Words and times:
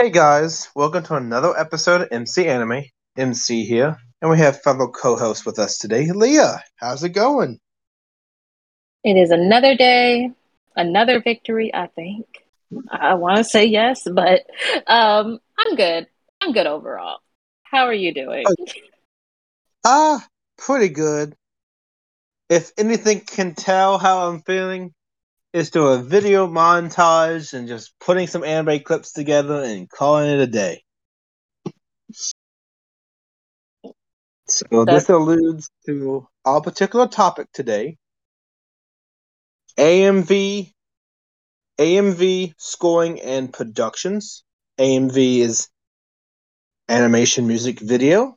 Hey 0.00 0.10
guys, 0.10 0.68
welcome 0.76 1.02
to 1.02 1.16
another 1.16 1.58
episode 1.58 2.02
of 2.02 2.08
MC 2.12 2.46
Anime. 2.46 2.84
MC 3.16 3.64
here, 3.64 3.96
and 4.22 4.30
we 4.30 4.38
have 4.38 4.62
fellow 4.62 4.86
co-host 4.86 5.44
with 5.44 5.58
us 5.58 5.76
today, 5.76 6.12
Leah. 6.12 6.62
How's 6.76 7.02
it 7.02 7.08
going? 7.08 7.58
It 9.02 9.16
is 9.16 9.32
another 9.32 9.74
day, 9.74 10.30
another 10.76 11.20
victory, 11.20 11.74
I 11.74 11.88
think. 11.88 12.26
I 12.88 13.14
want 13.14 13.38
to 13.38 13.44
say 13.44 13.64
yes, 13.64 14.06
but 14.08 14.46
um, 14.86 15.40
I'm 15.58 15.74
good. 15.74 16.06
I'm 16.40 16.52
good 16.52 16.68
overall. 16.68 17.18
How 17.64 17.86
are 17.86 17.92
you 17.92 18.14
doing? 18.14 18.44
Ah, 19.84 20.18
uh, 20.18 20.20
pretty 20.58 20.90
good. 20.90 21.34
If 22.48 22.70
anything 22.78 23.22
can 23.22 23.56
tell 23.56 23.98
how 23.98 24.28
I'm 24.28 24.42
feeling, 24.42 24.94
is 25.52 25.70
do 25.70 25.86
a 25.86 25.98
video 25.98 26.46
montage 26.46 27.54
and 27.54 27.68
just 27.68 27.98
putting 28.00 28.26
some 28.26 28.44
anime 28.44 28.80
clips 28.80 29.12
together 29.12 29.62
and 29.62 29.88
calling 29.88 30.30
it 30.30 30.40
a 30.40 30.46
day. 30.46 30.82
So 34.46 34.84
That's... 34.84 35.04
this 35.04 35.08
alludes 35.08 35.70
to 35.86 36.26
our 36.44 36.60
particular 36.60 37.06
topic 37.06 37.48
today. 37.52 37.96
AMV 39.78 40.72
AMV 41.78 42.54
scoring 42.58 43.20
and 43.20 43.52
productions. 43.52 44.44
AMV 44.78 45.38
is 45.38 45.68
animation 46.88 47.46
music 47.46 47.78
video. 47.78 48.36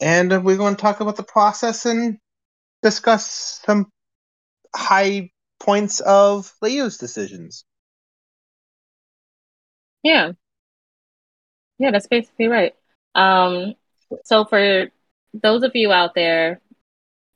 And 0.00 0.44
we're 0.44 0.56
going 0.56 0.76
to 0.76 0.80
talk 0.80 1.00
about 1.00 1.16
the 1.16 1.24
process 1.24 1.84
and 1.84 2.18
discuss 2.82 3.60
some 3.64 3.90
high 4.74 5.30
points 5.60 6.00
of 6.00 6.52
Leo's 6.62 6.98
decisions. 6.98 7.64
Yeah. 10.02 10.32
Yeah, 11.78 11.90
that's 11.90 12.06
basically 12.06 12.46
right. 12.46 12.74
Um, 13.14 13.74
so 14.24 14.44
for 14.44 14.90
those 15.34 15.62
of 15.62 15.74
you 15.74 15.92
out 15.92 16.14
there, 16.14 16.60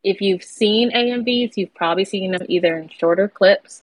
if 0.03 0.21
you've 0.21 0.43
seen 0.43 0.91
AMVs, 0.93 1.57
you've 1.57 1.75
probably 1.75 2.05
seen 2.05 2.33
them 2.33 2.47
either 2.49 2.77
in 2.77 2.89
shorter 2.89 3.29
clips, 3.29 3.83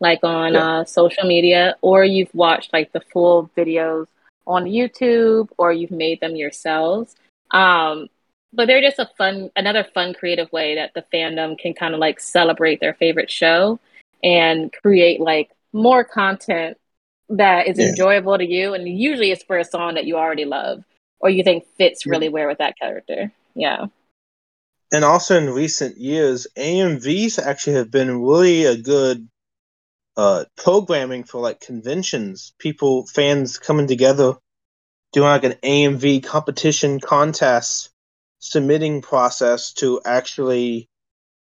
like 0.00 0.20
on 0.24 0.54
yeah. 0.54 0.80
uh, 0.80 0.84
social 0.84 1.24
media, 1.24 1.76
or 1.80 2.04
you've 2.04 2.34
watched 2.34 2.72
like 2.72 2.92
the 2.92 3.00
full 3.12 3.50
videos 3.56 4.06
on 4.46 4.64
YouTube, 4.64 5.48
or 5.58 5.72
you've 5.72 5.92
made 5.92 6.20
them 6.20 6.34
yourselves. 6.34 7.14
Um, 7.52 8.08
but 8.52 8.66
they're 8.66 8.82
just 8.82 8.98
a 8.98 9.08
fun, 9.16 9.50
another 9.56 9.84
fun, 9.84 10.14
creative 10.14 10.50
way 10.52 10.74
that 10.74 10.92
the 10.94 11.04
fandom 11.12 11.58
can 11.58 11.74
kind 11.74 11.94
of 11.94 12.00
like 12.00 12.20
celebrate 12.20 12.80
their 12.80 12.94
favorite 12.94 13.30
show 13.30 13.78
and 14.22 14.72
create 14.82 15.20
like 15.20 15.50
more 15.72 16.04
content 16.04 16.76
that 17.28 17.68
is 17.68 17.78
yeah. 17.78 17.88
enjoyable 17.88 18.36
to 18.36 18.44
you. 18.44 18.74
And 18.74 18.88
usually 18.88 19.30
it's 19.30 19.44
for 19.44 19.58
a 19.58 19.64
song 19.64 19.94
that 19.94 20.04
you 20.04 20.16
already 20.16 20.44
love 20.44 20.84
or 21.20 21.30
you 21.30 21.44
think 21.44 21.64
fits 21.76 22.06
really 22.06 22.28
well 22.28 22.48
with 22.48 22.58
that 22.58 22.78
character. 22.78 23.32
Yeah. 23.54 23.86
And 24.92 25.04
also 25.04 25.36
in 25.36 25.50
recent 25.50 25.98
years, 25.98 26.48
AMVs 26.56 27.38
actually 27.38 27.76
have 27.76 27.90
been 27.90 28.22
really 28.22 28.64
a 28.64 28.76
good 28.76 29.28
uh, 30.16 30.44
programming 30.56 31.22
for 31.22 31.40
like 31.40 31.60
conventions. 31.60 32.52
People, 32.58 33.06
fans 33.06 33.58
coming 33.58 33.86
together, 33.86 34.34
doing 35.12 35.28
like 35.28 35.44
an 35.44 35.54
AMV 35.62 36.24
competition 36.24 36.98
contest 36.98 37.89
submitting 38.40 39.02
process 39.02 39.72
to 39.74 40.00
actually 40.04 40.88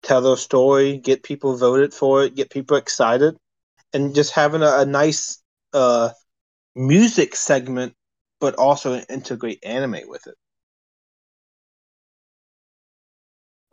tell 0.02 0.20
their 0.20 0.36
story, 0.36 0.98
get 0.98 1.22
people 1.22 1.56
voted 1.56 1.92
for 1.92 2.24
it, 2.24 2.34
get 2.34 2.50
people 2.50 2.76
excited, 2.76 3.36
and 3.92 4.14
just 4.14 4.32
having 4.32 4.62
a, 4.62 4.78
a 4.78 4.86
nice 4.86 5.42
uh, 5.72 6.10
music 6.76 7.34
segment, 7.34 7.94
but 8.40 8.54
also 8.56 8.98
integrate 9.08 9.64
anime 9.64 10.00
with 10.06 10.26
it. 10.26 10.34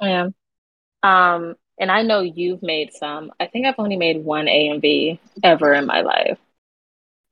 Yeah. 0.02 0.30
Um, 1.04 1.56
and 1.78 1.92
I 1.92 2.04
know 2.04 2.22
you've 2.22 2.64
made 2.64 2.94
some. 2.94 3.32
I 3.40 3.48
think 3.48 3.66
I've 3.66 3.76
only 3.78 3.98
made 3.98 4.24
one 4.24 4.46
AMV 4.46 5.20
ever 5.44 5.74
in 5.74 5.86
my 5.86 6.02
life. 6.02 6.38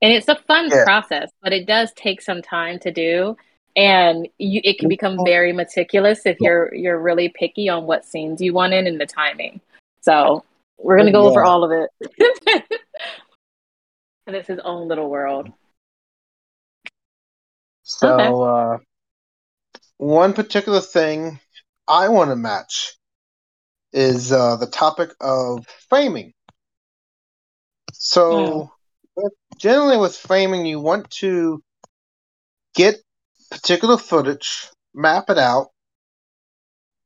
And 0.00 0.12
it's 0.12 0.28
a 0.28 0.36
fun 0.36 0.68
yeah. 0.70 0.84
process, 0.84 1.30
but 1.42 1.52
it 1.52 1.66
does 1.66 1.92
take 1.94 2.22
some 2.22 2.40
time 2.40 2.78
to 2.80 2.92
do 2.92 3.36
and 3.78 4.28
you, 4.38 4.60
it 4.64 4.80
can 4.80 4.88
become 4.88 5.18
very 5.24 5.52
meticulous 5.52 6.26
if 6.26 6.36
you're 6.40 6.74
you're 6.74 7.00
really 7.00 7.28
picky 7.28 7.68
on 7.68 7.86
what 7.86 8.04
scenes 8.04 8.40
you 8.40 8.52
want 8.52 8.74
in 8.74 8.88
and 8.88 9.00
the 9.00 9.06
timing. 9.06 9.60
So 10.00 10.44
we're 10.78 10.98
gonna 10.98 11.12
go 11.12 11.22
yeah. 11.22 11.30
over 11.30 11.44
all 11.44 11.62
of 11.62 11.70
it. 11.70 12.10
and 14.26 14.34
it's 14.34 14.48
his 14.48 14.58
own 14.58 14.88
little 14.88 15.08
world. 15.08 15.52
So 17.84 18.14
okay. 18.14 18.74
uh, 18.74 18.78
one 19.98 20.32
particular 20.32 20.80
thing 20.80 21.38
I 21.86 22.08
want 22.08 22.30
to 22.30 22.36
match 22.36 22.94
is 23.92 24.32
uh, 24.32 24.56
the 24.56 24.66
topic 24.66 25.10
of 25.20 25.64
framing. 25.88 26.32
So 27.92 28.72
mm. 29.16 29.30
generally 29.56 29.98
with 29.98 30.16
framing, 30.16 30.66
you 30.66 30.80
want 30.80 31.10
to 31.12 31.62
get 32.74 32.96
particular 33.50 33.96
footage, 33.96 34.68
map 34.94 35.30
it 35.30 35.38
out. 35.38 35.68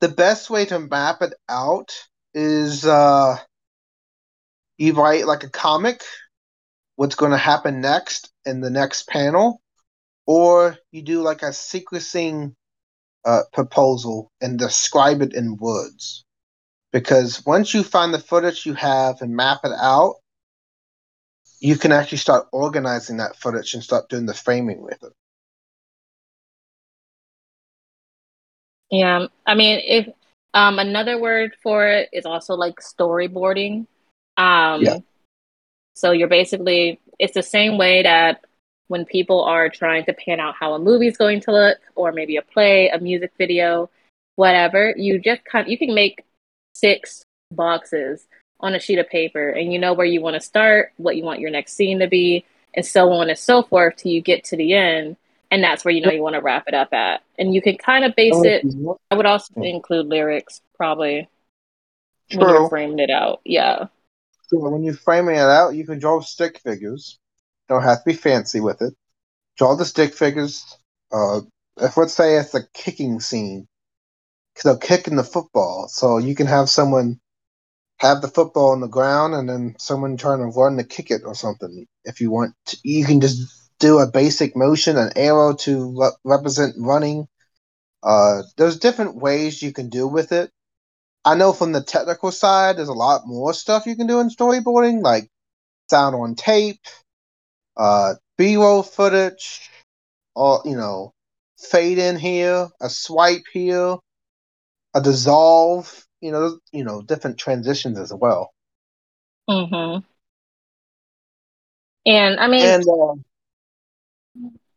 The 0.01 0.09
best 0.09 0.51
way 0.51 0.65
to 0.67 0.79
map 0.79 1.23
it 1.23 1.35
out 1.49 1.93
is 2.35 2.85
uh, 2.85 3.37
you 4.79 4.95
write 4.95 5.27
like 5.27 5.45
a 5.45 5.51
comic, 5.51 6.03
what's 6.97 7.15
going 7.15 7.33
to 7.33 7.39
happen 7.39 7.81
next 7.81 8.31
in 8.45 8.61
the 8.61 8.71
next 8.71 9.07
panel, 9.09 9.61
or 10.27 10.77
you 10.91 11.03
do 11.03 11.23
like 11.23 11.43
a 11.43 11.51
sequencing 11.51 12.55
uh, 13.25 13.43
proposal 13.53 14.31
and 14.41 14.59
describe 14.59 15.23
it 15.23 15.35
in 15.35 15.57
words. 15.57 16.25
Because 16.93 17.45
once 17.47 17.73
you 17.73 17.83
find 17.83 18.13
the 18.13 18.19
footage 18.19 18.67
you 18.67 18.75
have 18.75 19.23
and 19.23 19.35
map 19.35 19.61
it 19.65 19.73
out, 19.73 20.17
you 21.61 21.77
can 21.77 21.93
actually 21.93 22.19
start 22.19 22.49
organizing 22.53 23.19
that 23.19 23.37
footage 23.37 23.75
and 23.75 23.83
start 23.83 24.09
doing 24.09 24.27
the 24.27 24.35
framing 24.35 24.83
with 24.83 25.03
it. 25.03 25.13
Yeah, 28.93 29.27
I 29.47 29.55
mean, 29.55 29.81
if 29.83 30.07
um, 30.53 30.79
another 30.79 31.19
word 31.19 31.55
for 31.63 31.89
it 31.89 32.11
is 32.13 32.27
also 32.27 32.55
like 32.55 32.77
storyboarding. 32.77 33.87
Um, 34.37 34.83
yeah. 34.83 34.99
So 35.95 36.13
you're 36.13 36.29
basically 36.29 37.01
it's 37.19 37.35
the 37.35 37.43
same 37.43 37.79
way 37.79 38.03
that 38.03 38.45
when 38.89 39.07
people 39.07 39.45
are 39.45 39.71
trying 39.71 40.05
to 40.05 40.13
pan 40.13 40.41
out 40.41 40.55
how 40.61 40.75
a 40.75 40.79
movie's 40.79 41.17
going 41.17 41.41
to 41.41 41.53
look, 41.53 41.79
or 41.95 42.13
maybe 42.13 42.37
a 42.37 42.43
play, 42.43 42.91
a 42.91 42.99
music 42.99 43.33
video, 43.39 43.89
whatever. 44.37 44.93
You 44.95 45.19
just 45.19 45.43
kind 45.47 45.69
you 45.69 45.79
can 45.79 45.95
make 45.95 46.23
six 46.75 47.25
boxes 47.51 48.27
on 48.61 48.75
a 48.75 48.79
sheet 48.79 48.99
of 48.99 49.09
paper, 49.09 49.49
and 49.49 49.73
you 49.73 49.79
know 49.79 49.95
where 49.95 50.07
you 50.07 50.21
want 50.21 50.35
to 50.35 50.41
start, 50.41 50.93
what 50.99 51.17
you 51.17 51.25
want 51.25 51.41
your 51.41 51.51
next 51.51 51.73
scene 51.73 52.01
to 52.01 52.09
be, 52.09 52.45
and 52.75 52.85
so 52.85 53.11
on 53.13 53.31
and 53.31 53.39
so 53.39 53.63
forth 53.63 53.97
till 53.97 54.13
you 54.13 54.21
get 54.21 54.45
to 54.45 54.57
the 54.57 54.75
end 54.75 55.17
and 55.53 55.63
that's 55.63 55.85
where 55.85 55.93
you 55.93 56.01
know 56.01 56.11
you 56.11 56.23
want 56.23 56.35
to 56.35 56.41
wrap 56.41 56.65
it 56.67 56.73
up 56.73 56.95
at. 56.95 57.23
And 57.39 57.55
you 57.55 57.61
can 57.61 57.77
kind 57.77 58.07
of 58.07 58.17
base 58.17 58.43
it. 58.43 58.65
I 59.11 59.15
would 59.15 59.27
also 59.27 59.53
include 59.61 60.07
lyrics, 60.07 60.63
probably 60.75 61.29
True. 62.31 62.41
when 62.41 62.49
you're 62.49 62.69
framing 62.71 62.99
it 63.01 63.11
out. 63.11 63.43
Yeah. 63.45 63.89
So 64.47 64.59
when 64.59 64.83
you're 64.83 64.95
framing 64.95 65.35
it 65.35 65.41
out, 65.41 65.75
you 65.75 65.85
can 65.85 65.99
draw 65.99 66.23
stick 66.23 66.59
figures. 66.59 67.19
Don't 67.69 67.83
have 67.83 67.99
to 67.99 68.05
be 68.07 68.15
fancy 68.15 68.61
with 68.61 68.81
it. 68.81 68.95
Draw 69.59 69.77
the 69.77 69.85
stick 69.85 70.15
figures. 70.15 70.65
Uh, 71.13 71.43
if 71.77 71.99
let's 71.99 72.15
say 72.15 72.37
it's 72.37 72.55
a 72.55 72.67
kicking 72.73 73.21
scene, 73.21 73.69
because 74.55 74.79
they're 74.79 74.89
kicking 74.97 75.17
the 75.17 75.23
football, 75.23 75.87
so 75.89 76.17
you 76.17 76.35
can 76.35 76.47
have 76.47 76.71
someone 76.71 77.21
have 77.99 78.23
the 78.23 78.29
football 78.29 78.71
on 78.71 78.81
the 78.81 78.89
ground 78.89 79.35
and 79.35 79.49
then 79.49 79.75
someone 79.79 80.17
trying 80.17 80.39
to 80.39 80.59
run 80.59 80.79
to 80.79 80.85
kick 80.85 81.11
it 81.11 81.23
or 81.27 81.35
something. 81.35 81.87
If 82.05 82.23
you 82.23 82.31
want, 82.31 82.55
to, 82.67 82.79
you 82.83 83.05
can 83.05 83.21
just 83.21 83.62
do 83.79 83.99
a 83.99 84.11
basic 84.11 84.57
motion, 84.57 84.97
an 84.97 85.13
arrow 85.17 85.55
to 85.55 86.01
re- 86.01 86.11
represent 86.25 86.75
running. 86.79 87.27
Uh, 88.03 88.43
there's 88.57 88.79
different 88.79 89.17
ways 89.17 89.63
you 89.63 89.73
can 89.73 89.89
do 89.89 90.07
with 90.07 90.33
it. 90.33 90.51
I 91.25 91.37
know 91.37 91.53
from 91.53 91.73
the 91.73 91.83
technical 91.83 92.33
side, 92.33 92.77
there's 92.77 92.89
a 92.89 92.93
lot 92.93 93.27
more 93.27 93.55
stuff 93.55 93.87
you 93.87 93.97
can 93.97 94.07
do 94.07 94.21
in 94.21 94.29
storyboarding, 94.29 95.03
like 95.03 95.29
sound 95.89 96.17
on 96.17 96.35
tape, 96.35 96.81
uh, 97.77 98.15
B-roll 98.39 98.83
footage, 98.83 99.71
or 100.35 100.63
you 100.65 100.77
know, 100.77 101.13
fade 101.59 101.99
in 101.99 102.17
here, 102.17 102.69
a 102.81 102.91
swipe 102.91 103.45
here, 103.53 103.97
a 104.95 105.01
dissolve. 105.01 106.07
You 106.21 106.33
know, 106.33 106.59
you 106.73 106.85
know, 106.85 107.03
different 107.03 107.39
transitions 107.39 107.99
as 107.99 108.13
well. 108.13 108.53
Mm-hmm. 109.51 110.05
And 112.07 112.41
I 112.41 112.49
mean, 112.49 112.65
and 112.65 112.85
uh, 112.89 113.15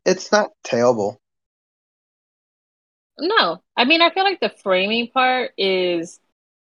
it's 0.06 0.32
not 0.32 0.52
terrible. 0.64 1.20
No, 3.20 3.62
I 3.78 3.86
mean 3.86 4.02
I 4.02 4.10
feel 4.10 4.24
like 4.24 4.40
the 4.40 4.50
framing 4.50 5.10
part 5.10 5.52
is 5.58 6.20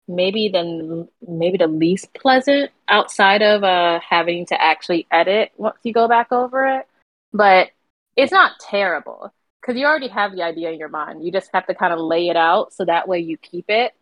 maybe 0.07 0.49
the 0.49 1.07
maybe 1.27 1.57
the 1.57 1.67
least 1.67 2.13
pleasant 2.13 2.71
outside 2.89 3.41
of 3.41 3.63
uh 3.63 3.99
having 4.07 4.45
to 4.47 4.61
actually 4.61 5.07
edit 5.11 5.51
once 5.57 5.77
you 5.83 5.93
go 5.93 6.07
back 6.07 6.31
over 6.31 6.65
it. 6.67 6.87
But 7.33 7.69
it's 8.15 8.31
not 8.31 8.59
terrible 8.59 9.33
because 9.61 9.77
you 9.79 9.85
already 9.85 10.09
have 10.09 10.33
the 10.33 10.43
idea 10.43 10.71
in 10.71 10.79
your 10.79 10.89
mind. 10.89 11.23
You 11.23 11.31
just 11.31 11.49
have 11.53 11.67
to 11.67 11.75
kind 11.75 11.93
of 11.93 11.99
lay 11.99 12.27
it 12.27 12.35
out 12.35 12.73
so 12.73 12.83
that 12.85 13.07
way 13.07 13.19
you 13.19 13.37
keep 13.37 13.65
it 13.69 13.93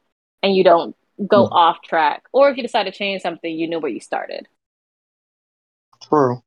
and 0.41 0.55
you 0.55 0.63
don't 0.63 0.95
go 1.27 1.45
mm. 1.47 1.51
off 1.51 1.81
track. 1.81 2.23
Or 2.31 2.49
if 2.49 2.57
you 2.57 2.63
decide 2.63 2.85
to 2.85 2.91
change 2.91 3.21
something, 3.21 3.53
you 3.53 3.67
know 3.67 3.79
where 3.79 3.91
you 3.91 3.99
started. 3.99 4.47
True. 6.01 6.41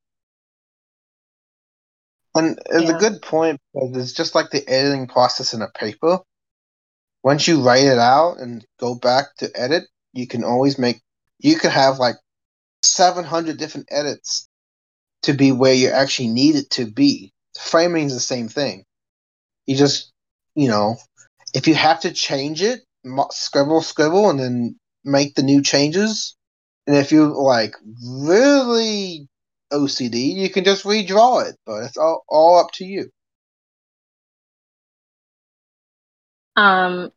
And 2.34 2.58
it's 2.70 2.88
yeah. 2.88 2.96
a 2.96 2.98
good 2.98 3.22
point 3.22 3.60
because 3.74 3.96
it's 3.96 4.12
just 4.12 4.34
like 4.34 4.50
the 4.50 4.66
editing 4.66 5.06
process 5.06 5.52
in 5.54 5.62
a 5.62 5.68
paper. 5.68 6.20
Once 7.22 7.46
you 7.46 7.62
write 7.62 7.84
it 7.84 7.98
out 7.98 8.38
and 8.38 8.64
go 8.80 8.94
back 8.94 9.36
to 9.38 9.50
edit, 9.54 9.84
you 10.12 10.26
can 10.26 10.42
always 10.42 10.78
make, 10.78 11.00
you 11.38 11.56
could 11.56 11.70
have 11.70 11.98
like 11.98 12.16
700 12.82 13.56
different 13.58 13.88
edits 13.90 14.48
to 15.22 15.32
be 15.32 15.52
where 15.52 15.74
you 15.74 15.88
actually 15.88 16.28
need 16.28 16.56
it 16.56 16.70
to 16.70 16.86
be. 16.86 17.32
Framing 17.58 18.06
is 18.06 18.14
the 18.14 18.20
same 18.20 18.48
thing. 18.48 18.84
You 19.66 19.76
just, 19.76 20.12
you 20.54 20.68
know, 20.68 20.96
if 21.54 21.68
you 21.68 21.74
have 21.74 22.00
to 22.00 22.12
change 22.12 22.62
it, 22.62 22.80
scribble, 23.30 23.82
scribble, 23.82 24.30
and 24.30 24.40
then 24.40 24.76
make 25.04 25.34
the 25.34 25.42
new 25.42 25.62
changes. 25.62 26.36
And 26.86 26.96
if 26.96 27.12
you 27.12 27.26
like 27.26 27.76
really 28.04 29.28
OCD, 29.72 30.34
you 30.34 30.50
can 30.50 30.64
just 30.64 30.84
redraw 30.84 31.48
it, 31.48 31.56
but 31.66 31.84
it's 31.84 31.96
all, 31.96 32.24
all 32.28 32.58
up 32.58 32.70
to 32.74 32.84
you. 32.84 33.10
Um, 36.56 37.12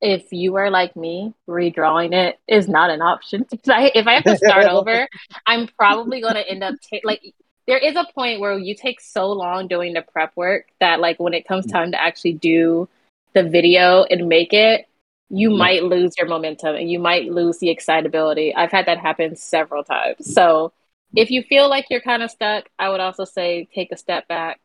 if 0.00 0.32
you 0.32 0.56
are 0.56 0.70
like 0.70 0.96
me, 0.96 1.32
redrawing 1.48 2.12
it 2.12 2.40
is 2.48 2.68
not 2.68 2.90
an 2.90 3.00
option. 3.00 3.46
If 3.52 3.68
I, 3.68 3.92
if 3.94 4.06
I 4.06 4.14
have 4.14 4.24
to 4.24 4.36
start 4.36 4.64
over, 4.70 5.08
I'm 5.46 5.68
probably 5.78 6.20
going 6.20 6.34
to 6.34 6.48
end 6.48 6.64
up 6.64 6.74
ta- 6.90 6.98
like 7.04 7.22
there 7.66 7.78
is 7.78 7.94
a 7.94 8.06
point 8.12 8.40
where 8.40 8.58
you 8.58 8.74
take 8.74 9.00
so 9.00 9.30
long 9.30 9.68
doing 9.68 9.94
the 9.94 10.02
prep 10.02 10.36
work 10.36 10.66
that 10.80 10.98
like 10.98 11.20
when 11.20 11.34
it 11.34 11.46
comes 11.46 11.66
time 11.66 11.92
to 11.92 12.00
actually 12.00 12.32
do 12.34 12.88
the 13.34 13.44
video 13.44 14.02
and 14.04 14.28
make 14.28 14.52
it, 14.52 14.86
you 15.30 15.52
yeah. 15.52 15.56
might 15.56 15.84
lose 15.84 16.14
your 16.18 16.26
momentum 16.26 16.74
and 16.74 16.90
you 16.90 16.98
might 16.98 17.30
lose 17.30 17.58
the 17.58 17.70
excitability. 17.70 18.54
I've 18.54 18.72
had 18.72 18.86
that 18.86 18.98
happen 18.98 19.36
several 19.36 19.84
times. 19.84 20.34
So 20.34 20.72
if 21.14 21.30
you 21.30 21.42
feel 21.42 21.68
like 21.68 21.86
you're 21.90 22.00
kind 22.00 22.22
of 22.22 22.30
stuck, 22.30 22.68
I 22.78 22.88
would 22.88 23.00
also 23.00 23.24
say 23.24 23.68
take 23.74 23.92
a 23.92 23.96
step 23.96 24.28
back. 24.28 24.60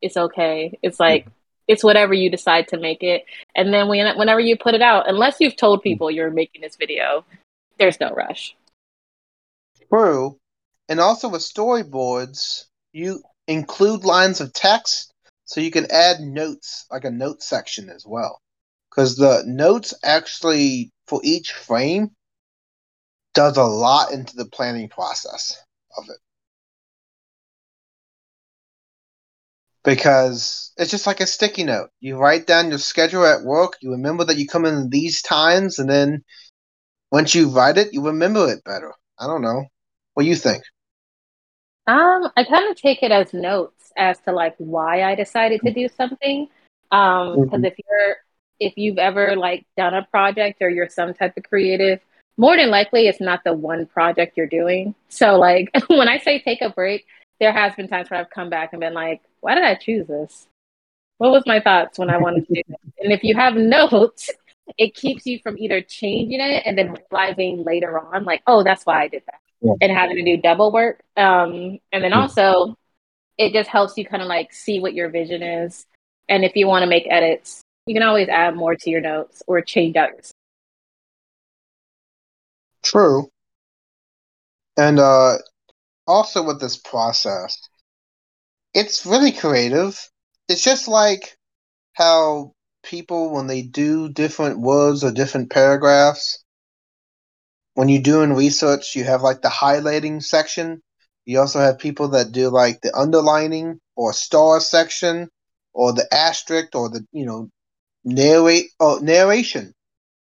It's 0.00 0.16
okay. 0.16 0.78
It's 0.82 1.00
like 1.00 1.22
mm-hmm. 1.22 1.30
it's 1.68 1.84
whatever 1.84 2.12
you 2.12 2.30
decide 2.30 2.68
to 2.68 2.78
make 2.78 3.02
it. 3.02 3.24
And 3.54 3.72
then 3.72 3.88
when, 3.88 4.16
whenever 4.18 4.40
you 4.40 4.56
put 4.56 4.74
it 4.74 4.82
out, 4.82 5.08
unless 5.08 5.36
you've 5.40 5.56
told 5.56 5.80
mm-hmm. 5.80 5.88
people 5.88 6.10
you're 6.10 6.30
making 6.30 6.60
this 6.60 6.76
video, 6.76 7.24
there's 7.78 8.00
no 8.00 8.10
rush. 8.10 8.54
True. 9.88 10.36
And 10.88 11.00
also 11.00 11.28
with 11.28 11.40
storyboards, 11.40 12.66
you 12.92 13.22
include 13.48 14.04
lines 14.04 14.40
of 14.40 14.52
text 14.52 15.12
so 15.46 15.60
you 15.60 15.70
can 15.70 15.90
add 15.90 16.20
notes, 16.20 16.86
like 16.90 17.04
a 17.04 17.10
note 17.10 17.42
section 17.42 17.88
as 17.88 18.04
well. 18.06 18.40
Because 18.90 19.16
the 19.16 19.42
notes 19.46 19.94
actually, 20.04 20.90
for 21.06 21.20
each 21.24 21.52
frame, 21.52 22.10
does 23.34 23.56
a 23.56 23.64
lot 23.64 24.12
into 24.12 24.36
the 24.36 24.46
planning 24.46 24.88
process 24.88 25.62
of 25.98 26.04
it. 26.08 26.16
Because 29.84 30.72
it's 30.78 30.90
just 30.90 31.06
like 31.06 31.20
a 31.20 31.26
sticky 31.26 31.64
note. 31.64 31.90
You 32.00 32.16
write 32.16 32.46
down 32.46 32.70
your 32.70 32.78
schedule 32.78 33.26
at 33.26 33.42
work, 33.42 33.76
you 33.82 33.90
remember 33.90 34.24
that 34.24 34.38
you 34.38 34.46
come 34.48 34.64
in 34.64 34.88
these 34.88 35.20
times, 35.20 35.78
and 35.78 35.90
then 35.90 36.24
once 37.12 37.34
you 37.34 37.50
write 37.50 37.76
it, 37.76 37.92
you 37.92 38.06
remember 38.06 38.50
it 38.50 38.64
better. 38.64 38.94
I 39.18 39.26
don't 39.26 39.42
know. 39.42 39.66
What 40.14 40.22
do 40.22 40.28
you 40.28 40.36
think? 40.36 40.62
Um, 41.86 42.30
I 42.36 42.44
kind 42.44 42.70
of 42.70 42.76
take 42.76 43.02
it 43.02 43.12
as 43.12 43.34
notes 43.34 43.92
as 43.96 44.18
to 44.20 44.32
like 44.32 44.54
why 44.58 45.02
I 45.02 45.14
decided 45.14 45.60
to 45.62 45.72
do 45.72 45.88
something. 45.88 46.48
Um, 46.90 47.42
because 47.42 47.60
mm-hmm. 47.60 47.64
if 47.66 47.74
you're 47.78 48.16
if 48.60 48.72
you've 48.76 48.98
ever 48.98 49.36
like 49.36 49.66
done 49.76 49.94
a 49.94 50.06
project 50.10 50.62
or 50.62 50.70
you're 50.70 50.88
some 50.88 51.12
type 51.12 51.36
of 51.36 51.42
creative, 51.44 52.00
more 52.36 52.56
than 52.56 52.70
likely 52.70 53.06
it's 53.06 53.20
not 53.20 53.44
the 53.44 53.52
one 53.52 53.86
project 53.86 54.36
you're 54.36 54.46
doing. 54.46 54.94
So 55.08 55.38
like 55.38 55.70
when 55.88 56.08
I 56.08 56.18
say 56.18 56.40
take 56.40 56.62
a 56.62 56.70
break, 56.70 57.06
there 57.40 57.52
has 57.52 57.74
been 57.74 57.88
times 57.88 58.10
where 58.10 58.20
I've 58.20 58.30
come 58.30 58.50
back 58.50 58.72
and 58.72 58.80
been 58.80 58.94
like, 58.94 59.22
why 59.40 59.54
did 59.54 59.64
I 59.64 59.74
choose 59.74 60.06
this? 60.06 60.46
What 61.18 61.30
was 61.30 61.44
my 61.46 61.60
thoughts 61.60 61.98
when 61.98 62.10
I 62.10 62.18
wanted 62.18 62.46
to 62.46 62.54
do 62.54 62.62
this? 62.66 62.92
And 62.98 63.12
if 63.12 63.22
you 63.22 63.34
have 63.34 63.54
notes, 63.56 64.30
it 64.78 64.94
keeps 64.94 65.26
you 65.26 65.38
from 65.42 65.58
either 65.58 65.82
changing 65.82 66.40
it 66.40 66.62
and 66.64 66.76
then 66.76 66.96
realizing 67.10 67.64
later 67.64 67.98
on, 67.98 68.24
like, 68.24 68.42
oh, 68.46 68.62
that's 68.62 68.84
why 68.84 69.02
I 69.02 69.08
did 69.08 69.22
that. 69.26 69.40
Yeah. 69.60 69.74
And 69.80 69.92
having 69.92 70.16
to 70.16 70.24
do 70.24 70.40
double 70.40 70.72
work. 70.72 71.00
Um, 71.16 71.78
and 71.92 72.02
then 72.02 72.12
also 72.12 72.76
it 73.38 73.52
just 73.52 73.68
helps 73.68 73.96
you 73.96 74.04
kind 74.04 74.22
of 74.22 74.28
like 74.28 74.52
see 74.52 74.80
what 74.80 74.94
your 74.94 75.08
vision 75.08 75.42
is. 75.42 75.86
And 76.28 76.44
if 76.44 76.56
you 76.56 76.66
want 76.66 76.82
to 76.82 76.88
make 76.88 77.06
edits, 77.10 77.62
you 77.86 77.94
can 77.94 78.02
always 78.02 78.28
add 78.28 78.54
more 78.54 78.74
to 78.74 78.90
your 78.90 79.00
notes 79.00 79.42
or 79.46 79.60
change 79.60 79.96
out 79.96 80.10
your 80.10 80.22
True. 82.84 83.30
And 84.76 85.00
uh, 85.00 85.38
also 86.06 86.42
with 86.44 86.60
this 86.60 86.76
process, 86.76 87.58
it's 88.74 89.06
really 89.06 89.32
creative. 89.32 89.98
It's 90.48 90.62
just 90.62 90.88
like 90.88 91.36
how 91.94 92.52
people, 92.84 93.32
when 93.32 93.46
they 93.46 93.62
do 93.62 94.08
different 94.08 94.60
words 94.60 95.04
or 95.04 95.12
different 95.12 95.50
paragraphs, 95.50 96.44
when 97.74 97.88
you're 97.88 98.02
doing 98.02 98.32
research, 98.34 98.94
you 98.96 99.04
have 99.04 99.22
like 99.22 99.42
the 99.42 99.48
highlighting 99.48 100.22
section. 100.22 100.82
You 101.24 101.40
also 101.40 101.60
have 101.60 101.78
people 101.78 102.08
that 102.08 102.32
do 102.32 102.48
like 102.50 102.80
the 102.82 102.96
underlining 102.96 103.80
or 103.96 104.12
star 104.12 104.60
section 104.60 105.28
or 105.72 105.92
the 105.92 106.06
asterisk 106.12 106.74
or 106.74 106.88
the, 106.90 107.06
you 107.12 107.26
know, 107.26 107.48
narrate 108.04 108.66
or 108.80 109.00
narration, 109.00 109.74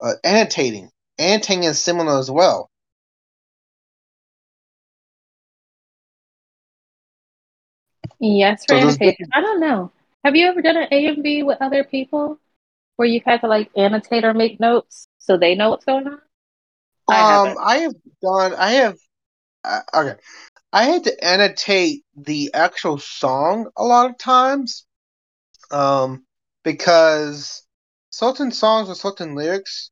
uh, 0.01 0.13
annotating. 0.23 0.89
Anting 1.19 1.63
is 1.63 1.83
similar 1.83 2.17
as 2.17 2.31
well. 2.31 2.69
Yes, 8.19 8.65
for 8.65 8.73
so 8.75 8.79
annotation. 8.79 9.27
I 9.33 9.41
don't 9.41 9.59
know. 9.59 9.91
Have 10.23 10.35
you 10.35 10.47
ever 10.47 10.61
done 10.61 10.77
an 10.77 10.87
AMV 10.91 11.43
with 11.43 11.61
other 11.61 11.83
people 11.83 12.39
where 12.95 13.07
you've 13.07 13.23
had 13.23 13.41
to 13.41 13.47
like 13.47 13.69
annotate 13.77 14.25
or 14.25 14.33
make 14.33 14.59
notes 14.59 15.07
so 15.17 15.37
they 15.37 15.55
know 15.55 15.69
what's 15.69 15.85
going 15.85 16.07
on? 16.07 16.19
I 17.09 17.21
um, 17.21 17.55
I 17.61 17.77
have 17.79 17.95
done. 18.21 18.53
I 18.55 18.71
have. 18.71 18.97
Uh, 19.63 19.81
okay, 19.93 20.15
I 20.71 20.83
had 20.85 21.03
to 21.05 21.23
annotate 21.25 22.03
the 22.15 22.51
actual 22.53 22.97
song 22.97 23.69
a 23.77 23.83
lot 23.83 24.09
of 24.09 24.17
times, 24.17 24.85
um, 25.71 26.25
because 26.63 27.65
certain 28.09 28.51
songs 28.51 28.89
with 28.89 28.97
certain 28.97 29.35
lyrics 29.35 29.91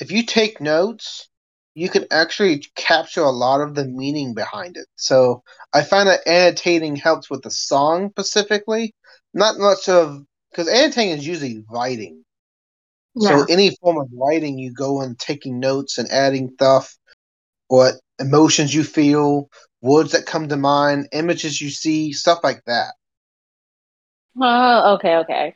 if 0.00 0.10
you 0.12 0.24
take 0.24 0.60
notes, 0.60 1.28
you 1.74 1.88
can 1.88 2.06
actually 2.10 2.64
capture 2.76 3.22
a 3.22 3.30
lot 3.30 3.60
of 3.60 3.74
the 3.74 3.84
meaning 3.84 4.34
behind 4.34 4.76
it. 4.76 4.86
So 4.96 5.42
I 5.72 5.82
find 5.82 6.08
that 6.08 6.26
annotating 6.26 6.96
helps 6.96 7.30
with 7.30 7.42
the 7.42 7.50
song 7.50 8.10
specifically, 8.10 8.94
not 9.34 9.58
much 9.58 9.88
of 9.88 10.22
because 10.50 10.68
annotating 10.68 11.18
is 11.18 11.26
usually 11.26 11.64
writing. 11.70 12.24
Yeah. 13.14 13.44
So 13.44 13.44
any 13.48 13.76
form 13.76 13.98
of 13.98 14.08
writing, 14.12 14.58
you 14.58 14.72
go 14.72 15.00
and 15.00 15.18
taking 15.18 15.60
notes 15.60 15.98
and 15.98 16.10
adding 16.10 16.50
stuff, 16.54 16.96
what 17.68 17.94
emotions 18.18 18.74
you 18.74 18.84
feel, 18.84 19.48
words 19.82 20.12
that 20.12 20.26
come 20.26 20.48
to 20.48 20.56
mind, 20.56 21.08
images 21.12 21.60
you 21.60 21.70
see, 21.70 22.12
stuff 22.12 22.40
like 22.44 22.62
that. 22.66 22.94
Oh, 24.40 24.94
okay, 24.94 25.16
okay. 25.18 25.54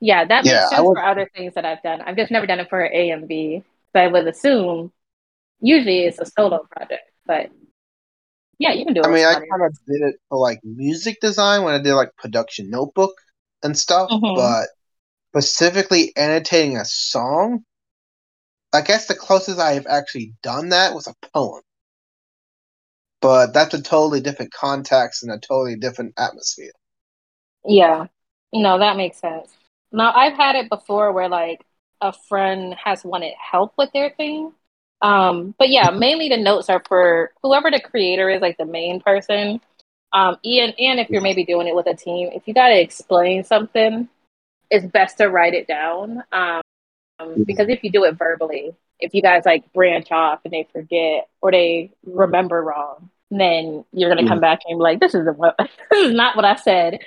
Yeah, 0.00 0.24
that 0.26 0.44
makes 0.46 0.68
yeah, 0.68 0.68
sense 0.68 0.90
for 0.92 1.04
other 1.04 1.30
things 1.34 1.54
that 1.54 1.64
I've 1.64 1.82
done. 1.82 2.02
I've 2.02 2.16
just 2.16 2.30
never 2.32 2.46
done 2.46 2.60
it 2.60 2.68
for 2.70 2.80
AMV. 2.80 3.64
So 3.96 4.02
I 4.02 4.08
would 4.08 4.28
assume 4.28 4.92
usually 5.58 6.00
it's 6.00 6.18
a 6.18 6.26
solo 6.26 6.66
project, 6.70 7.10
but 7.24 7.50
yeah, 8.58 8.74
you 8.74 8.84
can 8.84 8.92
do 8.92 9.00
it. 9.00 9.06
I 9.06 9.08
mean, 9.08 9.24
I 9.24 9.32
kind 9.32 9.64
of 9.64 9.74
did 9.86 10.02
it 10.02 10.16
for 10.28 10.36
like 10.36 10.60
music 10.64 11.18
design 11.22 11.62
when 11.62 11.74
I 11.74 11.82
did 11.82 11.94
like 11.94 12.14
production 12.18 12.68
notebook 12.68 13.14
and 13.62 13.74
stuff, 13.76 14.10
mm-hmm. 14.10 14.36
but 14.36 14.68
specifically 15.30 16.12
annotating 16.14 16.76
a 16.76 16.84
song, 16.84 17.64
I 18.74 18.82
guess 18.82 19.06
the 19.06 19.14
closest 19.14 19.58
I 19.58 19.72
have 19.72 19.86
actually 19.86 20.34
done 20.42 20.68
that 20.68 20.94
was 20.94 21.06
a 21.06 21.14
poem. 21.32 21.62
But 23.22 23.54
that's 23.54 23.72
a 23.72 23.80
totally 23.80 24.20
different 24.20 24.52
context 24.52 25.22
and 25.22 25.32
a 25.32 25.38
totally 25.38 25.76
different 25.76 26.12
atmosphere. 26.18 26.72
Yeah. 27.64 28.08
No, 28.52 28.78
that 28.78 28.98
makes 28.98 29.16
sense. 29.16 29.56
Now 29.90 30.12
I've 30.14 30.36
had 30.36 30.54
it 30.54 30.68
before 30.68 31.12
where 31.12 31.30
like 31.30 31.62
a 32.00 32.12
friend 32.12 32.74
has 32.82 33.04
wanted 33.04 33.34
help 33.38 33.74
with 33.76 33.92
their 33.92 34.10
thing. 34.10 34.52
Um, 35.02 35.54
but 35.58 35.68
yeah, 35.68 35.90
mainly 35.90 36.28
the 36.28 36.36
notes 36.36 36.68
are 36.68 36.82
for 36.88 37.32
whoever 37.42 37.70
the 37.70 37.80
creator 37.80 38.30
is, 38.30 38.40
like 38.40 38.56
the 38.56 38.64
main 38.64 39.00
person. 39.00 39.60
Um, 40.12 40.38
and, 40.44 40.74
and 40.78 41.00
if 41.00 41.10
you're 41.10 41.20
maybe 41.20 41.44
doing 41.44 41.66
it 41.66 41.74
with 41.74 41.86
a 41.86 41.94
team, 41.94 42.30
if 42.32 42.46
you 42.46 42.54
got 42.54 42.68
to 42.68 42.80
explain 42.80 43.44
something, 43.44 44.08
it's 44.70 44.86
best 44.86 45.18
to 45.18 45.28
write 45.28 45.54
it 45.54 45.66
down. 45.66 46.22
Um, 46.32 46.62
because 47.44 47.68
if 47.68 47.82
you 47.84 47.90
do 47.90 48.04
it 48.04 48.16
verbally, 48.16 48.74
if 48.98 49.14
you 49.14 49.22
guys 49.22 49.44
like 49.44 49.72
branch 49.72 50.10
off 50.10 50.40
and 50.44 50.52
they 50.52 50.66
forget 50.72 51.28
or 51.40 51.50
they 51.50 51.90
remember 52.04 52.62
wrong, 52.62 53.10
then 53.30 53.84
you're 53.92 54.08
gonna 54.08 54.26
come 54.28 54.40
back 54.40 54.60
and 54.66 54.78
be 54.78 54.82
like, 54.82 55.00
"This 55.00 55.14
is 55.14 55.26
what 55.36 55.56
this 55.90 56.04
is 56.06 56.14
not 56.14 56.36
what 56.36 56.44
I 56.44 56.56
said." 56.56 57.00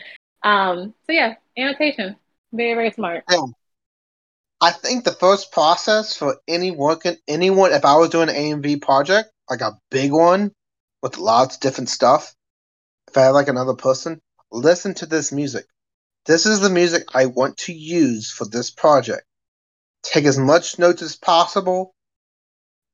Um, 0.43 0.93
so 1.05 1.13
yeah, 1.13 1.36
annotation, 1.58 2.15
very 2.51 2.74
very 2.74 2.91
smart. 2.91 3.24
I 4.62 4.72
think 4.72 5.06
the 5.06 5.13
first 5.13 5.54
process 5.54 6.18
for 6.18 6.38
any 6.48 6.72
working 6.72 7.16
anyone, 7.28 7.72
if 7.72 7.86
I 7.86 7.96
was 7.96 8.10
doing 8.10 8.28
an 8.28 8.36
AMV 8.36 8.82
project, 8.82 9.30
like 9.50 9.62
a 9.62 9.80
big 9.89 10.12
one 10.12 10.51
with 11.01 11.18
lots 11.18 11.56
of 11.56 11.62
different 11.62 11.89
stuff, 11.89 12.36
if 13.08 13.18
I 13.18 13.22
had 13.22 13.30
like 13.30 13.48
another 13.48 13.74
person, 13.74 14.22
listen 14.51 14.94
to 14.96 15.06
this 15.06 15.32
music. 15.32 15.66
This 16.25 16.46
is 16.46 16.60
the 16.60 16.70
music 16.70 17.04
I 17.13 17.28
want 17.28 17.58
to 17.60 17.74
use 17.74 18.32
for 18.32 18.46
this 18.46 18.70
project. 18.70 19.24
Take 20.04 20.25
as 20.25 20.38
much 20.38 20.78
notes 20.78 21.01
as 21.01 21.16
possible, 21.16 21.96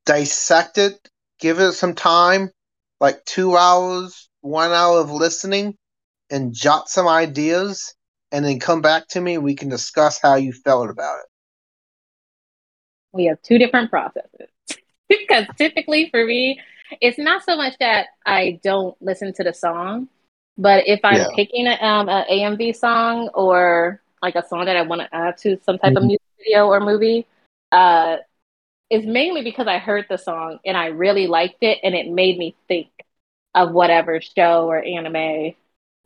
dissect 0.06 0.78
it, 0.78 1.10
give 1.40 1.60
it 1.60 1.74
some 1.74 1.96
time, 1.96 2.52
like 3.00 3.26
two 3.26 3.58
hours, 3.58 4.30
one 4.42 4.72
hour 4.72 5.00
of 5.00 5.10
listening, 5.10 5.76
and 6.30 6.54
jot 6.54 6.90
some 6.90 7.08
ideas, 7.08 7.96
and 8.32 8.46
then 8.46 8.60
come 8.60 8.82
back 8.82 9.08
to 9.10 9.22
me 9.22 9.36
and 9.36 9.44
we 9.44 9.56
can 9.56 9.70
discuss 9.70 10.20
how 10.22 10.36
you 10.36 10.54
felt 10.54 10.92
about 10.92 11.20
it. 11.20 11.26
We 13.16 13.26
have 13.26 13.42
two 13.42 13.58
different 13.58 13.90
processes. 13.90 14.50
because 15.10 15.46
typically 15.58 16.10
for 16.10 16.26
me, 16.26 16.60
it's 17.02 17.18
not 17.18 17.44
so 17.44 17.56
much 17.56 17.78
that 17.80 18.08
I 18.26 18.60
don't 18.64 18.96
listen 19.02 19.34
to 19.34 19.44
the 19.44 19.54
song, 19.54 20.10
but 20.58 20.88
if 20.88 21.00
I'm 21.04 21.16
yeah. 21.16 21.28
picking 21.36 21.68
an 21.68 21.78
um, 21.82 22.10
a 22.10 22.26
AMV 22.30 22.76
song 22.76 23.30
or 23.34 24.02
like 24.22 24.36
a 24.36 24.46
song 24.48 24.66
that 24.66 24.78
I 24.78 24.82
want 24.82 25.02
to 25.02 25.16
add 25.16 25.38
to 25.40 25.58
some 25.64 25.78
type 25.78 25.94
mm-hmm. 25.94 25.98
of 25.98 26.04
music 26.04 26.22
video 26.38 26.68
or 26.68 26.80
movie, 26.80 27.26
uh, 27.72 28.18
it's 28.90 29.06
mainly 29.06 29.44
because 29.44 29.68
I 29.68 29.80
heard 29.80 30.06
the 30.10 30.18
song 30.18 30.60
and 30.66 30.78
I 30.78 30.88
really 30.88 31.28
liked 31.28 31.64
it 31.64 31.80
and 31.84 31.96
it 31.96 32.08
made 32.10 32.38
me 32.38 32.56
think 32.68 32.90
of 33.54 33.72
whatever 33.72 34.22
show 34.22 34.68
or 34.68 34.84
anime 34.84 35.56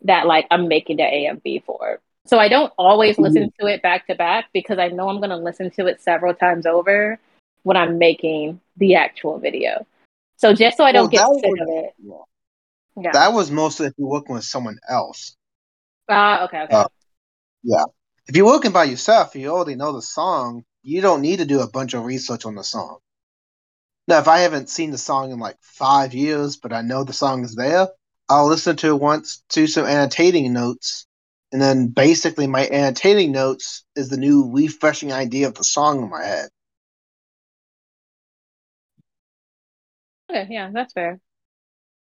that 0.02 0.26
like 0.26 0.46
I'm 0.50 0.68
making 0.68 0.96
the 0.96 1.02
AMV 1.02 1.64
for. 1.64 2.00
So 2.30 2.38
I 2.38 2.46
don't 2.46 2.72
always 2.78 3.16
mm-hmm. 3.16 3.24
listen 3.24 3.52
to 3.58 3.66
it 3.66 3.82
back 3.82 4.06
to 4.06 4.14
back 4.14 4.50
because 4.52 4.78
I 4.78 4.86
know 4.86 5.08
I'm 5.08 5.16
going 5.16 5.30
to 5.30 5.36
listen 5.36 5.68
to 5.72 5.86
it 5.88 6.00
several 6.00 6.32
times 6.32 6.64
over 6.64 7.18
when 7.64 7.76
I'm 7.76 7.98
making 7.98 8.60
the 8.76 8.94
actual 8.94 9.40
video. 9.40 9.84
So 10.36 10.54
just 10.54 10.76
so 10.76 10.84
I 10.84 10.92
don't 10.92 11.12
well, 11.12 11.34
get 11.34 11.42
sick 11.42 11.50
was, 11.50 11.60
of 11.60 11.68
it. 11.68 11.94
Yeah. 11.98 13.02
yeah. 13.02 13.10
That 13.14 13.32
was 13.32 13.50
mostly 13.50 13.88
if 13.88 13.94
you're 13.96 14.06
working 14.06 14.36
with 14.36 14.44
someone 14.44 14.78
else. 14.88 15.36
Ah, 16.08 16.42
uh, 16.42 16.44
okay, 16.44 16.62
okay. 16.62 16.76
Uh, 16.76 16.88
yeah. 17.64 17.84
If 18.28 18.36
you're 18.36 18.46
working 18.46 18.70
by 18.70 18.84
yourself, 18.84 19.34
you 19.34 19.48
already 19.48 19.74
know 19.74 19.92
the 19.92 20.00
song. 20.00 20.62
You 20.84 21.00
don't 21.00 21.22
need 21.22 21.40
to 21.40 21.44
do 21.44 21.62
a 21.62 21.68
bunch 21.68 21.94
of 21.94 22.04
research 22.04 22.46
on 22.46 22.54
the 22.54 22.62
song. 22.62 22.98
Now, 24.06 24.20
if 24.20 24.28
I 24.28 24.38
haven't 24.38 24.70
seen 24.70 24.92
the 24.92 24.98
song 24.98 25.32
in 25.32 25.40
like 25.40 25.56
five 25.62 26.14
years, 26.14 26.56
but 26.56 26.72
I 26.72 26.82
know 26.82 27.02
the 27.02 27.12
song 27.12 27.42
is 27.42 27.56
there, 27.56 27.88
I'll 28.28 28.46
listen 28.46 28.76
to 28.76 28.94
it 28.94 29.00
once, 29.00 29.42
to 29.48 29.66
some 29.66 29.84
annotating 29.84 30.52
notes, 30.52 31.06
and 31.52 31.60
then 31.60 31.88
basically 31.88 32.46
my 32.46 32.66
annotating 32.68 33.32
notes 33.32 33.84
is 33.96 34.08
the 34.08 34.16
new 34.16 34.50
refreshing 34.52 35.12
idea 35.12 35.48
of 35.48 35.54
the 35.54 35.64
song 35.64 36.02
in 36.02 36.10
my 36.10 36.24
head. 36.24 36.48
Okay, 40.30 40.46
yeah, 40.50 40.70
that's 40.72 40.92
fair. 40.92 41.18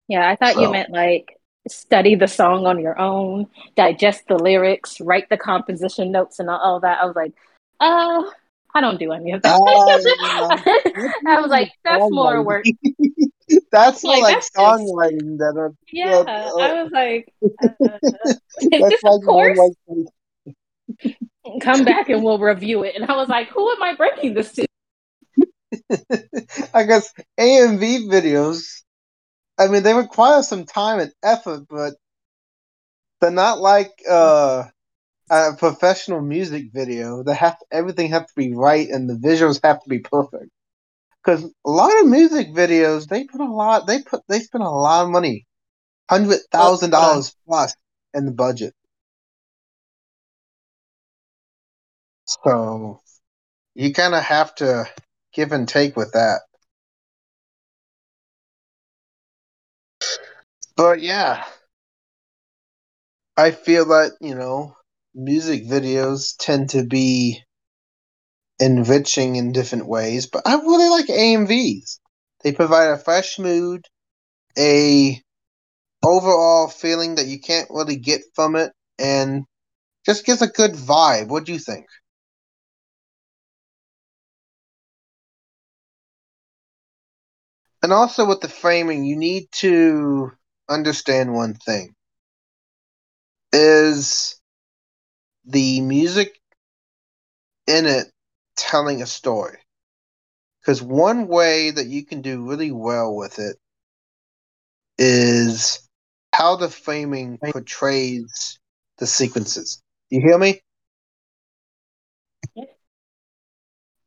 Yeah, 0.09 0.29
I 0.29 0.37
thought 0.37 0.55
so. 0.55 0.62
you 0.62 0.71
meant 0.71 0.91
like 0.91 1.38
study 1.69 2.15
the 2.15 2.29
song 2.29 2.67
on 2.67 2.81
your 2.81 2.99
own, 2.99 3.47
digest 3.76 4.25
the 4.29 4.38
lyrics, 4.38 5.00
write 5.00 5.29
the 5.29 5.37
composition 5.37 6.11
notes, 6.12 6.38
and 6.38 6.50
all, 6.50 6.81
that. 6.81 6.99
I 7.00 7.07
was 7.07 7.17
like, 7.17 7.33
oh, 7.81 8.33
I 8.75 8.81
don't 8.81 8.99
do 8.99 9.12
any 9.12 9.33
of 9.33 9.43
that. 9.43 9.57
Uh, 10.97 11.09
I 11.29 11.41
was 11.41 11.50
like, 11.50 11.73
that's 11.85 12.03
oh 12.03 12.11
more 12.11 12.43
work. 12.43 12.65
that's 13.73 14.05
like, 14.05 14.23
like 14.23 14.35
that's 14.35 14.50
songwriting 14.50 15.38
that 15.38 15.55
are, 15.57 15.73
yeah. 15.93 16.25
Uh, 16.26 16.53
I 16.61 16.83
was 16.83 16.93
like, 16.93 17.33
uh, 17.43 17.69
that's 18.71 19.03
like 19.03 19.23
course. 19.23 19.59
Like... 19.87 21.17
Come 21.62 21.85
back 21.85 22.09
and 22.09 22.23
we'll 22.25 22.38
review 22.38 22.83
it. 22.83 22.97
And 22.97 23.11
I 23.11 23.17
was 23.17 23.29
like, 23.29 23.49
who 23.49 23.71
am 23.71 23.83
I 23.83 23.95
breaking 23.95 24.35
this 24.35 24.53
to? 24.53 24.67
I 26.75 26.85
guess 26.85 27.12
AMV 27.38 28.09
videos, 28.09 28.83
I 29.59 29.69
mean, 29.69 29.83
they 29.83 29.95
require 29.95 30.43
some 30.43 30.65
time 30.65 31.00
and 31.00 31.12
effort, 31.23 31.67
but 31.69 31.95
they're 33.21 33.31
not 33.31 33.61
like 33.61 33.93
uh, 34.09 34.65
a 35.31 35.53
professional 35.57 36.21
music 36.21 36.67
video. 36.73 37.23
They 37.23 37.35
have 37.35 37.57
everything 37.71 38.11
have 38.11 38.26
to 38.26 38.33
be 38.37 38.55
right, 38.55 38.88
and 38.88 39.09
the 39.09 39.15
visuals 39.15 39.61
have 39.65 39.83
to 39.83 39.88
be 39.88 40.00
perfect. 40.00 40.50
Because 41.26 41.45
a 41.45 41.71
lot 41.71 42.00
of 42.02 42.09
music 42.09 42.50
videos, 42.54 43.09
they 43.09 43.25
put 43.25 43.40
a 43.42 43.52
lot, 43.52 43.88
they 43.88 44.02
put, 44.02 44.23
they 44.28 44.40
spend 44.40 44.64
a 44.64 44.71
lot 44.71 45.06
of 45.06 45.11
money, 45.11 45.47
hundred 46.09 46.40
thousand 46.52 46.90
dollars 46.90 47.35
plus 47.49 47.75
in 48.14 48.26
the 48.26 48.33
budget. 48.33 48.75
So 52.26 53.00
you 53.75 53.92
kind 53.92 54.14
of 54.14 54.23
have 54.23 54.54
to 54.56 54.88
give 55.35 55.52
and 55.52 55.68
take 55.68 55.97
with 55.97 56.12
that. 56.12 56.42
But 60.76 61.00
yeah, 61.00 61.45
I 63.37 63.50
feel 63.50 63.87
that, 63.87 64.12
you 64.21 64.35
know, 64.35 64.76
music 65.14 65.66
videos 65.66 66.37
tend 66.38 66.71
to 66.71 66.85
be 66.85 67.42
enriching 68.61 69.37
in 69.37 69.53
different 69.53 69.87
ways, 69.87 70.27
but 70.27 70.43
I 70.47 70.55
really 70.57 70.89
like 70.89 71.07
AMVs. 71.11 71.99
They 72.43 72.53
provide 72.53 72.91
a 72.91 72.99
fresh 72.99 73.39
mood, 73.39 73.87
a 74.59 75.21
overall 76.05 76.69
feeling 76.69 77.17
that 77.17 77.27
you 77.27 77.41
can't 77.41 77.71
really 77.71 77.97
get 77.97 78.23
from 78.35 78.57
it, 78.57 78.73
and 78.99 79.45
just 80.07 80.27
gives 80.27 80.43
a 80.43 80.49
good 80.49 80.73
vibe. 80.73 81.29
What 81.29 81.45
do 81.45 81.53
you 81.53 81.59
think? 81.59 81.87
And 87.83 87.93
also 87.93 88.27
with 88.27 88.41
the 88.41 88.49
framing, 88.49 89.05
you 89.05 89.17
need 89.17 89.49
to 89.53 90.33
understand 90.69 91.33
one 91.33 91.55
thing. 91.55 91.95
Is 93.53 94.41
the 95.45 95.81
music 95.81 96.39
in 97.67 97.87
it 97.87 98.07
telling 98.57 99.03
a 99.03 99.07
story? 99.07 99.59
Because 100.61 100.83
one 100.83 101.29
way 101.29 101.71
that 101.71 101.87
you 101.87 102.05
can 102.05 102.23
do 102.23 102.49
really 102.49 102.73
well 102.73 103.15
with 103.15 103.39
it 103.39 103.57
is 104.99 105.87
how 106.33 106.57
the 106.57 106.69
framing 106.69 107.39
portrays 107.39 108.59
the 108.99 109.07
sequences. 109.07 109.83
You 110.11 110.21
hear 110.21 110.39
me? 110.39 110.61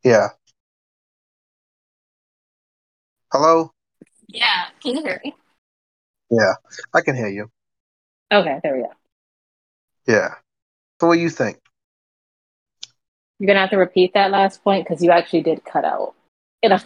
Yeah. 0.04 0.30
Hello? 3.32 3.72
Yeah, 4.28 4.66
can 4.82 4.96
you 4.96 5.04
hear 5.04 5.22
me? 5.24 5.36
Yeah, 6.32 6.54
I 6.94 7.02
can 7.02 7.16
hear 7.16 7.28
you. 7.28 7.50
Okay, 8.32 8.60
there 8.64 8.76
we 8.76 8.82
go. 8.82 8.92
Yeah. 10.08 10.36
So 11.00 11.08
what 11.08 11.16
do 11.16 11.22
you 11.22 11.30
think? 11.30 11.60
You're 13.40 13.48
gonna 13.48 13.60
have 13.60 13.70
to 13.72 13.78
repeat 13.78 14.14
that 14.14 14.32
last 14.32 14.64
point 14.64 14.88
because 14.88 15.04
you 15.04 15.12
actually 15.12 15.42
did 15.42 15.64
cut 15.64 15.86
out. 15.86 16.14
And 16.62 16.74
I, 16.74 16.82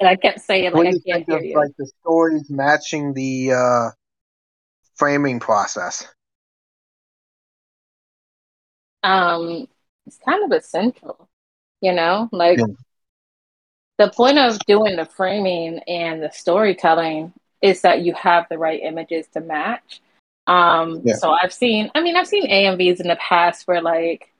and 0.00 0.08
I 0.08 0.16
kept 0.16 0.40
saying 0.40 0.72
like 0.72 0.88
I 0.88 0.98
can't 1.06 1.26
hear 1.26 1.40
you. 1.40 1.56
Like 1.56 1.76
the 1.78 1.90
stories 2.00 2.50
matching 2.50 3.14
the 3.14 3.52
uh, 3.52 3.90
framing 4.96 5.40
process. 5.40 6.06
Um, 9.04 9.68
it's 10.06 10.18
kind 10.24 10.44
of 10.44 10.56
essential, 10.56 11.28
you 11.80 11.92
know, 11.92 12.28
like. 12.32 12.58
Yeah 12.58 12.66
the 14.02 14.10
point 14.10 14.38
of 14.38 14.58
doing 14.66 14.96
the 14.96 15.04
framing 15.04 15.78
and 15.86 16.22
the 16.22 16.30
storytelling 16.32 17.32
is 17.60 17.82
that 17.82 18.02
you 18.02 18.12
have 18.14 18.46
the 18.50 18.58
right 18.58 18.82
images 18.82 19.26
to 19.28 19.40
match. 19.40 20.00
Um, 20.46 21.02
yeah. 21.04 21.14
So 21.14 21.30
I've 21.40 21.52
seen, 21.52 21.90
I 21.94 22.00
mean, 22.00 22.16
I've 22.16 22.26
seen 22.26 22.50
AMVs 22.50 23.00
in 23.00 23.06
the 23.08 23.16
past 23.16 23.68
where 23.68 23.80
like 23.80 24.31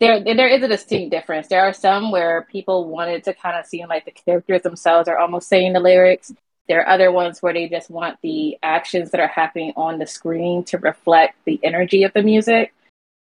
there 0.00 0.22
there 0.22 0.48
is 0.48 0.62
a 0.62 0.68
distinct 0.68 1.10
difference. 1.10 1.48
There 1.48 1.62
are 1.62 1.72
some 1.72 2.10
where 2.10 2.46
people 2.50 2.88
wanted 2.88 3.24
to 3.24 3.34
kind 3.34 3.58
of 3.58 3.66
seem 3.66 3.88
like 3.88 4.04
the 4.04 4.12
characters 4.12 4.62
themselves 4.62 5.08
are 5.08 5.18
almost 5.18 5.48
saying 5.48 5.72
the 5.72 5.80
lyrics. 5.80 6.32
There 6.68 6.80
are 6.80 6.88
other 6.88 7.10
ones 7.10 7.40
where 7.40 7.54
they 7.54 7.68
just 7.68 7.90
want 7.90 8.18
the 8.22 8.58
actions 8.62 9.10
that 9.10 9.20
are 9.20 9.28
happening 9.28 9.72
on 9.76 9.98
the 9.98 10.06
screen 10.06 10.64
to 10.64 10.78
reflect 10.78 11.36
the 11.46 11.58
energy 11.62 12.04
of 12.04 12.12
the 12.12 12.22
music. 12.22 12.74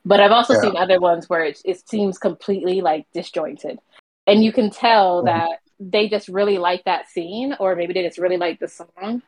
But 0.04 0.20
I've 0.20 0.32
also 0.32 0.54
yeah. 0.54 0.60
seen 0.60 0.76
other 0.76 0.98
ones 0.98 1.28
where 1.28 1.44
it, 1.44 1.60
it 1.64 1.88
seems 1.88 2.18
completely 2.18 2.80
like 2.80 3.06
disjointed 3.12 3.78
and 4.28 4.44
you 4.44 4.52
can 4.52 4.70
tell 4.70 5.24
mm-hmm. 5.24 5.26
that 5.26 5.60
they 5.80 6.08
just 6.08 6.28
really 6.28 6.58
like 6.58 6.84
that 6.84 7.08
scene 7.08 7.56
or 7.58 7.74
maybe 7.74 7.94
they 7.94 8.02
just 8.02 8.18
really 8.18 8.36
like 8.36 8.60
the 8.60 8.68
song 8.68 9.22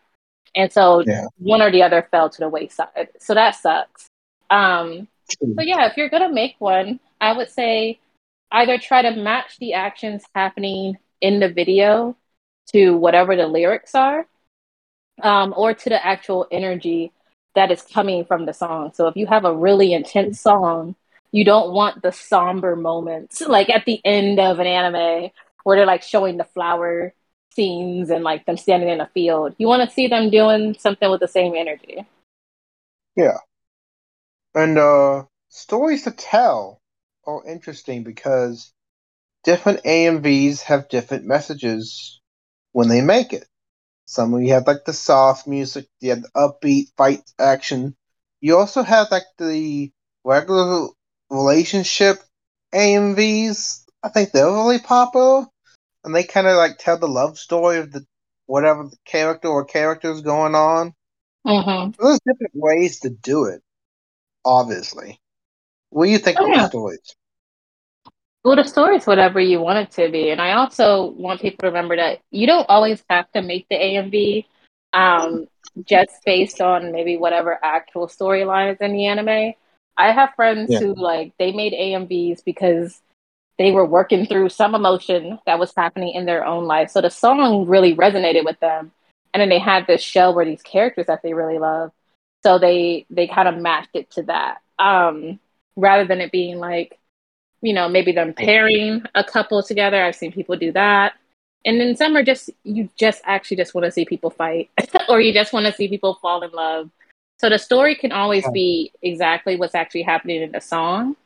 and 0.55 0.73
so 0.73 1.03
yeah. 1.07 1.25
one 1.39 1.63
or 1.63 1.71
the 1.73 1.83
other 1.83 2.07
fell 2.11 2.29
to 2.29 2.39
the 2.39 2.49
wayside 2.49 3.09
so 3.19 3.35
that 3.35 3.57
sucks 3.57 4.07
um 4.51 5.09
but 5.55 5.67
yeah 5.67 5.87
if 5.87 5.97
you're 5.97 6.09
gonna 6.09 6.33
make 6.33 6.57
one 6.59 7.01
i 7.21 7.33
would 7.33 7.51
say 7.51 7.99
either 8.53 8.79
try 8.79 9.03
to 9.03 9.13
match 9.13 9.59
the 9.59 9.75
actions 9.75 10.25
happening 10.35 10.97
in 11.21 11.41
the 11.41 11.49
video 11.49 12.17
to 12.73 12.97
whatever 12.97 13.37
the 13.37 13.47
lyrics 13.47 13.95
are 13.95 14.27
um, 15.23 15.55
or 15.57 15.75
to 15.75 15.89
the 15.89 16.05
actual 16.05 16.47
energy 16.51 17.13
that 17.55 17.71
is 17.71 17.83
coming 17.83 18.25
from 18.25 18.47
the 18.47 18.53
song. 18.53 18.93
So 18.95 19.07
if 19.09 19.17
you 19.17 19.27
have 19.27 19.45
a 19.45 19.55
really 19.55 19.93
intense 19.93 20.41
song, 20.41 20.95
you 21.33 21.45
don't 21.45 21.73
want 21.73 22.03
the 22.03 22.13
somber 22.13 22.77
moments 22.77 23.41
like 23.49 23.71
at 23.71 23.85
the 23.85 24.01
end 24.05 24.41
of 24.41 24.59
an 24.59 24.67
anime 24.67 25.31
where 25.65 25.77
they're 25.77 25.87
like 25.87 26.03
showing 26.03 26.37
the 26.37 26.45
flower 26.45 27.13
scenes 27.55 28.11
and 28.11 28.25
like 28.25 28.47
them 28.47 28.57
standing 28.57 28.89
in 28.89 29.01
a 29.01 29.09
field. 29.09 29.55
You 29.59 29.67
want 29.67 29.89
to 29.89 29.95
see 29.95 30.09
them 30.09 30.31
doing 30.31 30.77
something 30.79 31.11
with 31.11 31.21
the 31.21 31.29
same 31.29 31.55
energy. 31.55 32.07
Yeah. 33.17 33.39
And 34.55 34.79
uh 34.79 35.25
stories 35.49 36.05
to 36.05 36.13
tell 36.13 36.80
are 37.27 37.47
interesting 37.47 38.05
because 38.05 38.73
different 39.45 39.85
AMVs 39.85 40.63
have 40.63 40.89
different 40.89 41.25
messages 41.25 42.21
when 42.73 42.89
they 42.89 43.01
make 43.01 43.33
it. 43.33 43.47
Some 44.07 44.35
of 44.35 44.43
you 44.43 44.53
have 44.55 44.67
like 44.67 44.85
the 44.85 44.93
soft 44.93 45.47
music, 45.47 45.87
you 46.01 46.11
have 46.11 46.23
the 46.23 46.31
upbeat 46.37 46.87
fight 46.97 47.23
action. 47.39 47.95
You 48.41 48.57
also 48.57 48.83
have 48.83 49.09
like 49.11 49.25
the 49.39 49.93
regular 50.25 50.89
relationship 51.31 52.19
AMVs. 52.75 53.85
I 54.03 54.09
think 54.09 54.33
they're 54.33 54.47
really 54.47 54.79
popular, 54.79 55.47
and 56.05 56.15
they 56.15 56.25
kind 56.25 56.47
of 56.47 56.57
like 56.57 56.79
tell 56.79 56.99
the 56.99 57.07
love 57.07 57.39
story 57.39 57.79
of 57.79 57.93
the 57.93 58.05
whatever 58.47 58.85
the 58.85 58.97
character 59.05 59.49
or 59.49 59.65
characters 59.65 60.23
going 60.23 60.55
on. 60.55 60.93
Mm-hmm. 61.47 61.93
So 61.93 62.09
there's 62.09 62.21
different 62.27 62.55
ways 62.55 63.01
to 63.01 63.11
do 63.11 63.45
it. 63.45 63.63
Obviously, 64.45 65.20
what 65.91 66.07
do 66.07 66.11
you 66.11 66.19
think 66.19 66.39
Oh, 66.39 66.47
of 66.47 66.53
yeah. 66.53 66.63
the 66.63 66.69
stories? 66.69 67.17
Well, 68.45 68.57
the 68.57 68.65
story 68.65 68.97
is 68.97 69.07
whatever 69.07 69.41
you 69.41 69.61
want 69.61 69.79
it 69.79 69.91
to 70.03 70.11
be. 70.11 70.31
And 70.31 70.41
I 70.41 70.53
also 70.53 71.11
want 71.13 71.41
people 71.41 71.59
to 71.63 71.67
remember 71.67 71.97
that 71.97 72.21
you 72.31 72.47
don't 72.47 72.69
always 72.69 73.03
have 73.11 73.31
to 73.33 73.43
make 73.43 73.67
the 73.69 73.77
AMV 73.77 74.47
um, 74.93 75.47
just 75.85 76.25
based 76.25 76.61
on 76.61 76.93
maybe 76.93 77.17
whatever 77.17 77.59
actual 77.63 78.07
storyline 78.07 78.73
is 78.73 78.81
in 78.81 78.93
the 78.93 79.07
anime. 79.07 79.55
I 79.97 80.13
have 80.13 80.35
friends 80.37 80.71
Yeah. 80.71 80.79
who, 80.79 80.95
like, 80.95 81.33
they 81.39 81.53
made 81.53 81.75
AMVs 81.75 82.43
because 82.45 83.01
they 83.59 83.73
were 83.73 83.85
working 83.85 84.25
through 84.27 84.49
some 84.49 84.75
emotion 84.75 85.39
that 85.47 85.59
was 85.59 85.73
happening 85.77 86.15
in 86.15 86.25
their 86.25 86.47
own 86.47 86.65
life. 86.65 86.91
So 86.91 87.03
the 87.03 87.11
song 87.11 87.67
really 87.67 87.95
resonated 87.95 88.45
with 88.45 88.59
them. 88.61 88.93
And 89.35 89.41
then 89.43 89.51
they 89.51 89.59
had 89.59 89.87
this 89.87 90.03
show 90.03 90.33
where 90.33 90.47
these 90.47 90.63
characters 90.63 91.07
that 91.07 91.23
they 91.23 91.35
really 91.35 91.59
love. 91.59 91.93
So 92.43 92.59
they 92.59 93.05
they 93.11 93.27
kind 93.29 93.49
of 93.49 93.57
matched 93.59 93.95
it 93.95 94.11
to 94.13 94.23
that. 94.25 94.59
Um, 94.79 95.39
rather 95.77 96.05
than 96.05 96.21
it 96.21 96.33
being 96.33 96.59
like, 96.59 96.99
you 97.63 97.73
know, 97.73 97.89
maybe 97.89 98.13
them 98.13 98.33
pairing 98.33 99.03
a 99.15 99.25
couple 99.25 99.63
together. 99.63 100.03
I've 100.03 100.17
seen 100.17 100.33
people 100.33 100.57
do 100.57 100.73
that. 100.73 101.15
And 101.65 101.79
then 101.81 101.95
some 101.95 102.17
are 102.17 102.23
just 102.23 102.49
you 102.65 102.89
just 102.97 103.21
actually 103.25 103.59
just 103.59 103.75
want 103.75 103.85
to 103.85 103.91
see 103.91 104.05
people 104.07 104.31
fight 104.31 104.71
or 105.09 105.21
you 105.21 105.33
just 105.33 105.53
want 105.53 105.67
to 105.67 105.73
see 105.73 105.89
people 105.89 106.15
fall 106.23 106.43
in 106.43 106.51
love. 106.53 106.91
So 107.39 107.49
the 107.49 107.59
story 107.59 107.95
can 107.95 108.13
always 108.13 108.49
be 108.51 108.93
exactly 109.03 109.57
what's 109.57 109.75
actually 109.75 110.03
happening 110.03 110.43
in 110.43 110.53
the 110.53 110.61
song 110.61 111.17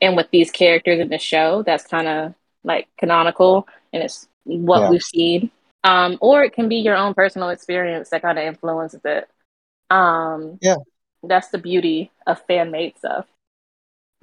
and 0.00 0.16
with 0.16 0.30
these 0.30 0.50
characters 0.50 1.00
in 1.00 1.08
the 1.08 1.18
show 1.18 1.62
that's 1.62 1.86
kind 1.86 2.08
of 2.08 2.34
like 2.64 2.88
canonical 2.98 3.68
and 3.92 4.02
it's 4.02 4.28
what 4.44 4.80
Yeah. 4.82 4.90
we've 4.90 5.02
seen. 5.02 5.50
Um, 5.84 6.16
or 6.20 6.42
it 6.44 6.54
can 6.54 6.68
be 6.68 6.76
your 6.76 6.96
own 6.96 7.14
personal 7.14 7.50
experience 7.50 8.10
that 8.10 8.22
kind 8.22 8.38
of 8.38 8.44
influences 8.44 9.00
it. 9.04 9.28
Um, 9.90 10.58
Yeah. 10.60 10.76
That's 11.22 11.48
the 11.48 11.58
beauty 11.58 12.10
of 12.26 12.40
fan 12.46 12.70
made 12.70 12.98
stuff. 12.98 13.26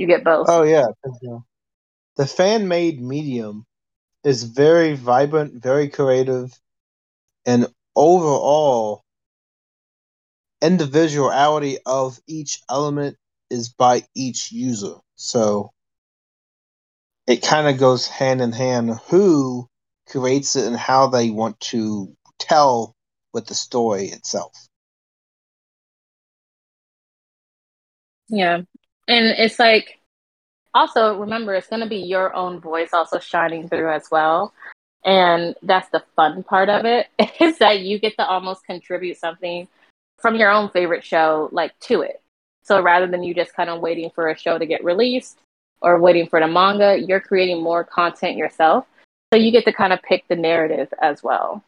You 0.01 0.07
get 0.07 0.23
both. 0.23 0.47
Oh 0.47 0.63
yeah, 0.63 0.87
the 2.17 2.25
fan 2.25 2.67
made 2.67 2.99
medium 3.01 3.65
is 4.23 4.43
very 4.43 4.95
vibrant, 4.95 5.61
very 5.61 5.89
creative, 5.89 6.51
and 7.45 7.67
overall 7.95 9.03
individuality 10.61 11.77
of 11.85 12.19
each 12.27 12.61
element 12.69 13.17
is 13.51 13.69
by 13.69 14.03
each 14.15 14.51
user. 14.51 14.95
So 15.15 15.71
it 17.27 17.43
kind 17.43 17.67
of 17.67 17.77
goes 17.79 18.07
hand 18.07 18.41
in 18.41 18.51
hand 18.51 18.91
who 19.09 19.67
creates 20.09 20.55
it 20.55 20.65
and 20.65 20.77
how 20.77 21.07
they 21.07 21.29
want 21.29 21.59
to 21.59 22.15
tell 22.39 22.95
with 23.33 23.45
the 23.47 23.55
story 23.55 24.05
itself. 24.07 24.53
Yeah. 28.29 28.63
And 29.07 29.27
it's 29.27 29.59
like, 29.59 29.99
also 30.73 31.17
remember, 31.19 31.55
it's 31.55 31.67
going 31.67 31.81
to 31.81 31.89
be 31.89 31.97
your 31.97 32.33
own 32.33 32.59
voice 32.59 32.93
also 32.93 33.19
shining 33.19 33.67
through 33.67 33.91
as 33.91 34.09
well. 34.11 34.53
And 35.03 35.55
that's 35.63 35.89
the 35.89 36.03
fun 36.15 36.43
part 36.43 36.69
of 36.69 36.85
it 36.85 37.07
is 37.41 37.57
that 37.57 37.81
you 37.81 37.99
get 37.99 38.15
to 38.17 38.25
almost 38.25 38.65
contribute 38.65 39.17
something 39.17 39.67
from 40.19 40.35
your 40.35 40.51
own 40.51 40.69
favorite 40.69 41.03
show, 41.03 41.49
like 41.51 41.77
to 41.81 42.01
it. 42.01 42.21
So 42.63 42.81
rather 42.81 43.07
than 43.07 43.23
you 43.23 43.33
just 43.33 43.55
kind 43.55 43.69
of 43.69 43.81
waiting 43.81 44.11
for 44.13 44.29
a 44.29 44.37
show 44.37 44.57
to 44.57 44.65
get 44.65 44.83
released 44.83 45.39
or 45.81 45.99
waiting 45.99 46.27
for 46.27 46.39
the 46.39 46.47
manga, 46.47 46.97
you're 46.97 47.19
creating 47.19 47.63
more 47.63 47.83
content 47.83 48.37
yourself. 48.37 48.85
So 49.33 49.39
you 49.39 49.51
get 49.51 49.65
to 49.65 49.73
kind 49.73 49.93
of 49.93 50.01
pick 50.03 50.27
the 50.27 50.35
narrative 50.35 50.93
as 51.01 51.23
well. 51.23 51.63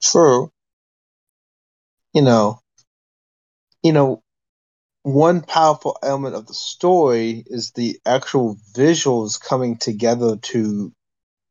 True. 0.00 0.50
You 2.12 2.22
know, 2.22 2.60
you 3.82 3.92
know, 3.92 4.22
one 5.02 5.42
powerful 5.42 5.98
element 6.02 6.34
of 6.34 6.46
the 6.46 6.54
story 6.54 7.44
is 7.46 7.72
the 7.72 8.00
actual 8.06 8.56
visuals 8.74 9.40
coming 9.40 9.76
together 9.76 10.36
to 10.36 10.92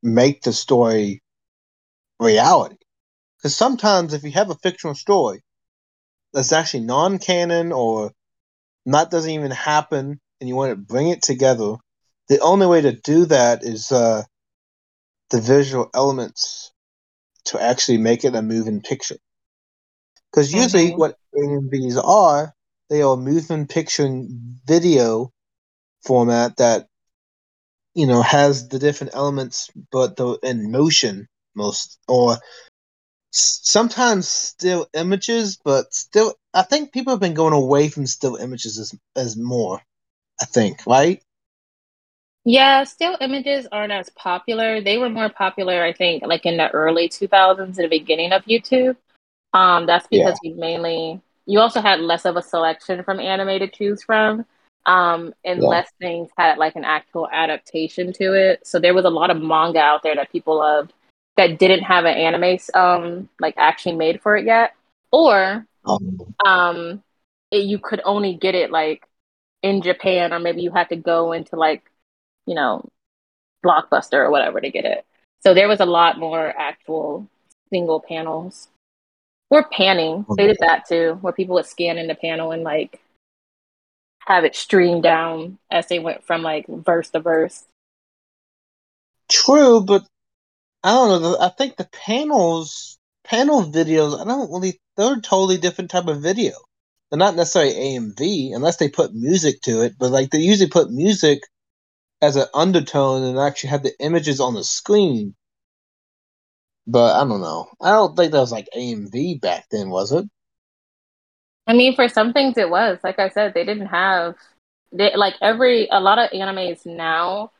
make 0.03 0.41
the 0.43 0.53
story 0.53 1.21
reality. 2.19 2.77
Because 3.37 3.55
sometimes, 3.55 4.13
if 4.13 4.23
you 4.23 4.31
have 4.31 4.49
a 4.49 4.55
fictional 4.55 4.95
story 4.95 5.41
that's 6.33 6.53
actually 6.53 6.85
non-canon 6.85 7.71
or 7.71 8.11
not 8.85 9.11
doesn't 9.11 9.31
even 9.31 9.51
happen, 9.51 10.19
and 10.39 10.49
you 10.49 10.55
want 10.55 10.71
to 10.71 10.75
bring 10.75 11.09
it 11.09 11.21
together, 11.21 11.75
the 12.29 12.39
only 12.39 12.67
way 12.67 12.81
to 12.81 12.93
do 12.93 13.25
that 13.25 13.63
is 13.63 13.91
uh, 13.91 14.23
the 15.31 15.41
visual 15.41 15.89
elements 15.93 16.71
to 17.45 17.61
actually 17.61 17.97
make 17.97 18.23
it 18.23 18.35
a 18.35 18.41
moving 18.41 18.81
picture. 18.81 19.17
Because 20.31 20.53
usually, 20.53 20.91
Mhm. 20.91 20.97
what 20.97 21.17
AMVs 21.35 21.97
are, 21.97 22.53
they 22.91 23.01
are 23.01 23.15
moving 23.15 23.65
picture 23.67 24.05
and 24.05 24.59
video 24.65 25.31
format 26.03 26.57
that 26.57 26.87
you 27.95 28.05
know 28.05 28.21
has 28.21 28.67
the 28.67 28.79
different 28.79 29.15
elements, 29.15 29.71
but 29.91 30.17
the 30.17 30.37
in 30.43 30.71
motion 30.71 31.27
most 31.55 31.97
or 32.07 32.37
sometimes 33.31 34.27
still 34.27 34.87
images, 34.93 35.57
but 35.63 35.93
still, 35.93 36.35
I 36.53 36.63
think 36.63 36.91
people 36.91 37.13
have 37.13 37.21
been 37.21 37.33
going 37.33 37.53
away 37.53 37.87
from 37.87 38.05
still 38.05 38.35
images 38.35 38.77
as 38.77 38.93
as 39.15 39.37
more. 39.37 39.81
I 40.41 40.45
think, 40.45 40.85
right? 40.85 41.23
Yeah, 42.43 42.83
still 42.83 43.15
images 43.21 43.67
aren't 43.71 43.93
as 43.93 44.09
popular. 44.09 44.81
They 44.81 44.97
were 44.97 45.09
more 45.09 45.29
popular, 45.29 45.81
I 45.81 45.93
think, 45.93 46.25
like 46.25 46.45
in 46.45 46.57
the 46.57 46.69
early 46.71 47.07
2000s, 47.07 47.77
in 47.77 47.83
the 47.83 47.87
beginning 47.87 48.33
of 48.33 48.43
YouTube. 48.45 48.97
Um, 49.53 49.85
that's 49.85 50.07
because 50.07 50.39
we 50.43 50.53
mainly 50.53 51.21
you 51.45 51.59
also 51.59 51.81
had 51.81 51.99
less 51.99 52.25
of 52.25 52.35
a 52.37 52.41
selection 52.41 53.03
from 53.03 53.19
anime 53.19 53.59
to 53.59 53.67
choose 53.67 54.03
from, 54.03 54.45
um, 54.85 55.33
and 55.45 55.61
Yeah. 55.61 55.67
less 55.69 55.91
things 55.99 56.29
had 56.37 56.57
like 56.57 56.75
an 56.75 56.85
actual 56.85 57.27
adaptation 57.31 58.13
to 58.13 58.33
it. 58.33 58.65
So 58.67 58.79
there 58.79 58.93
was 58.93 59.05
a 59.05 59.09
lot 59.09 59.29
of 59.31 59.41
manga 59.41 59.79
out 59.79 60.03
there 60.03 60.15
that 60.15 60.31
people 60.31 60.57
loved 60.57 60.93
that 61.37 61.59
didn't 61.59 61.83
have 61.83 62.05
an 62.05 62.15
anime 62.17 62.57
um 62.73 63.29
like 63.39 63.55
actually 63.57 63.95
made 63.95 64.21
for 64.21 64.35
it 64.37 64.45
yet, 64.45 64.73
or 65.11 65.65
Um, 65.85 66.35
um, 66.45 67.03
it, 67.51 67.65
you 67.65 67.79
could 67.79 68.01
only 68.05 68.35
get 68.35 68.55
it 68.55 68.71
like 68.71 69.07
in 69.63 69.81
Japan, 69.81 70.33
or 70.33 70.39
maybe 70.39 70.61
you 70.61 70.71
had 70.71 70.89
to 70.89 70.95
go 70.95 71.31
into 71.33 71.55
like 71.55 71.83
you 72.45 72.55
know 72.55 72.87
Blockbuster 73.65 74.13
or 74.25 74.31
whatever 74.31 74.59
to 74.61 74.69
get 74.71 74.85
it. 74.85 75.05
So 75.41 75.53
there 75.53 75.67
was 75.67 75.79
a 75.79 75.85
lot 75.85 76.19
more 76.19 76.47
actual 76.57 77.27
single 77.69 77.99
panels. 78.01 78.69
Or 79.51 79.67
panning. 79.69 80.25
Oh, 80.27 80.35
they 80.35 80.47
did 80.47 80.57
that 80.61 80.87
too, 80.87 81.17
where 81.21 81.33
people 81.33 81.55
would 81.55 81.65
scan 81.65 81.97
in 81.97 82.07
the 82.07 82.15
panel 82.15 82.51
and 82.51 82.63
like 82.63 83.01
have 84.25 84.45
it 84.45 84.55
stream 84.55 85.01
down 85.01 85.57
as 85.69 85.87
they 85.87 85.99
went 85.99 86.23
from 86.23 86.41
like 86.41 86.65
verse 86.67 87.09
to 87.09 87.19
verse. 87.19 87.65
True, 89.29 89.81
but 89.81 90.07
I 90.83 90.91
don't 90.91 91.21
know. 91.21 91.37
I 91.39 91.49
think 91.49 91.75
the 91.75 91.89
panels, 91.91 92.97
panel 93.25 93.63
videos, 93.63 94.19
I 94.19 94.23
don't 94.23 94.51
really. 94.51 94.79
They're 94.95 95.17
a 95.17 95.21
totally 95.21 95.57
different 95.57 95.91
type 95.91 96.07
of 96.07 96.21
video. 96.21 96.53
They're 97.09 97.19
not 97.19 97.35
necessarily 97.35 97.73
AMV 97.73 98.55
unless 98.55 98.77
they 98.77 98.87
put 98.87 99.13
music 99.13 99.61
to 99.63 99.81
it, 99.81 99.95
but 99.99 100.11
like 100.11 100.31
they 100.31 100.39
usually 100.39 100.69
put 100.69 100.91
music 100.91 101.41
as 102.21 102.37
an 102.37 102.45
undertone 102.53 103.23
and 103.23 103.37
actually 103.37 103.71
have 103.71 103.83
the 103.83 103.93
images 103.99 104.39
on 104.39 104.53
the 104.53 104.63
screen. 104.63 105.35
But 106.91 107.15
I 107.15 107.27
don't 107.27 107.41
know. 107.41 107.69
I 107.81 107.91
don't 107.91 108.15
think 108.15 108.33
that 108.33 108.39
was 108.39 108.51
like 108.51 108.69
AMV 108.75 109.35
back 109.35 109.65
then, 109.71 109.89
was 109.89 110.11
it? 110.11 110.25
I 111.67 111.73
mean, 111.73 111.95
for 111.95 112.07
some 112.07 112.33
things 112.33 112.57
it 112.57 112.69
was. 112.69 112.99
Like 113.03 113.19
I 113.19 113.29
said, 113.29 113.53
they 113.53 113.65
didn't 113.65 113.87
have 113.87 114.35
they 114.91 115.15
like 115.15 115.35
every 115.41 115.87
a 115.91 115.99
lot 115.99 116.19
of 116.19 116.29
animes 116.31 116.85
now 116.85 117.51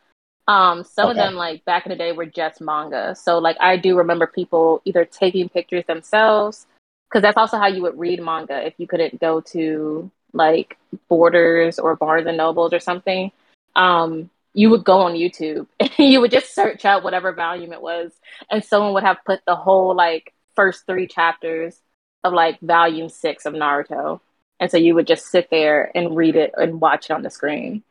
Um, 0.47 0.83
some 0.83 1.09
okay. 1.09 1.11
of 1.11 1.17
them, 1.17 1.35
like 1.35 1.65
back 1.65 1.85
in 1.87 1.91
the 1.91 1.97
day, 1.97 2.11
were 2.13 2.25
just 2.27 2.61
manga. 2.61 3.15
So, 3.15 3.39
like, 3.39 3.57
I 3.61 3.77
do 3.77 3.97
remember 3.97 4.27
people 4.27 4.81
either 4.85 5.05
taking 5.05 5.49
pictures 5.49 5.85
themselves, 5.87 6.67
because 7.09 7.23
that's 7.23 7.37
also 7.37 7.57
how 7.57 7.67
you 7.67 7.83
would 7.83 7.99
read 7.99 8.21
manga 8.21 8.65
if 8.65 8.75
you 8.77 8.87
couldn't 8.87 9.19
go 9.21 9.41
to 9.53 10.11
like 10.33 10.77
Borders 11.09 11.79
or 11.79 11.95
Barnes 11.95 12.27
and 12.27 12.37
Nobles 12.37 12.73
or 12.73 12.79
something. 12.81 13.31
Um, 13.75 14.29
you 14.53 14.69
would 14.69 14.83
go 14.83 15.01
on 15.01 15.13
YouTube 15.13 15.67
and 15.79 15.91
you 15.97 16.21
would 16.21 16.31
just 16.31 16.53
search 16.53 16.85
out 16.85 17.03
whatever 17.03 17.33
volume 17.33 17.73
it 17.73 17.81
was, 17.81 18.11
and 18.49 18.63
someone 18.63 18.93
would 18.93 19.03
have 19.03 19.17
put 19.25 19.41
the 19.45 19.55
whole 19.55 19.95
like 19.95 20.33
first 20.55 20.85
three 20.85 21.07
chapters 21.07 21.79
of 22.23 22.33
like 22.33 22.59
volume 22.61 23.09
six 23.09 23.45
of 23.45 23.53
Naruto. 23.53 24.19
And 24.59 24.69
so 24.69 24.77
you 24.77 24.93
would 24.93 25.07
just 25.07 25.25
sit 25.25 25.49
there 25.49 25.91
and 25.95 26.15
read 26.15 26.35
it 26.35 26.51
and 26.55 26.79
watch 26.79 27.09
it 27.09 27.13
on 27.13 27.23
the 27.23 27.31
screen. 27.31 27.83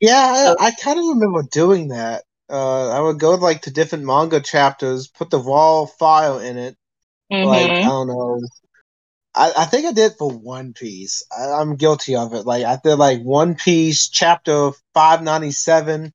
Yeah, 0.00 0.54
I, 0.58 0.66
I 0.66 0.70
kind 0.70 0.98
of 0.98 1.04
remember 1.06 1.42
doing 1.42 1.88
that. 1.88 2.24
Uh, 2.48 2.88
I 2.88 3.00
would 3.00 3.20
go 3.20 3.34
like 3.34 3.62
to 3.62 3.70
different 3.70 4.04
manga 4.04 4.40
chapters, 4.40 5.06
put 5.06 5.30
the 5.30 5.38
raw 5.38 5.86
file 5.86 6.38
in 6.38 6.56
it. 6.58 6.76
Mm-hmm. 7.32 7.46
Like 7.46 7.70
I 7.70 7.82
don't 7.82 8.08
know. 8.08 8.40
I, 9.34 9.52
I 9.56 9.64
think 9.64 9.86
I 9.86 9.92
did 9.92 10.12
for 10.18 10.30
One 10.30 10.72
Piece. 10.72 11.24
I, 11.36 11.52
I'm 11.52 11.76
guilty 11.76 12.16
of 12.16 12.34
it. 12.34 12.46
Like 12.46 12.64
I 12.64 12.78
did 12.82 12.96
like 12.96 13.22
One 13.22 13.54
Piece 13.54 14.08
chapter 14.08 14.70
five 14.94 15.22
ninety 15.22 15.52
seven. 15.52 16.12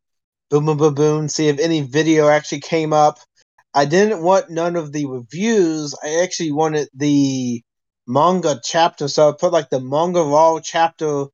Boom 0.49 0.65
boom 0.65 0.77
boom 0.77 0.93
boom. 0.93 1.27
See 1.27 1.47
if 1.47 1.60
any 1.60 1.82
video 1.82 2.27
actually 2.27 2.62
came 2.62 2.93
up. 2.93 3.19
I 3.73 3.86
didn't 3.86 4.23
want 4.23 4.49
none 4.49 4.75
of 4.75 4.91
the 4.91 5.06
reviews. 5.06 5.95
I 6.03 6.23
actually 6.23 6.51
wanted 6.51 6.89
the 6.93 7.62
manga 8.08 8.60
chapter, 8.63 9.08
so 9.08 9.30
I 9.30 9.34
put 9.38 9.51
like 9.51 9.69
the 9.69 9.82
manga 9.82 10.21
raw 10.21 10.60
chapter 10.60 11.25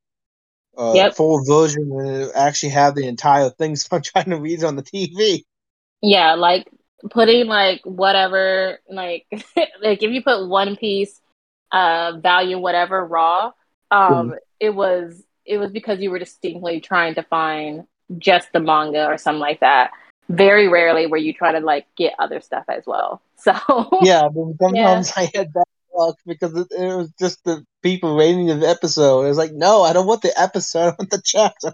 uh, 0.77 0.93
yep. 0.95 1.15
full 1.15 1.43
version 1.45 1.91
and 1.91 2.31
actually 2.33 2.69
have 2.69 2.95
the 2.95 3.07
entire 3.07 3.49
thing. 3.49 3.75
So 3.83 3.95
I'm 3.97 4.01
trying 4.01 4.29
to 4.29 4.39
read 4.39 4.59
it 4.59 4.65
on 4.65 4.75
the 4.75 4.83
TV. 4.83 5.43
Yeah, 6.01 6.35
like 6.35 6.67
putting 7.11 7.47
like 7.47 7.81
whatever, 7.85 8.79
like 8.89 9.25
like 9.81 10.01
if 10.01 10.11
you 10.11 10.23
put 10.23 10.47
One 10.47 10.75
Piece, 10.75 11.21
uh, 11.73 12.13
value 12.21 12.57
whatever 12.57 13.05
raw, 13.05 13.51
um, 13.91 14.31
mm. 14.31 14.37
it 14.61 14.69
was 14.69 15.21
it 15.45 15.57
was 15.57 15.71
because 15.71 15.99
you 15.99 16.09
were 16.09 16.19
distinctly 16.19 16.79
trying 16.79 17.15
to 17.15 17.23
find 17.23 17.85
just 18.17 18.53
the 18.53 18.61
manga 18.61 19.05
or 19.05 19.17
something 19.17 19.41
like 19.41 19.59
that 19.59 19.91
very 20.29 20.67
rarely 20.67 21.05
where 21.05 21.19
you 21.19 21.33
try 21.33 21.51
to 21.51 21.59
like 21.59 21.85
get 21.95 22.13
other 22.19 22.41
stuff 22.41 22.65
as 22.69 22.83
well. 22.85 23.21
So 23.43 23.51
yeah, 24.01 24.29
but 24.33 24.55
sometimes 24.61 25.11
yeah. 25.17 25.21
I 25.21 25.29
had 25.35 25.51
that 25.53 25.65
luck 25.93 26.17
because 26.25 26.55
it, 26.55 26.67
it, 26.71 26.95
was 26.95 27.11
just 27.19 27.43
the 27.43 27.65
people 27.81 28.15
rating 28.15 28.47
the 28.47 28.65
episode. 28.65 29.25
It 29.25 29.27
was 29.27 29.37
like, 29.37 29.51
no, 29.51 29.81
I 29.81 29.91
don't 29.91 30.07
want 30.07 30.21
the 30.21 30.31
episode, 30.39 30.79
I 30.79 30.95
want 30.97 31.09
the 31.09 31.21
chapter. 31.23 31.73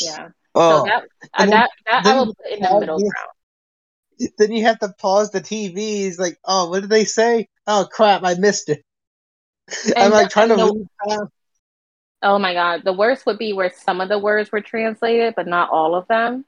Yeah. 0.00 0.28
Oh. 0.52 0.78
So 0.78 0.84
that, 0.86 1.04
uh, 1.34 1.46
that, 1.46 1.70
that 1.86 2.06
I 2.06 2.16
will 2.16 2.34
put 2.34 2.46
in 2.50 2.60
the 2.60 2.80
middle 2.80 2.98
ground. 2.98 3.30
Then 4.38 4.52
you 4.52 4.64
have 4.64 4.78
to 4.80 4.94
pause 4.98 5.30
the 5.30 5.40
TV. 5.40 5.76
He's 5.76 6.18
like, 6.18 6.38
oh, 6.44 6.68
what 6.68 6.80
did 6.80 6.90
they 6.90 7.04
say? 7.04 7.48
Oh 7.66 7.88
crap, 7.90 8.22
I 8.24 8.34
missed 8.34 8.68
it. 8.68 8.84
And 9.94 9.98
I'm 9.98 10.10
like 10.10 10.30
trying 10.30 10.48
to. 10.48 10.86
Oh 12.22 12.38
my 12.38 12.52
god, 12.52 12.82
the 12.84 12.92
worst 12.92 13.24
would 13.24 13.38
be 13.38 13.52
where 13.52 13.70
some 13.70 14.00
of 14.00 14.08
the 14.08 14.18
words 14.18 14.52
were 14.52 14.60
translated, 14.60 15.34
but 15.36 15.46
not 15.46 15.70
all 15.70 15.94
of 15.94 16.06
them. 16.08 16.44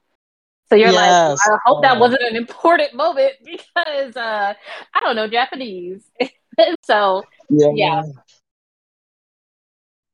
So 0.69 0.77
you're 0.77 0.91
yes. 0.91 1.39
like, 1.39 1.51
I 1.51 1.59
hope 1.67 1.83
that 1.83 1.99
wasn't 1.99 2.23
an 2.23 2.35
important 2.35 2.95
moment 2.95 3.33
because 3.45 4.17
uh, 4.17 4.55
I 4.95 5.01
don't 5.01 5.17
know 5.17 5.29
Japanese. 5.29 6.03
so 6.83 7.23
yeah. 7.51 7.73
yeah. 7.75 8.03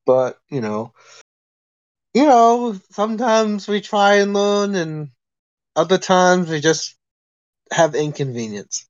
But 0.05 0.39
you 0.49 0.61
know, 0.61 0.93
you 2.13 2.25
know, 2.27 2.79
sometimes 2.91 3.69
we 3.69 3.81
try 3.81 4.17
and 4.17 4.33
learn, 4.33 4.75
and 4.75 5.11
other 5.77 5.99
times 5.99 6.51
we 6.51 6.61
just 6.61 6.98
have 7.73 7.95
inconvenience. 7.95 8.87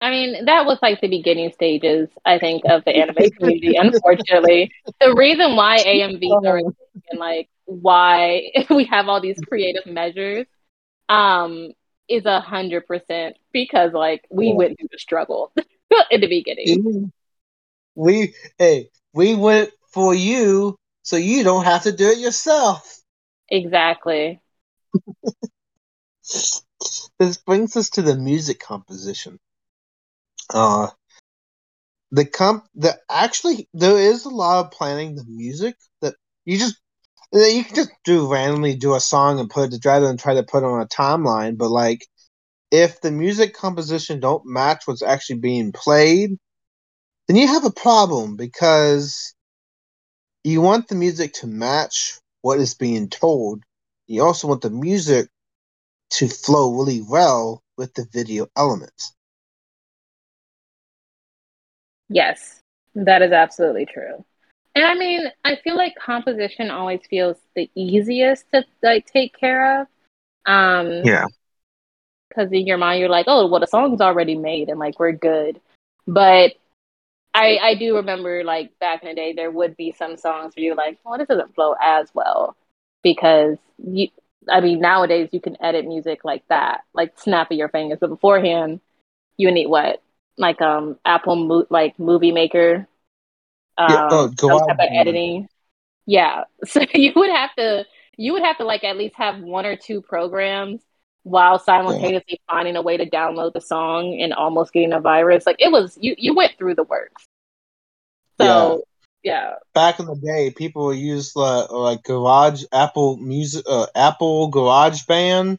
I 0.00 0.10
mean, 0.10 0.46
that 0.46 0.66
was 0.66 0.78
like 0.82 1.00
the 1.00 1.08
beginning 1.08 1.52
stages, 1.52 2.08
I 2.24 2.38
think, 2.38 2.62
of 2.68 2.84
the 2.84 2.96
anime 2.96 3.28
community, 3.38 3.76
unfortunately. 3.76 4.72
the 5.00 5.14
reason 5.14 5.56
why 5.56 5.78
AMVs 5.78 6.44
are 6.44 6.58
and 6.58 7.18
like 7.18 7.48
why 7.66 8.50
we 8.70 8.84
have 8.84 9.08
all 9.08 9.20
these 9.20 9.40
creative 9.40 9.86
measures 9.86 10.46
um 11.08 11.72
is 12.08 12.24
a 12.26 12.40
hundred 12.40 12.86
percent 12.86 13.36
because 13.52 13.92
like 13.92 14.24
we 14.30 14.48
yeah. 14.48 14.54
went 14.54 14.78
through 14.78 14.88
the 14.90 14.98
struggle 14.98 15.52
in 16.10 16.20
the 16.20 16.28
beginning. 16.28 17.12
We 17.94 18.34
hey, 18.58 18.90
we 19.14 19.34
went 19.34 19.70
for 19.92 20.14
you 20.14 20.76
so 21.02 21.16
you 21.16 21.44
don't 21.44 21.64
have 21.64 21.82
to 21.82 21.92
do 21.92 22.08
it 22.08 22.18
yourself. 22.18 23.00
Exactly. 23.50 24.40
This 27.18 27.36
brings 27.38 27.76
us 27.76 27.90
to 27.90 28.02
the 28.02 28.16
music 28.16 28.60
composition. 28.60 29.38
Uh, 30.50 30.88
the 32.10 32.26
comp 32.26 32.64
the 32.74 32.98
actually 33.10 33.68
there 33.72 33.96
is 33.96 34.24
a 34.24 34.28
lot 34.28 34.64
of 34.64 34.70
planning 34.70 35.14
the 35.14 35.24
music 35.26 35.76
that 36.02 36.14
you 36.44 36.58
just 36.58 36.76
you 37.32 37.64
can 37.64 37.74
just 37.74 37.90
do 38.04 38.30
randomly 38.30 38.74
do 38.76 38.94
a 38.94 39.00
song 39.00 39.40
and 39.40 39.48
put 39.48 39.64
it 39.64 39.72
together 39.72 40.06
and 40.06 40.18
try 40.18 40.34
to 40.34 40.42
put 40.42 40.64
on 40.64 40.82
a 40.82 40.86
timeline, 40.86 41.56
but 41.56 41.70
like 41.70 42.06
if 42.70 43.00
the 43.00 43.10
music 43.10 43.54
composition 43.54 44.20
don't 44.20 44.44
match 44.46 44.82
what's 44.86 45.02
actually 45.02 45.38
being 45.38 45.72
played, 45.72 46.36
then 47.26 47.36
you 47.36 47.46
have 47.46 47.64
a 47.64 47.70
problem 47.70 48.36
because 48.36 49.34
you 50.44 50.60
want 50.60 50.88
the 50.88 50.94
music 50.94 51.32
to 51.34 51.46
match 51.46 52.18
what 52.42 52.58
is 52.58 52.74
being 52.74 53.08
told. 53.08 53.62
You 54.06 54.22
also 54.22 54.48
want 54.48 54.62
the 54.62 54.70
music 54.70 55.28
to 56.12 56.28
flow 56.28 56.74
really 56.74 57.02
well 57.02 57.62
with 57.76 57.94
the 57.94 58.06
video 58.12 58.46
elements. 58.56 59.14
Yes, 62.08 62.60
that 62.94 63.22
is 63.22 63.32
absolutely 63.32 63.86
true. 63.86 64.24
And 64.74 64.84
I 64.84 64.94
mean, 64.94 65.24
I 65.44 65.56
feel 65.56 65.76
like 65.76 65.94
composition 65.96 66.70
always 66.70 67.00
feels 67.08 67.36
the 67.54 67.70
easiest 67.74 68.50
to 68.52 68.64
like 68.82 69.06
take 69.06 69.38
care 69.38 69.82
of. 69.82 69.86
Um, 70.46 71.02
yeah. 71.04 71.26
Because 72.28 72.50
in 72.52 72.66
your 72.66 72.78
mind, 72.78 73.00
you're 73.00 73.10
like, 73.10 73.26
oh, 73.28 73.46
well, 73.46 73.60
the 73.60 73.66
song's 73.66 74.00
already 74.00 74.36
made 74.36 74.68
and 74.68 74.78
like 74.78 74.98
we're 74.98 75.12
good. 75.12 75.60
But 76.06 76.52
I 77.34 77.58
I 77.58 77.74
do 77.74 77.96
remember 77.96 78.44
like 78.44 78.78
back 78.78 79.02
in 79.02 79.10
the 79.10 79.14
day, 79.14 79.32
there 79.34 79.50
would 79.50 79.76
be 79.76 79.92
some 79.92 80.16
songs 80.16 80.54
where 80.56 80.64
you're 80.64 80.74
like, 80.74 80.98
well, 81.04 81.18
this 81.18 81.28
doesn't 81.28 81.54
flow 81.54 81.74
as 81.82 82.08
well 82.14 82.56
because 83.02 83.58
you. 83.78 84.08
I 84.50 84.60
mean, 84.60 84.80
nowadays 84.80 85.28
you 85.32 85.40
can 85.40 85.56
edit 85.62 85.86
music 85.86 86.24
like 86.24 86.46
that, 86.48 86.82
like 86.94 87.18
snap 87.18 87.50
of 87.50 87.56
your 87.56 87.68
fingers. 87.68 87.98
But 88.00 88.10
beforehand, 88.10 88.80
you 89.36 89.50
need 89.50 89.66
what 89.66 90.02
like 90.36 90.60
um 90.60 90.98
Apple 91.04 91.36
mo- 91.36 91.66
like 91.70 91.98
Movie 91.98 92.32
Maker, 92.32 92.88
um, 93.78 93.90
yeah, 93.90 94.08
oh, 94.10 94.32
some 94.38 94.58
type 94.68 94.78
of 94.78 94.88
editing. 94.90 95.48
Yeah, 96.06 96.44
so 96.64 96.80
you 96.94 97.12
would 97.14 97.30
have 97.30 97.54
to 97.56 97.86
you 98.16 98.32
would 98.34 98.42
have 98.42 98.58
to 98.58 98.64
like 98.64 98.84
at 98.84 98.96
least 98.96 99.16
have 99.16 99.40
one 99.40 99.66
or 99.66 99.76
two 99.76 100.00
programs 100.00 100.80
while 101.24 101.58
simultaneously 101.58 102.40
yeah. 102.48 102.52
finding 102.54 102.76
a 102.76 102.82
way 102.82 102.96
to 102.96 103.08
download 103.08 103.52
the 103.52 103.60
song 103.60 104.20
and 104.20 104.32
almost 104.32 104.72
getting 104.72 104.92
a 104.92 105.00
virus. 105.00 105.46
Like 105.46 105.56
it 105.58 105.70
was 105.70 105.96
you 106.00 106.14
you 106.18 106.34
went 106.34 106.52
through 106.58 106.74
the 106.74 106.84
works. 106.84 107.26
So 108.40 108.84
yeah. 109.22 109.54
Back 109.74 110.00
in 110.00 110.06
the 110.06 110.16
day, 110.16 110.50
people 110.50 110.92
used 110.94 111.36
uh, 111.36 111.66
like 111.70 112.02
Garage 112.02 112.64
Apple 112.72 113.16
Music 113.16 113.64
uh, 113.68 113.86
Apple 113.94 114.48
Garage 114.48 115.02
Band 115.04 115.58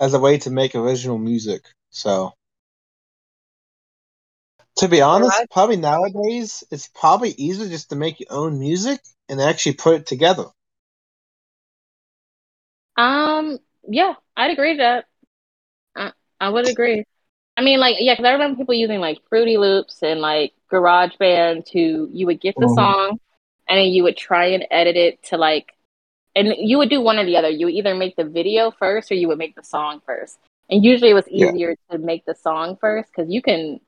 as 0.00 0.14
a 0.14 0.20
way 0.20 0.38
to 0.38 0.50
make 0.50 0.74
original 0.74 1.18
music. 1.18 1.62
So 1.90 2.32
to 4.76 4.88
be 4.88 5.00
honest, 5.02 5.38
right. 5.38 5.50
probably 5.50 5.76
nowadays 5.76 6.64
it's 6.70 6.88
probably 6.88 7.30
easier 7.30 7.68
just 7.68 7.90
to 7.90 7.96
make 7.96 8.20
your 8.20 8.32
own 8.32 8.58
music 8.58 9.00
and 9.28 9.40
actually 9.40 9.74
put 9.74 9.94
it 9.94 10.06
together. 10.06 10.46
Um, 12.96 13.58
yeah, 13.88 14.14
I'd 14.36 14.50
agree 14.50 14.78
that. 14.78 15.06
I, 15.96 16.12
I 16.40 16.48
would 16.50 16.66
agree. 16.66 17.04
I 17.56 17.62
mean, 17.62 17.78
like, 17.80 17.96
yeah, 17.98 18.14
because 18.14 18.24
I 18.24 18.32
remember 18.32 18.56
people 18.56 18.74
using 18.74 19.00
like 19.00 19.18
Fruity 19.28 19.58
Loops 19.58 20.02
and 20.02 20.20
like 20.20 20.52
GarageBand 20.72 21.66
to 21.72 22.08
you 22.12 22.26
would 22.26 22.40
get 22.40 22.54
the 22.56 22.66
mm-hmm. 22.66 22.74
song 22.74 23.20
and 23.68 23.78
then 23.78 23.86
you 23.86 24.02
would 24.02 24.16
try 24.16 24.46
and 24.46 24.66
edit 24.70 24.96
it 24.96 25.22
to 25.24 25.36
like, 25.36 25.72
and 26.34 26.54
you 26.58 26.78
would 26.78 26.90
do 26.90 27.00
one 27.00 27.18
or 27.18 27.24
the 27.24 27.36
other. 27.36 27.50
You 27.50 27.66
would 27.66 27.74
either 27.74 27.94
make 27.94 28.16
the 28.16 28.24
video 28.24 28.70
first 28.70 29.10
or 29.12 29.14
you 29.14 29.28
would 29.28 29.38
make 29.38 29.56
the 29.56 29.64
song 29.64 30.00
first. 30.06 30.38
And 30.70 30.84
usually 30.84 31.10
it 31.10 31.14
was 31.14 31.28
easier 31.28 31.70
yeah. 31.70 31.96
to 31.96 31.98
make 31.98 32.24
the 32.24 32.34
song 32.34 32.76
first 32.80 33.10
because 33.10 33.30
you 33.30 33.42
can 33.42 33.80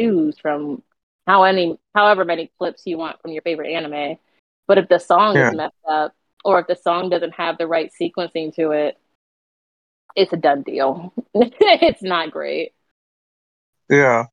choose 0.00 0.38
from 0.38 0.82
how 1.26 1.42
any 1.42 1.78
however 1.94 2.24
many 2.24 2.50
clips 2.58 2.82
you 2.86 2.96
want 2.96 3.20
from 3.20 3.32
your 3.32 3.42
favorite 3.42 3.72
anime. 3.72 4.18
But 4.66 4.78
if 4.78 4.88
the 4.88 4.98
song 4.98 5.34
yeah. 5.34 5.50
is 5.50 5.56
messed 5.56 5.74
up 5.88 6.14
or 6.44 6.60
if 6.60 6.66
the 6.66 6.76
song 6.76 7.10
doesn't 7.10 7.34
have 7.34 7.58
the 7.58 7.66
right 7.66 7.90
sequencing 8.00 8.54
to 8.54 8.70
it, 8.70 8.98
it's 10.16 10.32
a 10.32 10.36
done 10.36 10.62
deal. 10.62 11.12
it's 11.34 12.02
not 12.02 12.30
great. 12.30 12.72
Yeah. 13.90 14.26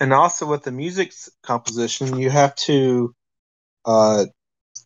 And 0.00 0.12
also 0.12 0.46
with 0.46 0.64
the 0.64 0.72
music 0.72 1.12
composition, 1.42 2.18
you 2.18 2.30
have 2.30 2.54
to 2.56 3.14
uh 3.84 4.26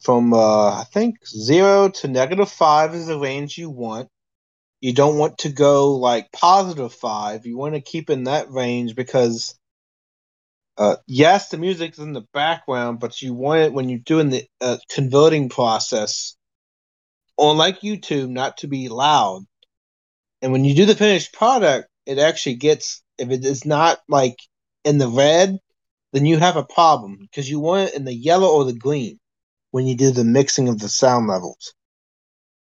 from 0.03 0.35
uh, 0.35 0.81
I 0.81 0.85
think 0.93 1.17
zero 1.27 1.89
to 1.89 2.09
negative 2.09 2.51
five 2.51 2.95
is 2.95 3.07
the 3.09 3.19
range 3.19 3.59
you 3.59 3.71
want. 3.71 4.09
You 4.81 4.93
don't 4.95 5.19
want 5.19 5.39
to 5.41 5.51
go 5.51 5.95
like 5.97 6.33
positive 6.33 6.93
five. 6.95 7.47
You 7.47 7.57
want 7.59 7.75
to 7.75 7.81
keep 7.81 8.11
in 8.11 8.25
that 8.25 8.51
range 8.51 8.97
because, 8.97 9.55
uh, 10.79 10.97
yes, 11.07 11.49
the 11.51 11.59
music's 11.59 11.99
in 11.99 12.13
the 12.13 12.27
background, 12.35 13.01
but 13.01 13.23
you 13.23 13.35
want 13.35 13.61
it 13.63 13.73
when 13.73 13.89
you're 13.89 14.01
doing 14.01 14.31
the 14.31 14.45
uh, 14.61 14.79
converting 14.91 15.49
process 15.51 16.37
on 17.37 17.57
like 17.59 17.81
YouTube 17.81 18.31
not 18.31 18.59
to 18.59 18.69
be 18.69 18.89
loud. 18.89 19.45
And 20.43 20.53
when 20.53 20.65
you 20.65 20.75
do 20.75 20.87
the 20.87 20.95
finished 20.97 21.33
product, 21.33 21.89
it 22.07 22.19
actually 22.19 22.57
gets 22.57 23.02
if 23.19 23.31
it 23.31 23.45
is 23.45 23.65
not 23.65 24.01
like 24.09 24.39
in 24.85 24.99
the 24.99 25.09
red, 25.09 25.59
then 26.13 26.27
you 26.27 26.39
have 26.39 26.57
a 26.57 26.65
problem 26.65 27.19
because 27.21 27.51
you 27.51 27.61
want 27.61 27.89
it 27.89 27.95
in 27.95 28.05
the 28.05 28.15
yellow 28.15 28.49
or 28.49 28.65
the 28.65 28.73
green 28.73 29.19
when 29.71 29.87
you 29.87 29.97
do 29.97 30.11
the 30.11 30.25
mixing 30.25 30.69
of 30.69 30.79
the 30.79 30.89
sound 30.89 31.27
levels. 31.27 31.75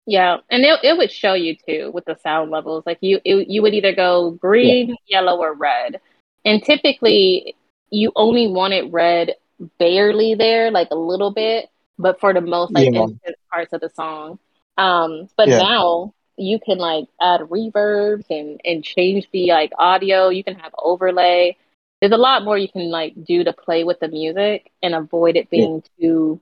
Yeah, 0.08 0.38
and 0.52 0.64
it, 0.64 0.80
it 0.84 0.98
would 0.98 1.12
show 1.12 1.34
you 1.34 1.56
too 1.68 1.92
with 1.94 2.06
the 2.06 2.16
sound 2.22 2.52
levels. 2.52 2.84
Like 2.86 3.00
you 3.02 3.20
it, 3.26 3.48
you 3.50 3.62
would 3.62 3.74
either 3.74 3.94
go 3.94 4.32
green, 4.32 4.90
yeah. 4.90 5.20
yellow, 5.20 5.40
or 5.40 5.54
red. 5.54 6.00
And 6.46 6.64
typically 6.64 7.56
you 7.90 8.12
only 8.16 8.48
want 8.48 8.74
it 8.74 8.92
red 8.92 9.34
barely 9.80 10.36
there, 10.36 10.70
like 10.70 10.90
a 10.92 10.96
little 10.96 11.32
bit, 11.32 11.70
but 11.98 12.20
for 12.20 12.34
the 12.34 12.42
most 12.42 12.72
like 12.74 12.94
yeah. 12.94 13.08
parts 13.52 13.74
of 13.74 13.82
the 13.82 13.90
song. 13.90 14.40
Um, 14.78 15.28
but 15.38 15.48
yeah. 15.48 15.58
now 15.58 16.14
you 16.38 16.60
can 16.60 16.78
like 16.78 17.06
add 17.22 17.42
reverbs 17.42 18.26
and 18.30 18.60
and 18.66 18.84
change 18.84 19.28
the 19.32 19.50
like 19.50 19.72
audio. 19.78 20.30
You 20.30 20.44
can 20.44 20.56
have 20.56 20.74
overlay. 20.78 21.58
There's 22.02 22.12
a 22.12 22.18
lot 22.18 22.44
more 22.44 22.58
you 22.58 22.68
can 22.68 22.90
like 22.90 23.14
do 23.24 23.44
to 23.44 23.54
play 23.54 23.84
with 23.84 24.00
the 24.00 24.08
music 24.08 24.72
and 24.84 24.94
avoid 24.94 25.38
it 25.38 25.50
being 25.50 25.84
too 26.00 26.42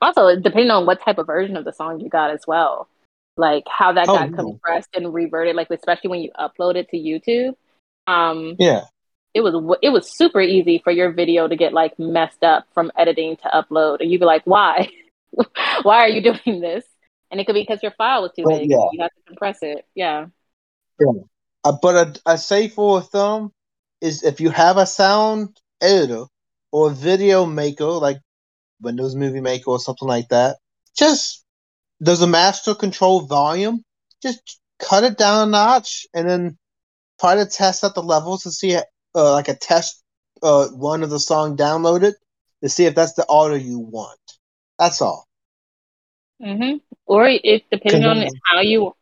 also 0.00 0.36
depending 0.36 0.70
on 0.70 0.86
what 0.86 1.02
type 1.02 1.18
of 1.18 1.26
version 1.26 1.56
of 1.56 1.64
the 1.64 1.72
song 1.72 2.00
you 2.00 2.08
got 2.08 2.30
as 2.30 2.46
well. 2.46 2.88
Like 3.36 3.64
how 3.68 3.92
that 3.92 4.08
oh, 4.08 4.14
got 4.14 4.30
no. 4.30 4.36
compressed 4.36 4.90
and 4.94 5.12
reverted 5.12 5.56
like 5.56 5.70
especially 5.70 6.10
when 6.10 6.20
you 6.20 6.30
upload 6.38 6.76
it 6.76 6.88
to 6.90 6.96
youtube. 6.96 7.54
Um 8.06 8.56
yeah. 8.58 8.84
it 9.32 9.40
was 9.40 9.78
it 9.82 9.90
was 9.90 10.10
super 10.10 10.40
easy 10.40 10.80
for 10.82 10.90
your 10.90 11.12
video 11.12 11.48
to 11.48 11.56
get 11.56 11.72
like 11.72 11.98
messed 11.98 12.44
up 12.44 12.66
from 12.74 12.92
editing 12.96 13.36
to 13.38 13.48
upload. 13.48 14.00
And 14.00 14.10
you'd 14.10 14.20
be 14.20 14.26
like 14.26 14.42
why? 14.44 14.88
Why 15.82 15.98
are 15.98 16.08
you 16.08 16.22
doing 16.22 16.60
this 16.60 16.84
and 17.30 17.40
it 17.40 17.46
could 17.46 17.54
be 17.54 17.62
because 17.62 17.82
your 17.82 17.92
file 17.92 18.22
was 18.22 18.32
too 18.36 18.44
well, 18.44 18.58
big 18.58 18.70
yeah. 18.70 18.76
you 18.92 19.00
have 19.00 19.10
to 19.12 19.22
compress 19.26 19.58
it 19.62 19.86
yeah 19.94 20.26
yeah 21.00 21.12
uh, 21.64 21.76
but 21.82 22.18
a, 22.26 22.32
a 22.32 22.38
safe 22.38 22.76
rule 22.78 22.96
of 22.98 23.08
thumb 23.08 23.52
is 24.00 24.22
if 24.22 24.40
you 24.40 24.50
have 24.50 24.76
a 24.76 24.86
sound 24.86 25.56
editor 25.80 26.24
or 26.72 26.90
video 26.90 27.46
maker 27.46 27.84
like 27.84 28.18
Windows 28.80 29.14
Movie 29.14 29.40
Maker 29.40 29.70
or 29.70 29.78
something 29.78 30.08
like 30.08 30.28
that. 30.28 30.58
Just 30.96 31.44
does 32.02 32.22
a 32.22 32.26
master 32.26 32.74
control 32.74 33.22
volume? 33.22 33.82
Just 34.22 34.60
cut 34.78 35.04
it 35.04 35.18
down 35.18 35.48
a 35.48 35.50
notch 35.50 36.06
and 36.14 36.28
then 36.28 36.58
try 37.20 37.36
to 37.36 37.46
test 37.46 37.84
out 37.84 37.94
the 37.94 38.02
levels 38.02 38.42
to 38.42 38.50
see 38.50 38.76
uh, 38.76 39.32
like 39.32 39.48
a 39.48 39.54
test 39.54 40.02
uh, 40.42 40.68
one 40.68 41.02
of 41.02 41.10
the 41.10 41.18
song 41.18 41.56
downloaded 41.56 42.12
to 42.62 42.68
see 42.68 42.84
if 42.84 42.94
that's 42.94 43.14
the 43.14 43.26
audio 43.28 43.56
you 43.56 43.78
want. 43.78 44.18
That's 44.78 45.02
all. 45.02 45.26
Mm-hmm. 46.42 46.78
Or 47.06 47.26
if 47.28 47.62
depending 47.70 48.04
on 48.04 48.26
how 48.44 48.60
you 48.60 48.94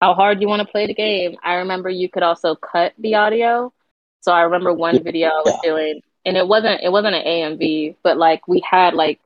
how 0.00 0.14
hard 0.14 0.40
you 0.40 0.48
want 0.48 0.60
to 0.60 0.70
play 0.70 0.86
the 0.86 0.94
game. 0.94 1.36
I 1.44 1.54
remember 1.54 1.88
you 1.88 2.08
could 2.08 2.24
also 2.24 2.56
cut 2.56 2.92
the 2.98 3.14
audio. 3.14 3.72
So 4.20 4.32
I 4.32 4.42
remember 4.42 4.72
one 4.72 5.02
video 5.02 5.28
I 5.28 5.42
was 5.44 5.58
yeah. 5.62 5.70
doing 5.70 6.00
and 6.24 6.36
it 6.36 6.46
wasn't 6.46 6.82
it 6.82 6.90
wasn't 6.90 7.14
an 7.14 7.24
AMV, 7.24 7.96
but 8.02 8.16
like 8.16 8.46
we 8.48 8.62
had 8.68 8.94
like 8.94 9.20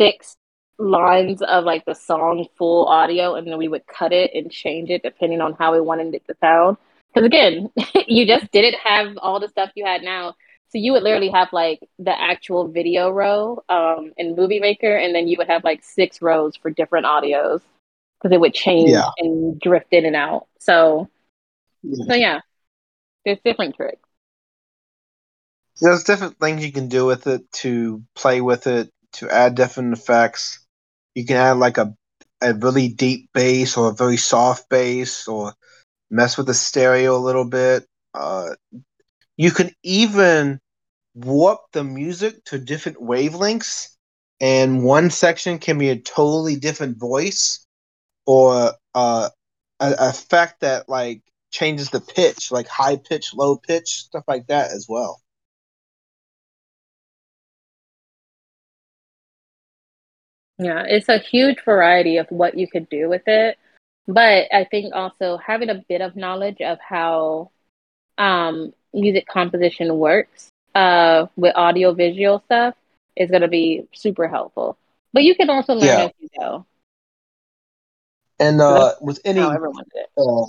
six 0.00 0.36
lines 0.78 1.42
of 1.42 1.64
like 1.64 1.84
the 1.84 1.94
song 1.94 2.46
full 2.56 2.86
audio, 2.86 3.34
and 3.34 3.46
then 3.46 3.58
we 3.58 3.68
would 3.68 3.86
cut 3.86 4.12
it 4.12 4.30
and 4.34 4.50
change 4.50 4.90
it 4.90 5.02
depending 5.02 5.40
on 5.40 5.54
how 5.54 5.72
we 5.72 5.80
wanted 5.80 6.14
it 6.14 6.26
to 6.26 6.34
sound. 6.40 6.76
Because 7.12 7.26
again, 7.26 7.70
you 8.06 8.26
just 8.26 8.50
didn't 8.52 8.78
have 8.84 9.18
all 9.18 9.40
the 9.40 9.48
stuff 9.48 9.70
you 9.74 9.84
had 9.84 10.02
now. 10.02 10.34
So 10.70 10.78
you 10.78 10.92
would 10.92 11.02
literally 11.02 11.30
have 11.30 11.48
like 11.52 11.80
the 11.98 12.18
actual 12.18 12.68
video 12.68 13.10
row 13.10 13.62
um, 13.68 14.12
in 14.16 14.36
Movie 14.36 14.60
Maker, 14.60 14.94
and 14.94 15.14
then 15.14 15.26
you 15.26 15.36
would 15.38 15.48
have 15.48 15.64
like 15.64 15.82
six 15.82 16.20
rows 16.20 16.56
for 16.56 16.70
different 16.70 17.06
audios 17.06 17.62
because 18.20 18.34
it 18.34 18.40
would 18.40 18.54
change 18.54 18.90
yeah. 18.90 19.10
and 19.18 19.58
drift 19.60 19.92
in 19.92 20.04
and 20.04 20.16
out. 20.16 20.46
So, 20.58 21.08
yeah. 21.82 22.04
so 22.06 22.14
yeah, 22.14 22.40
there's 23.24 23.38
different 23.44 23.76
tricks. 23.76 24.06
There's 25.80 26.04
different 26.04 26.38
things 26.38 26.64
you 26.64 26.72
can 26.72 26.88
do 26.88 27.06
with 27.06 27.26
it 27.26 27.50
to 27.52 28.02
play 28.14 28.40
with 28.40 28.66
it 28.66 28.90
to 29.14 29.30
add 29.30 29.54
different 29.54 29.92
effects. 29.92 30.58
You 31.14 31.24
can 31.24 31.36
add 31.36 31.52
like 31.52 31.78
a 31.78 31.94
a 32.40 32.54
really 32.54 32.88
deep 32.88 33.30
bass 33.32 33.76
or 33.76 33.90
a 33.90 33.94
very 33.94 34.16
soft 34.16 34.68
bass 34.68 35.26
or 35.26 35.54
mess 36.10 36.36
with 36.36 36.46
the 36.46 36.54
stereo 36.54 37.16
a 37.16 37.18
little 37.18 37.44
bit. 37.44 37.86
Uh, 38.14 38.50
you 39.38 39.52
can 39.52 39.70
even 39.82 40.60
warp 41.14 41.60
the 41.72 41.84
music 41.84 42.44
to 42.46 42.58
different 42.58 42.98
wavelengths, 42.98 43.96
and 44.40 44.82
one 44.82 45.10
section 45.10 45.58
can 45.58 45.78
be 45.78 45.88
a 45.88 45.98
totally 45.98 46.56
different 46.56 46.98
voice 46.98 47.64
or 48.26 48.72
uh, 48.94 49.30
a 49.80 49.94
effect 50.00 50.60
that 50.60 50.88
like 50.88 51.22
changes 51.50 51.88
the 51.90 52.00
pitch, 52.00 52.50
like 52.50 52.66
high 52.68 52.96
pitch, 52.96 53.32
low 53.32 53.56
pitch, 53.56 53.88
stuff 53.88 54.24
like 54.26 54.48
that 54.48 54.72
as 54.72 54.86
well. 54.88 55.22
Yeah, 60.58 60.82
it's 60.86 61.08
a 61.08 61.18
huge 61.18 61.58
variety 61.64 62.16
of 62.16 62.26
what 62.30 62.58
you 62.58 62.66
could 62.66 62.88
do 62.88 63.08
with 63.08 63.22
it. 63.28 63.56
But 64.08 64.48
I 64.52 64.66
think 64.68 64.94
also 64.94 65.36
having 65.36 65.68
a 65.70 65.84
bit 65.88 66.00
of 66.00 66.16
knowledge 66.16 66.60
of 66.60 66.78
how 66.80 67.52
um, 68.16 68.72
music 68.92 69.26
composition 69.26 69.96
works 69.98 70.48
uh, 70.74 71.26
with 71.36 71.54
audio 71.56 71.92
visual 71.92 72.42
stuff 72.46 72.74
is 73.16 73.30
going 73.30 73.42
to 73.42 73.48
be 73.48 73.86
super 73.92 74.28
helpful. 74.28 74.76
But 75.12 75.24
you 75.24 75.34
can 75.34 75.50
also 75.50 75.74
learn 75.74 75.86
yeah. 75.86 76.04
as 76.04 76.10
you 76.20 76.28
go. 76.38 76.66
And 78.38 78.60
uh, 78.60 78.94
with 79.00 79.20
any 79.24 79.40
uh, 79.40 80.44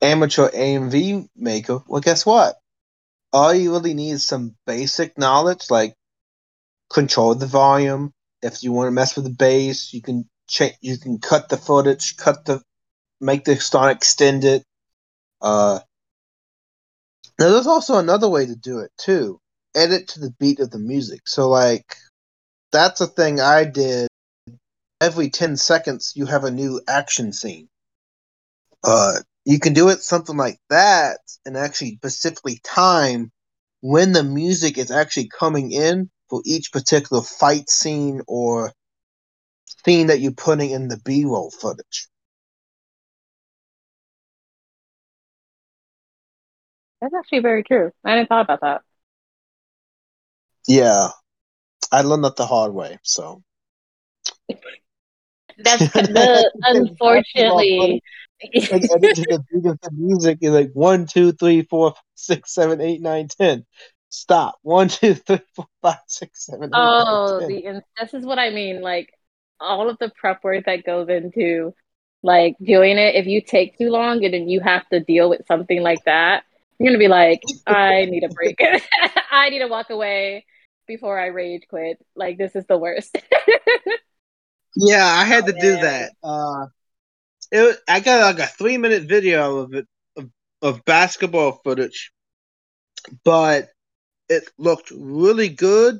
amateur 0.00 0.48
AMV 0.48 1.28
maker, 1.36 1.82
well, 1.86 2.00
guess 2.00 2.24
what? 2.24 2.56
All 3.32 3.52
you 3.52 3.72
really 3.72 3.92
need 3.92 4.12
is 4.12 4.26
some 4.26 4.56
basic 4.66 5.18
knowledge, 5.18 5.70
like 5.70 5.94
control 6.88 7.34
the 7.34 7.46
volume, 7.46 8.12
if 8.42 8.62
you 8.62 8.72
want 8.72 8.88
to 8.88 8.92
mess 8.92 9.16
with 9.16 9.24
the 9.24 9.30
bass, 9.30 9.92
you 9.92 10.02
can 10.02 10.28
change. 10.48 10.74
You 10.80 10.96
can 10.96 11.18
cut 11.18 11.48
the 11.48 11.56
footage, 11.56 12.16
cut 12.16 12.44
the, 12.44 12.62
make 13.20 13.44
the 13.44 13.56
song 13.56 13.90
extend 13.90 14.44
it. 14.44 14.64
Uh, 15.40 15.80
now 17.38 17.50
there's 17.50 17.66
also 17.66 17.98
another 17.98 18.28
way 18.28 18.46
to 18.46 18.56
do 18.56 18.80
it 18.80 18.90
too. 18.98 19.40
Edit 19.74 20.08
to 20.08 20.20
the 20.20 20.34
beat 20.38 20.60
of 20.60 20.70
the 20.70 20.78
music. 20.78 21.22
So 21.26 21.48
like, 21.48 21.96
that's 22.72 23.00
a 23.00 23.06
thing 23.06 23.40
I 23.40 23.64
did. 23.64 24.08
Every 25.00 25.30
ten 25.30 25.56
seconds, 25.56 26.12
you 26.16 26.26
have 26.26 26.44
a 26.44 26.50
new 26.50 26.80
action 26.88 27.32
scene. 27.32 27.68
Uh, 28.82 29.14
you 29.44 29.58
can 29.58 29.72
do 29.72 29.88
it 29.88 30.02
something 30.02 30.36
like 30.36 30.58
that, 30.70 31.20
and 31.46 31.56
actually 31.56 31.96
specifically 31.96 32.60
time 32.64 33.30
when 33.80 34.12
the 34.12 34.24
music 34.24 34.76
is 34.76 34.90
actually 34.90 35.28
coming 35.28 35.70
in 35.70 36.10
for 36.28 36.42
each 36.44 36.72
particular 36.72 37.22
fight 37.22 37.70
scene 37.70 38.20
or 38.26 38.72
scene 39.84 40.08
that 40.08 40.20
you're 40.20 40.32
putting 40.32 40.70
in 40.70 40.88
the 40.88 40.98
B-roll 41.04 41.50
footage. 41.50 42.08
That's 47.00 47.14
actually 47.14 47.40
very 47.40 47.62
true. 47.62 47.90
I 48.04 48.10
hadn't 48.10 48.26
thought 48.26 48.44
about 48.44 48.60
that. 48.62 48.82
Yeah, 50.66 51.08
I 51.92 52.02
learned 52.02 52.24
that 52.24 52.36
the 52.36 52.46
hard 52.46 52.74
way. 52.74 52.98
So 53.02 53.42
that's 55.58 55.92
the 55.92 56.52
unfortunately. 56.62 58.02
like 58.52 58.82
editing 58.90 59.24
the 59.28 59.44
beat 59.50 59.66
of 59.66 59.80
the 59.80 59.90
music 59.92 60.38
is 60.42 60.50
like 60.50 60.70
one, 60.74 61.06
two, 61.06 61.32
three, 61.32 61.62
four, 61.62 61.94
six, 62.14 62.54
seven, 62.54 62.80
eight, 62.80 63.00
nine, 63.00 63.28
ten 63.28 63.64
stop. 64.08 64.58
One, 64.62 64.88
two, 64.88 65.14
three, 65.14 65.40
four, 65.54 65.66
five, 65.82 65.98
six, 66.06 66.46
seven. 66.46 66.70
Oh, 66.74 67.40
eight, 67.48 67.64
the 67.64 67.82
this 68.00 68.14
is 68.14 68.24
what 68.24 68.38
I 68.38 68.50
mean. 68.50 68.80
Like 68.80 69.12
all 69.60 69.88
of 69.88 69.98
the 69.98 70.10
prep 70.10 70.42
work 70.44 70.64
that 70.66 70.84
goes 70.84 71.08
into 71.08 71.74
like 72.22 72.56
doing 72.62 72.98
it. 72.98 73.14
If 73.14 73.26
you 73.26 73.40
take 73.40 73.78
too 73.78 73.90
long 73.90 74.24
and 74.24 74.34
then 74.34 74.48
you 74.48 74.60
have 74.60 74.88
to 74.88 75.00
deal 75.00 75.30
with 75.30 75.46
something 75.46 75.82
like 75.82 76.04
that, 76.04 76.44
you're 76.78 76.90
gonna 76.90 76.98
be 76.98 77.08
like, 77.08 77.42
I 77.66 78.04
need 78.06 78.24
a 78.24 78.28
break. 78.28 78.58
I 79.30 79.50
need 79.50 79.60
to 79.60 79.68
walk 79.68 79.90
away 79.90 80.44
before 80.86 81.18
I 81.18 81.26
rage 81.26 81.62
quit. 81.68 81.98
Like 82.14 82.38
this 82.38 82.54
is 82.54 82.66
the 82.66 82.78
worst. 82.78 83.16
yeah, 84.76 85.04
I 85.04 85.24
had 85.24 85.44
oh, 85.44 85.46
to 85.48 85.52
man. 85.52 85.62
do 85.62 85.72
that. 85.80 86.12
Uh, 86.22 86.66
it, 87.50 87.78
I 87.88 88.00
got 88.00 88.36
like 88.36 88.46
a 88.46 88.50
three 88.50 88.78
minute 88.78 89.04
video 89.04 89.58
of 89.58 89.74
it 89.74 89.86
of, 90.16 90.30
of 90.62 90.84
basketball 90.84 91.60
footage, 91.64 92.12
but 93.24 93.68
it 94.28 94.48
looked 94.58 94.90
really 94.90 95.48
good, 95.48 95.98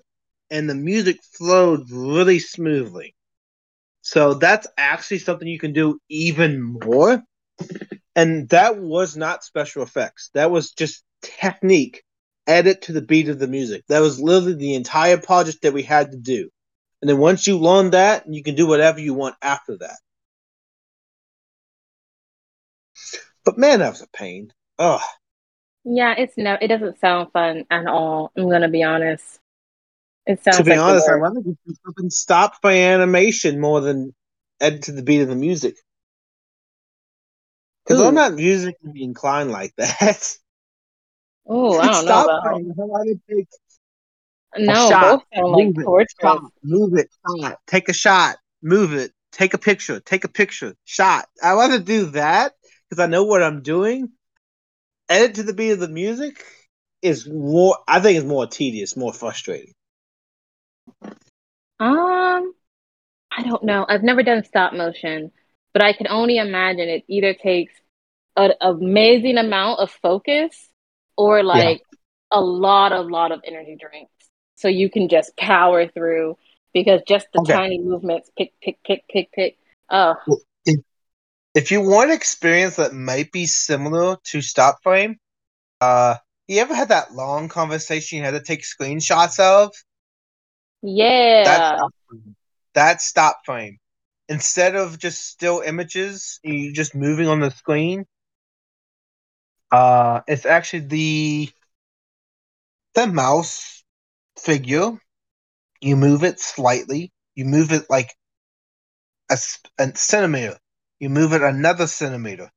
and 0.51 0.69
the 0.69 0.75
music 0.75 1.19
flowed 1.37 1.91
really 1.91 2.39
smoothly. 2.39 3.15
So 4.03 4.35
that's 4.35 4.67
actually 4.77 5.19
something 5.19 5.47
you 5.49 5.59
can 5.59 5.73
do 5.73 5.99
even 6.09 6.63
more. 6.63 7.23
And 8.19 8.49
that 8.49 8.79
was 8.79 9.17
not 9.17 9.45
special 9.45 9.85
effects. 9.85 10.31
That 10.35 10.51
was 10.51 10.73
just 10.73 11.05
technique 11.23 12.03
edit 12.49 12.83
to 12.83 12.93
the 12.93 13.01
beat 13.01 13.29
of 13.29 13.39
the 13.39 13.47
music. 13.47 13.85
That 13.89 14.01
was 14.01 14.21
literally 14.21 14.57
the 14.57 14.75
entire 14.75 15.19
project 15.19 15.63
that 15.63 15.73
we 15.73 15.85
had 15.85 16.11
to 16.11 16.17
do. 16.17 16.51
And 17.01 17.09
then 17.09 17.19
once 17.19 17.47
you 17.47 17.59
learn 17.59 17.91
that, 17.91 18.25
you 18.29 18.43
can 18.43 18.57
do 18.57 18.67
whatever 18.67 18.99
you 18.99 19.15
want 19.15 19.37
after 19.41 19.79
that. 19.79 19.99
But 23.45 23.57
man, 23.57 23.79
that 23.79 23.91
was 23.91 24.03
a 24.03 24.09
pain. 24.09 24.53
Ugh. 24.81 25.01
Yeah, 25.85 26.17
it's 26.19 26.37
no, 26.37 26.59
it 26.61 26.67
doesn't 26.67 26.99
sound 26.99 27.31
fun 27.33 27.67
at 27.71 27.87
all. 27.87 28.33
I'm 28.37 28.51
gonna 28.51 28.69
be 28.69 28.83
honest. 28.83 29.39
It 30.27 30.43
sounds. 30.43 30.57
To 30.57 30.65
be 30.65 30.71
like 30.71 30.81
honest, 30.81 31.09
I'd 31.09 31.15
rather 31.15 31.41
just 31.41 31.85
something 31.87 32.11
stop 32.11 32.61
by 32.63 32.79
animation 32.79 33.61
more 33.61 33.81
than 33.81 34.13
edit 34.61 34.83
to 34.83 34.93
the 34.93 35.05
beat 35.05 35.21
of 35.21 35.29
the 35.29 35.37
music. 35.37 35.77
Because 37.89 38.03
I'm 38.03 38.15
not 38.15 38.35
musically 38.35 39.03
inclined 39.03 39.51
like 39.51 39.75
that. 39.77 40.37
Oh, 41.47 41.79
I 41.79 41.87
don't 41.89 42.05
stop 42.05 42.07
know. 42.07 42.41
frame. 42.43 42.73
How 42.77 42.85
about 42.85 43.07
it 43.07 43.19
take 43.29 43.49
No, 44.59 44.95
shot, 44.95 45.01
both 45.01 45.23
like 45.37 45.73
it, 45.79 45.79
move 46.63 46.95
it, 46.99 47.11
shot, 47.41 47.59
take 47.67 47.89
a 47.89 47.93
shot, 47.93 48.37
move 48.63 48.93
it, 48.95 49.13
take 49.33 49.55
a 49.55 49.59
picture, 49.59 50.01
take 50.01 50.25
a 50.25 50.29
picture, 50.29 50.75
shot. 50.85 51.27
I 51.43 51.55
want 51.55 51.73
to 51.73 51.79
do 51.81 52.07
that 52.13 52.53
because 52.89 53.03
I 53.03 53.07
know 53.07 53.25
what 53.25 53.43
I'm 53.43 53.63
doing. 53.63 54.11
Edit 55.09 55.37
to 55.37 55.43
the 55.43 55.55
beat 55.55 55.73
of 55.73 55.81
the 55.81 55.89
music 55.89 56.45
is 57.03 57.29
more. 57.29 57.79
I 57.89 58.01
think 58.01 58.19
it's 58.19 58.27
more 58.27 58.47
tedious, 58.47 58.97
more 58.97 59.13
frustrating. 59.13 59.75
Um, 61.81 62.55
I 63.31 63.43
don't 63.45 63.65
know. 63.65 63.87
I've 63.89 64.03
never 64.03 64.23
done 64.23 64.45
stop 64.45 64.73
motion, 64.75 65.33
but 65.73 65.83
I 65.83 65.93
can 65.93 66.09
only 66.09 66.39
imagine 66.39 66.89
it 66.89 67.05
either 67.09 67.35
takes 67.35 67.73
an 68.37 68.53
amazing 68.61 69.39
amount 69.39 69.81
of 69.81 69.91
focus 69.91 70.69
or 71.17 71.43
like 71.43 71.83
a 72.31 72.41
lot, 72.41 72.93
a 72.93 73.01
lot 73.01 73.33
of 73.33 73.41
energy 73.47 73.77
drinks. 73.79 74.11
So 74.57 74.69
you 74.69 74.91
can 74.91 75.09
just 75.09 75.37
power 75.37 75.87
through 75.89 76.37
because 76.73 77.03
just 77.07 77.27
the 77.33 77.39
Okay. 77.39 77.53
tiny 77.53 77.79
movements, 77.79 78.31
pick, 78.37 78.53
pick, 78.63 78.79
pick, 78.85 79.05
pick, 79.09 79.33
pick. 79.33 79.57
Oh, 79.91 80.15
If 81.55 81.71
you 81.71 81.81
want 81.81 82.11
an 82.11 82.17
experience 82.17 82.77
that 82.77 82.93
might 82.95 83.33
be 83.33 83.47
similar 83.47 84.17
to 84.25 84.41
stop 84.41 84.83
frame, 84.83 85.19
uh, 85.81 86.17
you 86.49 86.61
ever 86.61 86.75
had 86.75 86.89
that 86.89 87.13
long 87.13 87.49
conversation 87.49 88.19
you 88.19 88.25
had 88.25 88.33
to 88.33 88.41
take 88.41 88.63
screenshots 88.63 89.39
of? 89.41 89.73
yeah. 90.83 91.45
That's. 91.45 91.71
That's 92.75 93.05
stop 93.07 93.41
frame. 93.45 93.79
Instead 94.29 94.75
of 94.77 94.99
just 94.99 95.27
still 95.27 95.61
images, 95.61 96.39
you 96.43 96.73
just 96.73 96.95
moving 96.95 97.29
on 97.29 97.41
the 97.41 97.51
screen. 97.51 98.07
Uh, 99.71 100.21
it's 100.27 100.47
actually 100.47 100.81
the 100.87 101.51
the 102.95 103.07
mouse 103.07 103.85
figure. 104.39 104.93
You 105.81 105.97
move 105.97 106.25
it 106.25 106.41
slightly. 106.41 107.13
You 107.35 107.45
move 107.45 107.73
it 107.73 107.87
like 107.91 108.11
a 109.31 109.37
centimeter. 109.95 110.59
You 111.01 111.09
move 111.11 111.33
it 111.33 111.43
another 111.43 111.87
centimeter. 111.87 112.51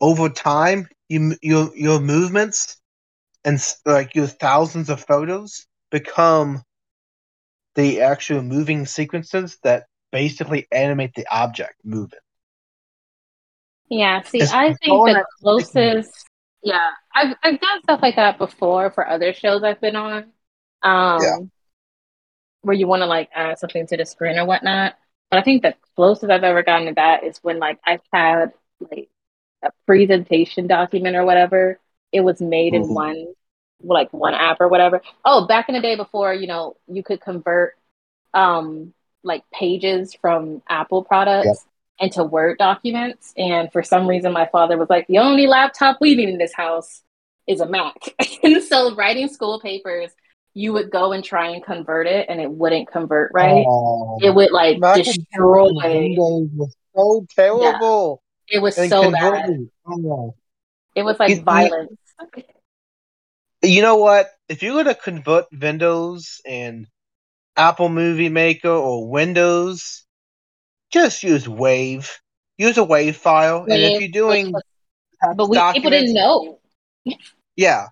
Over 0.00 0.28
time, 0.28 0.88
you 1.08 1.36
your 1.42 1.70
your 1.76 2.00
movements 2.00 2.76
and 3.44 3.58
like 3.86 4.14
your 4.14 4.26
thousands 4.26 4.90
of 4.90 5.00
photos 5.04 5.66
become 5.90 6.62
the 7.74 8.00
actual 8.02 8.42
moving 8.42 8.84
sequences 8.86 9.58
that 9.62 9.86
basically 10.12 10.66
animate 10.72 11.14
the 11.14 11.26
object 11.30 11.74
moving. 11.84 12.18
Yeah, 13.90 14.22
see, 14.22 14.44
It's 14.44 14.50
I 14.50 14.74
think 14.84 15.04
the 15.04 15.16
closest, 15.40 16.26
yeah, 16.62 16.90
I've 17.14 17.34
I've 17.42 17.60
done 17.60 17.82
stuff 17.82 18.00
like 18.02 18.16
that 18.16 18.36
before 18.38 18.90
for 18.90 19.08
other 19.08 19.32
shows 19.32 19.62
I've 19.62 19.80
been 19.80 19.96
on, 19.96 20.32
um, 20.82 21.24
Yeah. 21.24 21.48
where 22.62 22.76
you 22.76 22.86
want 22.86 23.02
to 23.02 23.06
like 23.06 23.30
add 23.34 23.58
something 23.58 23.86
to 23.86 23.96
the 23.96 24.04
screen 24.04 24.38
or 24.38 24.44
whatnot. 24.46 24.96
But 25.30 25.38
I 25.40 25.42
think 25.42 25.62
the 25.62 25.74
closest 25.96 26.30
I've 26.30 26.44
ever 26.44 26.62
gotten 26.62 26.88
to 26.88 26.94
that 26.94 27.24
is 27.24 27.38
when 27.42 27.58
like 27.58 27.78
I've 27.84 28.00
had 28.12 28.52
like 28.80 29.08
a 29.62 29.70
presentation 29.86 30.66
document 30.66 31.16
or 31.16 31.24
whatever. 31.24 31.80
It 32.12 32.20
was 32.22 32.40
made 32.40 32.74
in 32.74 32.82
Mhm. 32.82 32.94
one, 32.94 33.26
like 33.82 34.12
one 34.12 34.34
app 34.34 34.58
or 34.60 34.68
whatever. 34.68 35.02
Oh, 35.24 35.46
back 35.46 35.68
in 35.68 35.74
the 35.74 35.80
day 35.82 35.96
before, 35.96 36.34
you 36.34 36.46
know, 36.46 36.76
you 36.88 37.02
could 37.02 37.20
convert 37.20 37.74
um 38.34 38.94
like 39.22 39.44
pages 39.52 40.14
from 40.14 40.62
Apple 40.68 41.04
products 41.04 41.66
into 41.98 42.22
Word 42.24 42.58
documents. 42.58 43.32
And 43.36 43.70
for 43.72 43.82
some 43.82 44.06
reason, 44.06 44.32
my 44.32 44.46
father 44.52 44.76
was 44.76 44.88
like, 44.88 45.06
the 45.08 45.18
only 45.18 45.46
laptop 45.46 45.98
we 46.00 46.14
need 46.14 46.28
in 46.28 46.38
this 46.38 46.54
house 46.54 47.02
is 47.46 47.60
a 47.60 47.66
Mac. 47.66 47.96
and 48.42 48.62
so, 48.62 48.94
writing 48.94 49.28
school 49.28 49.58
papers, 49.60 50.10
you 50.54 50.72
would 50.72 50.90
go 50.90 51.12
and 51.12 51.24
try 51.24 51.50
and 51.50 51.62
convert 51.64 52.06
it, 52.06 52.26
and 52.28 52.40
it 52.40 52.50
wouldn't 52.50 52.88
convert 52.90 53.30
right. 53.34 53.64
Oh, 53.66 54.18
it 54.22 54.34
would 54.34 54.50
like 54.52 54.78
Mac 54.78 54.96
destroy. 55.04 55.68
Windows 55.72 56.48
was 56.54 56.76
so 56.94 57.26
terrible. 57.34 58.22
It 58.48 58.60
was 58.60 58.78
And 58.78 58.88
so 58.90 59.10
bad. 59.10 59.50
oh. 59.86 60.34
It 60.94 61.02
was 61.02 61.18
like 61.18 61.30
You- 61.30 61.36
you- 61.36 61.42
violence. 61.42 61.92
You 63.62 63.82
know 63.82 63.96
what? 63.96 64.30
If 64.48 64.62
you're 64.62 64.76
gonna 64.76 64.94
convert 64.94 65.46
Windows 65.52 66.40
and 66.46 66.86
Apple 67.58 67.88
Movie 67.88 68.28
Maker 68.28 68.70
or 68.70 69.10
Windows, 69.10 70.04
just 70.90 71.22
use 71.22 71.48
Wave. 71.48 72.20
Use 72.56 72.78
a 72.78 72.84
Wave 72.84 73.16
file, 73.16 73.64
and 73.64 73.82
if 73.82 74.00
you're 74.00 74.10
doing 74.10 74.52
but- 74.52 75.48
we 75.48 75.60
people 75.72 75.90
didn't 75.90 76.14
know. 76.14 76.58
Yeah. 77.56 77.88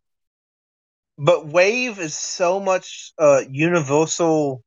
But 1.19 1.47
Wave 1.47 1.99
is 1.99 2.17
so 2.17 2.61
much 2.61 3.13
uh, 3.19 3.43
universal 3.51 4.63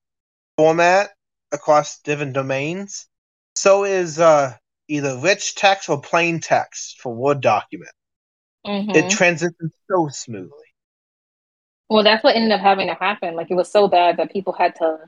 format 0.57 1.11
across 1.51 1.99
different 1.99 2.33
domains. 2.33 3.07
So 3.55 3.83
is 3.85 4.19
uh, 4.19 4.55
either 4.87 5.17
rich 5.17 5.55
text 5.55 5.89
or 5.89 6.01
plain 6.01 6.39
text 6.39 6.99
for 7.01 7.13
Word 7.13 7.41
document. 7.41 7.91
Mhm. 8.65 8.95
It 8.95 9.09
transitions 9.09 9.71
so 9.89 10.09
smoothly. 10.09 10.68
Well, 11.89 12.03
that's 12.03 12.23
what 12.23 12.35
ended 12.35 12.51
up 12.51 12.61
having 12.61 12.87
to 12.87 12.93
happen. 12.93 13.35
Like 13.35 13.51
it 13.51 13.55
was 13.55 13.71
so 13.71 13.87
bad 13.87 14.17
that 14.17 14.31
people 14.31 14.53
had 14.53 14.75
to 14.77 14.99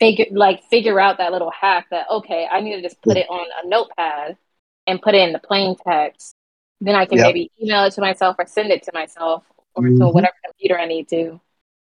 figure 0.00 0.26
like 0.32 0.64
figure 0.70 1.00
out 1.00 1.18
that 1.18 1.32
little 1.32 1.50
hack 1.50 1.86
that 1.90 2.06
okay, 2.10 2.48
I 2.50 2.60
need 2.60 2.76
to 2.76 2.82
just 2.82 3.00
put 3.02 3.16
it 3.16 3.26
on 3.28 3.46
a 3.64 3.68
notepad 3.68 4.36
and 4.86 5.02
put 5.02 5.14
it 5.14 5.22
in 5.22 5.32
the 5.32 5.38
plain 5.40 5.76
text. 5.86 6.36
Then 6.80 6.94
I 6.96 7.06
can 7.06 7.18
Yep. 7.18 7.26
maybe 7.26 7.50
email 7.62 7.84
it 7.84 7.92
to 7.94 8.00
myself 8.00 8.36
or 8.38 8.46
send 8.46 8.70
it 8.72 8.84
to 8.84 8.92
myself 8.94 9.44
or 9.74 9.82
to 9.84 9.92
Mhm. 9.92 10.12
whatever 10.12 10.34
computer 10.46 10.78
I 10.78 10.86
need 10.86 11.08
to. 11.10 11.40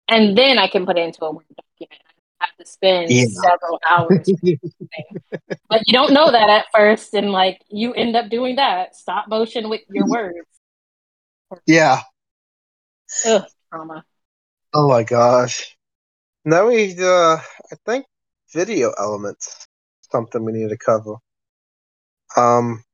And 0.09 0.37
then 0.39 0.59
I 0.59 0.69
can 0.69 0.87
put 0.87 0.99
it 0.99 1.03
into 1.03 1.25
a 1.25 1.33
Word 1.33 1.45
document. 1.57 2.03
I 2.41 2.47
have 2.47 2.57
to 2.59 2.67
spend 2.67 3.11
Yeah. 3.11 3.27
several 3.27 3.81
hours. 3.89 4.33
but 5.69 5.83
you 5.87 5.93
don't 5.93 6.13
know 6.13 6.31
that 6.31 6.49
at 6.51 6.67
first 6.75 7.15
and 7.15 7.31
like 7.31 7.63
you 7.69 7.93
end 7.95 8.17
up 8.17 8.29
doing 8.31 8.57
that. 8.57 8.97
Stop 8.97 9.29
motion 9.29 9.69
with 9.69 9.83
your 9.91 10.07
words. 10.07 10.37
yeah. 11.67 12.01
Ugh, 13.27 13.43
trauma. 13.71 14.05
Oh 14.73 14.89
my 14.89 15.03
gosh. 15.03 15.77
Now 16.45 16.69
we, 16.69 16.97
uh, 17.03 17.37
I 17.39 17.77
think 17.87 18.07
video 18.55 18.93
elements 18.99 19.67
something 20.13 20.45
we 20.45 20.53
need 20.53 20.71
to 20.71 20.79
cover. 20.79 21.17
Um, 22.37 22.85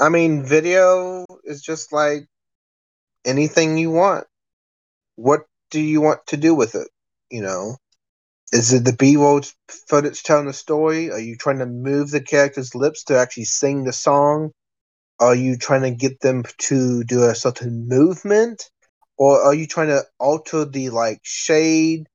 I 0.00 0.08
mean, 0.10 0.44
video 0.44 1.26
is 1.44 1.62
just 1.62 1.92
like 1.92 2.26
anything 3.24 3.78
you 3.78 3.90
want. 3.90 4.26
What 5.16 5.42
do 5.70 5.80
you 5.80 6.00
want 6.00 6.26
to 6.28 6.36
do 6.38 6.54
with 6.54 6.74
it? 6.76 6.88
You 7.30 7.42
know, 7.42 7.76
is 8.52 8.72
it 8.72 8.84
the 8.84 8.94
B-roll 8.94 9.42
footage 9.88 10.22
telling 10.24 10.48
a 10.48 10.52
story? 10.54 11.10
Are 11.10 11.20
you 11.20 11.36
trying 11.36 11.60
to 11.60 11.66
move 11.66 12.10
the 12.10 12.22
character's 12.22 12.74
lips 12.74 13.04
to 13.04 13.18
actually 13.18 13.46
sing 13.46 13.84
the 13.84 13.92
song? 13.92 14.52
Are 15.20 15.34
you 15.34 15.56
trying 15.58 15.82
to 15.82 15.90
get 15.92 16.20
them 16.20 16.44
to 16.58 17.04
do 17.04 17.24
a 17.24 17.34
certain 17.34 17.88
movement? 17.88 18.70
Or 19.18 19.42
are 19.42 19.54
you 19.54 19.66
trying 19.66 19.88
to 19.88 20.04
alter 20.18 20.64
the 20.64 20.90
like 20.90 21.20
shade, 21.22 22.06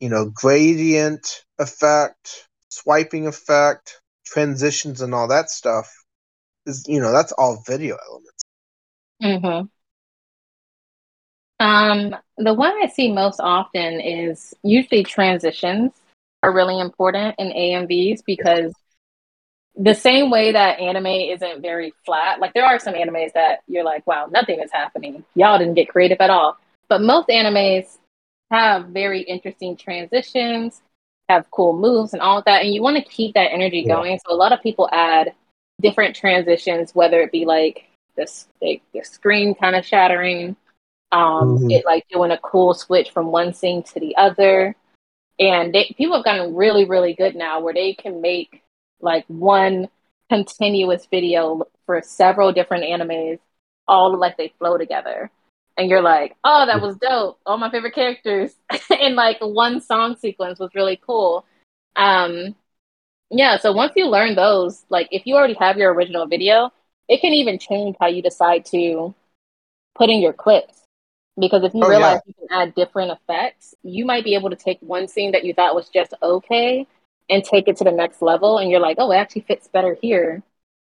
you 0.00 0.08
know, 0.08 0.30
gradient 0.34 1.44
effect, 1.58 2.48
swiping 2.70 3.26
effect, 3.26 4.00
transitions 4.24 5.02
and 5.02 5.14
all 5.14 5.28
that 5.28 5.50
stuff? 5.50 5.92
Is 6.64 6.86
you 6.88 7.00
know, 7.00 7.12
that's 7.12 7.32
all 7.32 7.62
video 7.66 7.96
elements. 8.08 8.42
Mm-hmm. 9.22 9.66
Um, 11.58 12.16
the 12.36 12.54
one 12.54 12.72
I 12.82 12.88
see 12.88 13.12
most 13.12 13.40
often 13.40 14.00
is 14.00 14.54
usually 14.62 15.04
transitions 15.04 15.92
are 16.42 16.52
really 16.52 16.80
important 16.80 17.34
in 17.38 17.48
AMVs 17.48 18.24
because 18.26 18.72
the 19.76 19.94
same 19.94 20.30
way 20.30 20.52
that 20.52 20.80
anime 20.80 21.06
isn't 21.06 21.60
very 21.60 21.92
flat, 22.04 22.40
like 22.40 22.54
there 22.54 22.64
are 22.64 22.78
some 22.78 22.94
animes 22.94 23.32
that 23.34 23.60
you're 23.68 23.84
like, 23.84 24.06
wow, 24.06 24.26
nothing 24.30 24.60
is 24.60 24.72
happening. 24.72 25.24
Y'all 25.34 25.58
didn't 25.58 25.74
get 25.74 25.88
creative 25.88 26.20
at 26.20 26.30
all. 26.30 26.56
But 26.88 27.02
most 27.02 27.28
animes 27.28 27.98
have 28.50 28.86
very 28.86 29.22
interesting 29.22 29.76
transitions, 29.76 30.80
have 31.28 31.50
cool 31.50 31.76
moves 31.76 32.12
and 32.12 32.22
all 32.22 32.38
of 32.38 32.44
that. 32.46 32.62
And 32.62 32.72
you 32.72 32.82
want 32.82 32.96
to 32.96 33.10
keep 33.10 33.34
that 33.34 33.52
energy 33.52 33.84
yeah. 33.86 33.94
going. 33.94 34.18
So 34.26 34.34
a 34.34 34.36
lot 34.36 34.52
of 34.52 34.62
people 34.62 34.88
add 34.92 35.34
different 35.82 36.16
transitions, 36.16 36.94
whether 36.94 37.20
it 37.20 37.32
be 37.32 37.44
like 37.44 37.84
this 38.16 38.46
the, 38.62 38.80
the 38.94 39.02
screen 39.02 39.54
kind 39.54 39.76
of 39.76 39.84
shattering, 39.84 40.56
um, 41.12 41.58
mm-hmm. 41.58 41.70
it 41.70 41.84
like 41.84 42.06
doing 42.08 42.30
a 42.30 42.38
cool 42.38 42.72
switch 42.72 43.10
from 43.10 43.26
one 43.26 43.52
scene 43.52 43.82
to 43.82 44.00
the 44.00 44.16
other. 44.16 44.74
And 45.38 45.74
they, 45.74 45.94
people 45.98 46.16
have 46.16 46.24
gotten 46.24 46.54
really, 46.54 46.86
really 46.86 47.12
good 47.12 47.36
now 47.36 47.60
where 47.60 47.74
they 47.74 47.92
can 47.92 48.22
make 48.22 48.62
like 49.00 49.24
one 49.28 49.88
continuous 50.28 51.06
video 51.10 51.64
for 51.84 52.02
several 52.02 52.52
different 52.52 52.84
animes, 52.84 53.38
all 53.86 54.16
like 54.16 54.36
they 54.36 54.52
flow 54.58 54.78
together. 54.78 55.30
And 55.78 55.90
you're 55.90 56.02
like, 56.02 56.36
oh, 56.42 56.66
that 56.66 56.80
was 56.80 56.96
dope. 56.96 57.38
All 57.44 57.58
my 57.58 57.70
favorite 57.70 57.94
characters. 57.94 58.54
and 58.90 59.14
like 59.14 59.38
one 59.40 59.80
song 59.80 60.16
sequence 60.16 60.58
was 60.58 60.70
really 60.74 60.98
cool. 61.04 61.44
Um, 61.96 62.54
yeah, 63.30 63.58
so 63.58 63.72
once 63.72 63.92
you 63.96 64.06
learn 64.06 64.34
those, 64.34 64.84
like 64.88 65.08
if 65.10 65.26
you 65.26 65.36
already 65.36 65.54
have 65.54 65.76
your 65.76 65.92
original 65.92 66.26
video, 66.26 66.70
it 67.08 67.20
can 67.20 67.32
even 67.32 67.58
change 67.58 67.96
how 68.00 68.06
you 68.06 68.22
decide 68.22 68.64
to 68.66 69.14
put 69.94 70.08
in 70.08 70.20
your 70.20 70.32
clips. 70.32 70.82
Because 71.38 71.62
if 71.62 71.74
you 71.74 71.82
oh, 71.84 71.88
realize 71.88 72.20
yeah. 72.26 72.32
you 72.40 72.48
can 72.48 72.58
add 72.58 72.74
different 72.74 73.12
effects, 73.12 73.74
you 73.82 74.06
might 74.06 74.24
be 74.24 74.34
able 74.34 74.48
to 74.48 74.56
take 74.56 74.78
one 74.80 75.06
scene 75.06 75.32
that 75.32 75.44
you 75.44 75.52
thought 75.52 75.74
was 75.74 75.90
just 75.90 76.14
okay 76.22 76.86
and 77.28 77.44
take 77.44 77.68
it 77.68 77.76
to 77.78 77.84
the 77.84 77.92
next 77.92 78.22
level. 78.22 78.58
And 78.58 78.70
you're 78.70 78.80
like, 78.80 78.96
oh, 78.98 79.10
it 79.12 79.16
actually 79.16 79.42
fits 79.42 79.68
better 79.68 79.96
here 80.00 80.42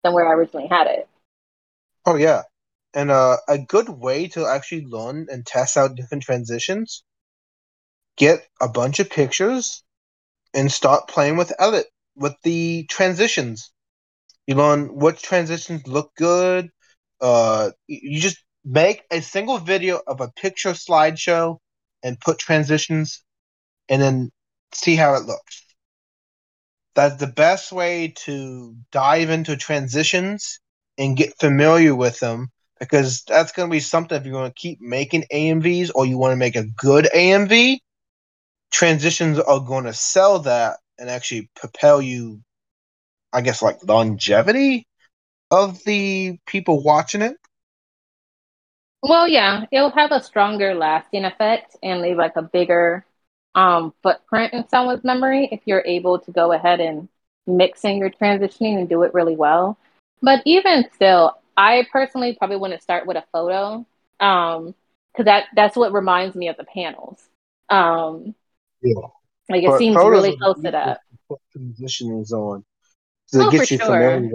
than 0.02 0.12
where 0.12 0.28
I 0.28 0.32
originally 0.32 0.68
had 0.68 0.86
it. 0.86 1.08
Oh, 2.06 2.16
yeah. 2.16 2.42
And 2.92 3.10
uh, 3.10 3.38
a 3.48 3.58
good 3.58 3.88
way 3.88 4.28
to 4.28 4.46
actually 4.46 4.86
learn 4.86 5.26
and 5.30 5.44
test 5.44 5.76
out 5.76 5.96
different 5.96 6.22
transitions 6.22 7.02
get 8.16 8.46
a 8.60 8.68
bunch 8.68 9.00
of 9.00 9.10
pictures 9.10 9.82
and 10.52 10.70
start 10.70 11.08
playing 11.08 11.36
with 11.36 11.52
edit 11.58 11.86
with 12.16 12.34
the 12.42 12.86
transitions. 12.88 13.72
You 14.46 14.54
learn 14.54 14.86
what 14.98 15.18
transitions 15.18 15.86
look 15.86 16.14
good. 16.16 16.70
Uh, 17.20 17.70
you 17.88 18.20
just 18.20 18.38
make 18.64 19.02
a 19.10 19.20
single 19.20 19.58
video 19.58 20.00
of 20.06 20.20
a 20.20 20.30
picture 20.30 20.70
slideshow 20.70 21.58
and 22.02 22.20
put 22.20 22.38
transitions 22.38 23.24
and 23.88 24.00
then 24.00 24.30
see 24.72 24.94
how 24.96 25.14
it 25.14 25.24
looks. 25.24 25.63
That's 26.94 27.16
the 27.16 27.26
best 27.26 27.72
way 27.72 28.14
to 28.24 28.76
dive 28.92 29.30
into 29.30 29.56
transitions 29.56 30.60
and 30.96 31.16
get 31.16 31.38
familiar 31.38 31.94
with 31.94 32.20
them 32.20 32.50
because 32.78 33.24
that's 33.24 33.52
going 33.52 33.68
to 33.68 33.72
be 33.72 33.80
something 33.80 34.16
if 34.16 34.24
you're 34.24 34.32
going 34.32 34.50
to 34.50 34.54
keep 34.54 34.80
making 34.80 35.24
AMVs 35.32 35.90
or 35.94 36.06
you 36.06 36.18
want 36.18 36.32
to 36.32 36.36
make 36.36 36.56
a 36.56 36.64
good 36.64 37.08
AMV, 37.14 37.78
transitions 38.70 39.38
are 39.38 39.60
going 39.60 39.84
to 39.84 39.92
sell 39.92 40.40
that 40.40 40.78
and 40.98 41.10
actually 41.10 41.50
propel 41.56 42.00
you, 42.00 42.40
I 43.32 43.40
guess, 43.40 43.62
like 43.62 43.78
longevity 43.86 44.86
of 45.50 45.82
the 45.84 46.38
people 46.46 46.82
watching 46.82 47.22
it. 47.22 47.36
Well, 49.02 49.28
yeah, 49.28 49.66
it'll 49.70 49.90
have 49.90 50.12
a 50.12 50.22
stronger 50.22 50.74
lasting 50.74 51.24
effect 51.24 51.76
and 51.82 52.00
leave 52.00 52.16
like 52.16 52.36
a 52.36 52.42
bigger 52.42 53.04
um, 53.54 53.92
footprint 54.02 54.52
in 54.52 54.68
someone's 54.68 55.04
memory 55.04 55.48
if 55.52 55.60
you're 55.64 55.84
able 55.86 56.18
to 56.20 56.32
go 56.32 56.52
ahead 56.52 56.80
and 56.80 57.08
mix 57.46 57.84
in 57.84 57.98
your 57.98 58.10
transitioning 58.10 58.78
and 58.78 58.88
do 58.88 59.02
it 59.02 59.14
really 59.14 59.36
well. 59.36 59.78
But 60.22 60.42
even 60.44 60.86
still, 60.94 61.36
I 61.56 61.86
personally 61.92 62.34
probably 62.38 62.56
wouldn't 62.56 62.82
start 62.82 63.06
with 63.06 63.16
a 63.16 63.24
photo 63.32 63.86
because 64.18 64.64
um, 65.18 65.24
that 65.24 65.44
that's 65.54 65.76
what 65.76 65.92
reminds 65.92 66.34
me 66.34 66.48
of 66.48 66.56
the 66.56 66.64
panels. 66.64 67.22
Um, 67.68 68.34
yeah, 68.82 68.94
like 69.48 69.62
it 69.62 69.68
but 69.68 69.78
seems 69.78 69.96
really 69.96 70.36
close 70.36 70.60
to 70.62 70.70
that. 70.70 71.00
Transition 71.52 72.18
is 72.20 72.32
on. 72.32 72.64
So 73.26 73.46
oh, 73.46 73.50
for 73.50 73.66
sure. 73.66 74.30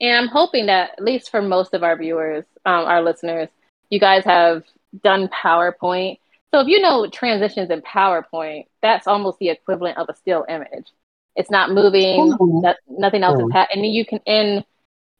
And 0.00 0.16
I'm 0.16 0.28
hoping 0.28 0.66
that 0.66 0.92
at 0.98 1.04
least 1.04 1.30
for 1.30 1.40
most 1.40 1.72
of 1.72 1.82
our 1.82 1.96
viewers, 1.96 2.44
um, 2.66 2.84
our 2.84 3.00
listeners, 3.02 3.48
you 3.90 4.00
guys 4.00 4.24
have 4.24 4.64
done 5.02 5.28
PowerPoint. 5.28 6.18
So 6.54 6.60
if 6.60 6.68
you 6.68 6.80
know 6.80 7.08
transitions 7.08 7.68
in 7.68 7.82
PowerPoint, 7.82 8.66
that's 8.80 9.08
almost 9.08 9.40
the 9.40 9.48
equivalent 9.48 9.98
of 9.98 10.08
a 10.08 10.14
still 10.14 10.46
image. 10.48 10.86
It's 11.34 11.50
not 11.50 11.72
moving. 11.72 12.30
That, 12.62 12.76
nothing 12.88 13.24
else 13.24 13.40
is 13.40 13.48
happening. 13.52 13.86
And 13.86 13.92
you 13.92 14.06
can 14.06 14.20
in 14.24 14.62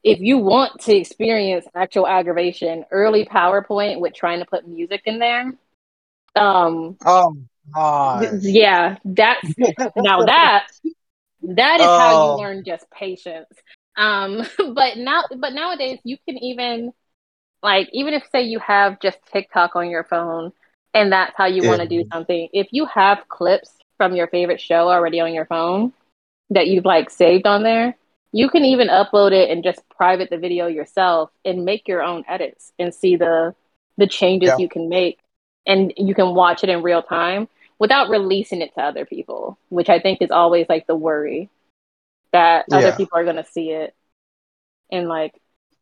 if 0.01 0.21
you 0.21 0.37
want 0.37 0.79
to 0.83 0.95
experience 0.95 1.65
actual 1.75 2.07
aggravation, 2.07 2.85
early 2.89 3.25
PowerPoint 3.25 3.99
with 3.99 4.13
trying 4.13 4.39
to 4.39 4.45
put 4.45 4.65
music 4.65 5.01
in 5.03 5.19
there. 5.19 5.53
Um, 6.37 6.95
oh, 7.05 7.35
gosh. 7.73 8.29
yeah, 8.39 8.95
that's 9.03 9.45
now 9.97 10.23
that 10.23 10.67
that 11.41 11.79
is 11.81 11.85
oh. 11.85 11.99
how 11.99 12.11
you 12.11 12.31
oh. 12.31 12.37
learn 12.37 12.63
just 12.63 12.89
patience. 12.91 13.49
Um, 13.97 14.47
but 14.73 14.97
now, 14.97 15.23
but 15.37 15.51
nowadays 15.51 15.99
you 16.05 16.15
can 16.25 16.37
even 16.37 16.93
like 17.61 17.89
even 17.91 18.13
if 18.13 18.23
say 18.31 18.43
you 18.43 18.59
have 18.59 19.01
just 19.01 19.17
TikTok 19.33 19.75
on 19.75 19.89
your 19.89 20.05
phone 20.05 20.53
and 20.95 21.11
that's 21.11 21.33
how 21.37 21.45
you 21.45 21.67
want 21.67 21.81
to 21.81 21.87
do 21.87 22.05
something. 22.11 22.47
If 22.53 22.69
you 22.71 22.85
have 22.85 23.27
clips 23.27 23.69
from 23.97 24.15
your 24.15 24.27
favorite 24.27 24.61
show 24.61 24.89
already 24.89 25.19
on 25.19 25.33
your 25.33 25.45
phone 25.45 25.93
that 26.49 26.67
you've 26.67 26.85
like 26.85 27.09
saved 27.09 27.45
on 27.45 27.63
there, 27.63 27.95
you 28.31 28.49
can 28.49 28.65
even 28.65 28.87
upload 28.87 29.31
it 29.31 29.49
and 29.49 29.63
just 29.63 29.87
private 29.89 30.29
the 30.29 30.37
video 30.37 30.67
yourself 30.67 31.31
and 31.43 31.65
make 31.65 31.87
your 31.87 32.01
own 32.01 32.23
edits 32.27 32.71
and 32.79 32.93
see 32.93 33.15
the 33.15 33.53
the 33.97 34.07
changes 34.07 34.49
yeah. 34.49 34.57
you 34.57 34.67
can 34.67 34.89
make 34.89 35.19
and 35.65 35.93
you 35.95 36.13
can 36.13 36.35
watch 36.35 36.63
it 36.63 36.69
in 36.69 36.81
real 36.81 37.01
time 37.01 37.47
without 37.79 38.09
releasing 38.09 38.61
it 38.61 38.73
to 38.73 38.81
other 38.81 39.05
people 39.05 39.57
which 39.69 39.87
i 39.87 39.99
think 39.99 40.21
is 40.21 40.31
always 40.31 40.65
like 40.67 40.85
the 40.85 40.95
worry 40.95 41.49
that 42.33 42.65
yeah. 42.67 42.77
other 42.77 42.91
people 42.91 43.17
are 43.17 43.23
going 43.23 43.37
to 43.37 43.45
see 43.45 43.69
it 43.69 43.95
and 44.91 45.07
like 45.07 45.33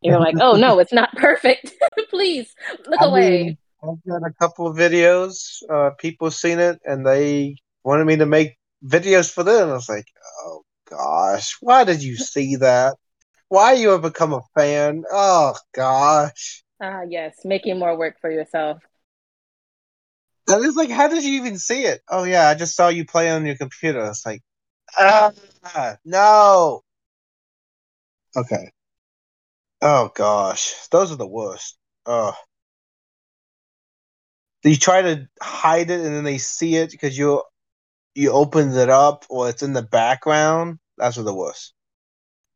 you're 0.01 0.20
like 0.20 0.36
oh 0.39 0.53
no 0.53 0.78
it's 0.84 0.93
not 0.93 1.11
perfect 1.16 1.74
please 2.11 2.53
look 2.88 3.01
I 3.01 3.05
away 3.05 3.43
mean, 3.43 3.57
i've 3.84 4.03
got 4.07 4.27
a 4.27 4.34
couple 4.39 4.67
of 4.67 4.77
videos 4.77 5.61
uh 5.69 5.91
people 5.99 6.31
seen 6.31 6.59
it 6.59 6.79
and 6.86 7.05
they 7.05 7.55
wanted 7.84 8.05
me 8.05 8.15
to 8.15 8.25
make 8.25 8.57
videos 8.86 9.31
for 9.31 9.43
them 9.43 9.69
i 9.69 9.73
was 9.73 9.89
like 9.89 10.07
oh 10.45 10.63
gosh, 10.93 11.57
why 11.61 11.84
did 11.84 12.03
you 12.03 12.15
see 12.34 12.57
that? 12.57 12.97
Why 13.49 13.73
you 13.73 13.89
have 13.89 14.01
become 14.01 14.34
a 14.34 14.41
fan? 14.55 15.03
Oh 15.11 15.53
gosh. 15.73 16.63
Ah, 16.81 16.99
uh, 16.99 17.01
yes, 17.07 17.38
making 17.45 17.79
more 17.79 17.97
work 17.97 18.19
for 18.19 18.31
yourself. 18.31 18.81
That 20.47 20.61
is 20.61 20.75
like, 20.75 20.89
how 20.89 21.07
did 21.07 21.23
you 21.23 21.34
even 21.36 21.57
see 21.57 21.84
it? 21.84 22.01
Oh 22.09 22.23
yeah, 22.23 22.49
I 22.49 22.55
just 22.55 22.75
saw 22.75 22.89
you 22.89 23.05
play 23.05 23.29
on 23.29 23.45
your 23.45 23.55
computer. 23.55 24.03
It's 24.05 24.25
like, 24.25 24.41
ah, 24.97 25.31
no. 26.03 26.81
Okay. 28.36 28.71
Oh 29.81 30.11
gosh, 30.15 30.73
those 30.91 31.11
are 31.11 31.17
the 31.17 31.27
worst. 31.27 31.77
Oh. 32.05 32.34
You 34.64 34.78
try 34.78 35.01
to 35.01 35.28
hide 35.41 35.89
it 35.89 35.99
and 35.99 36.16
then 36.16 36.24
they 36.24 36.38
see 36.38 36.76
it 36.76 36.91
because 36.91 37.18
you 37.18 37.43
you 38.16 38.32
opened 38.32 38.76
it 38.76 38.89
up 38.89 39.26
or 39.30 39.49
it's 39.49 39.64
in 39.64 39.74
the 39.74 39.82
background. 39.82 40.80
That's 40.97 41.18
what 41.18 41.28
it 41.28 41.36
was. 41.36 41.74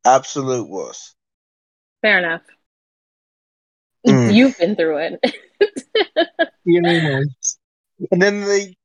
Absolute 0.05 0.69
worst. 0.69 1.15
Fair 2.01 2.19
enough. 2.19 2.41
Mm. 4.07 4.33
You've 4.33 4.57
been 4.57 4.75
through 4.75 4.97
it. 4.97 5.37
yeah. 6.65 7.21
And 8.11 8.21
then 8.21 8.41
they 8.41 8.77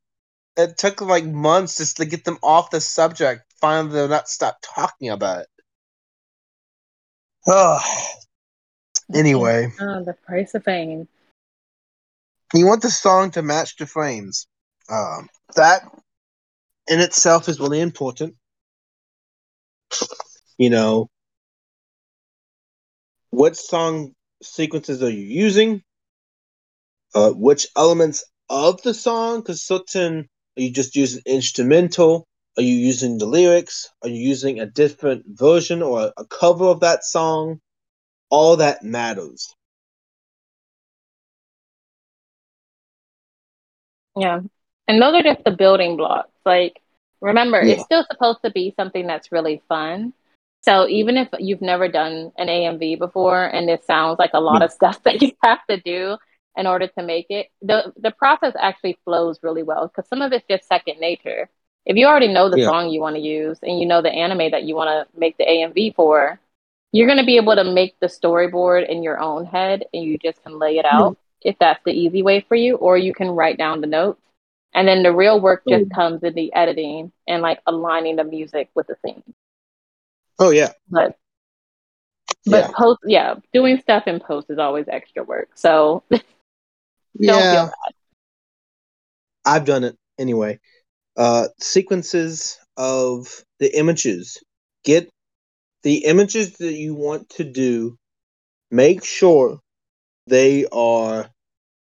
it 0.56 0.76
took 0.76 1.00
like 1.00 1.24
months 1.24 1.76
just 1.76 1.98
to 1.98 2.04
get 2.04 2.24
them 2.24 2.38
off 2.42 2.70
the 2.70 2.80
subject. 2.80 3.44
Finally 3.60 3.94
they'll 3.94 4.08
not 4.08 4.28
stop 4.28 4.58
talking 4.62 5.10
about 5.10 5.42
it. 5.42 5.48
Oh. 7.46 7.80
Anyway. 9.14 9.72
Oh, 9.80 10.02
the 10.02 10.14
price 10.14 10.54
of 10.54 10.64
fame. 10.64 11.08
You 12.54 12.66
want 12.66 12.82
the 12.82 12.90
song 12.90 13.30
to 13.32 13.42
match 13.42 13.76
the 13.76 13.86
frames. 13.86 14.46
Um, 14.90 15.28
that 15.56 15.82
in 16.88 17.00
itself 17.00 17.48
is 17.48 17.60
really 17.60 17.80
important 17.80 18.34
you 20.58 20.70
know, 20.70 21.08
what 23.30 23.56
song 23.56 24.14
sequences 24.42 25.02
are 25.02 25.10
you 25.10 25.26
using? 25.26 25.82
Uh, 27.14 27.30
which 27.32 27.66
elements 27.76 28.24
of 28.48 28.80
the 28.82 28.94
song? 28.94 29.40
Because 29.40 29.62
certain, 29.62 30.28
are 30.56 30.62
you 30.62 30.70
just 30.70 30.96
using 30.96 31.22
instrumental? 31.26 32.26
Are 32.56 32.62
you 32.62 32.74
using 32.74 33.18
the 33.18 33.26
lyrics? 33.26 33.88
Are 34.02 34.08
you 34.08 34.28
using 34.28 34.60
a 34.60 34.66
different 34.66 35.24
version 35.26 35.82
or 35.82 36.12
a 36.16 36.24
cover 36.26 36.66
of 36.66 36.80
that 36.80 37.04
song? 37.04 37.60
All 38.30 38.56
that 38.56 38.82
matters. 38.82 39.54
Yeah. 44.16 44.40
And 44.88 45.00
those 45.00 45.14
are 45.14 45.22
just 45.22 45.44
the 45.44 45.50
building 45.50 45.96
blocks. 45.96 46.30
Like, 46.44 46.78
Remember, 47.20 47.62
yeah. 47.62 47.74
it's 47.74 47.84
still 47.84 48.04
supposed 48.10 48.40
to 48.44 48.50
be 48.50 48.74
something 48.76 49.06
that's 49.06 49.30
really 49.30 49.62
fun. 49.68 50.12
So 50.62 50.88
even 50.88 51.16
if 51.16 51.28
you've 51.38 51.62
never 51.62 51.86
done 51.86 52.32
an 52.36 52.48
AMV 52.48 52.98
before 52.98 53.44
and 53.44 53.70
it 53.70 53.84
sounds 53.84 54.18
like 54.18 54.32
a 54.34 54.40
lot 54.40 54.60
mm. 54.60 54.64
of 54.64 54.72
stuff 54.80 55.00
that 55.04 55.22
you 55.22 55.30
have 55.42 55.60
to 55.70 55.80
do, 55.80 56.16
in 56.56 56.66
order 56.66 56.86
to 56.86 57.02
make 57.02 57.26
it. 57.30 57.48
The 57.62 57.92
the 57.96 58.10
process 58.10 58.54
actually 58.58 58.98
flows 59.04 59.38
really 59.42 59.62
well 59.62 59.88
because 59.88 60.08
some 60.08 60.22
of 60.22 60.32
it's 60.32 60.46
just 60.48 60.66
second 60.68 61.00
nature. 61.00 61.48
If 61.84 61.96
you 61.96 62.06
already 62.06 62.28
know 62.28 62.48
the 62.48 62.60
yeah. 62.60 62.66
song 62.66 62.90
you 62.90 63.00
want 63.00 63.16
to 63.16 63.22
use 63.22 63.58
and 63.62 63.80
you 63.80 63.86
know 63.86 64.02
the 64.02 64.12
anime 64.12 64.50
that 64.52 64.64
you 64.64 64.76
want 64.76 64.88
to 64.88 65.18
make 65.18 65.36
the 65.36 65.44
AMV 65.44 65.94
for, 65.94 66.38
you're 66.92 67.08
going 67.08 67.18
to 67.18 67.24
be 67.24 67.36
able 67.36 67.56
to 67.56 67.64
make 67.64 67.98
the 68.00 68.06
storyboard 68.06 68.88
in 68.88 69.02
your 69.02 69.18
own 69.18 69.46
head 69.46 69.84
and 69.92 70.04
you 70.04 70.18
just 70.18 70.42
can 70.42 70.58
lay 70.58 70.78
it 70.78 70.84
out. 70.84 71.16
If 71.44 71.56
that's 71.58 71.82
the 71.84 71.92
easy 71.92 72.22
way 72.22 72.44
for 72.48 72.54
you, 72.54 72.76
or 72.76 72.96
you 72.96 73.14
can 73.14 73.28
write 73.30 73.58
down 73.58 73.80
the 73.80 73.86
notes. 73.86 74.20
And 74.74 74.88
then 74.88 75.02
the 75.02 75.12
real 75.12 75.40
work 75.40 75.62
just 75.68 75.84
mm-hmm. 75.84 75.94
comes 75.94 76.22
in 76.22 76.34
the 76.34 76.52
editing 76.54 77.12
and 77.28 77.42
like 77.42 77.60
aligning 77.66 78.16
the 78.16 78.24
music 78.24 78.70
with 78.74 78.86
the 78.86 78.96
scene. 79.04 79.22
Oh 80.38 80.50
yeah. 80.50 80.72
But 80.88 81.16
but 82.46 82.64
yeah. 82.64 82.70
post 82.74 83.00
yeah, 83.04 83.34
doing 83.52 83.78
stuff 83.80 84.06
in 84.06 84.18
post 84.18 84.48
is 84.50 84.58
always 84.58 84.86
extra 84.88 85.24
work. 85.24 85.50
So 85.54 86.02
yeah. 87.18 87.68
I've 89.44 89.66
done 89.66 89.84
it 89.84 89.96
anyway. 90.18 90.58
Uh 91.16 91.48
sequences 91.60 92.58
of 92.78 93.44
the 93.58 93.76
images. 93.76 94.42
Get 94.84 95.10
the 95.82 96.04
images 96.04 96.56
that 96.58 96.72
you 96.72 96.94
want 96.94 97.28
to 97.30 97.44
do, 97.44 97.98
make 98.70 99.04
sure 99.04 99.60
they 100.26 100.66
are 100.72 101.28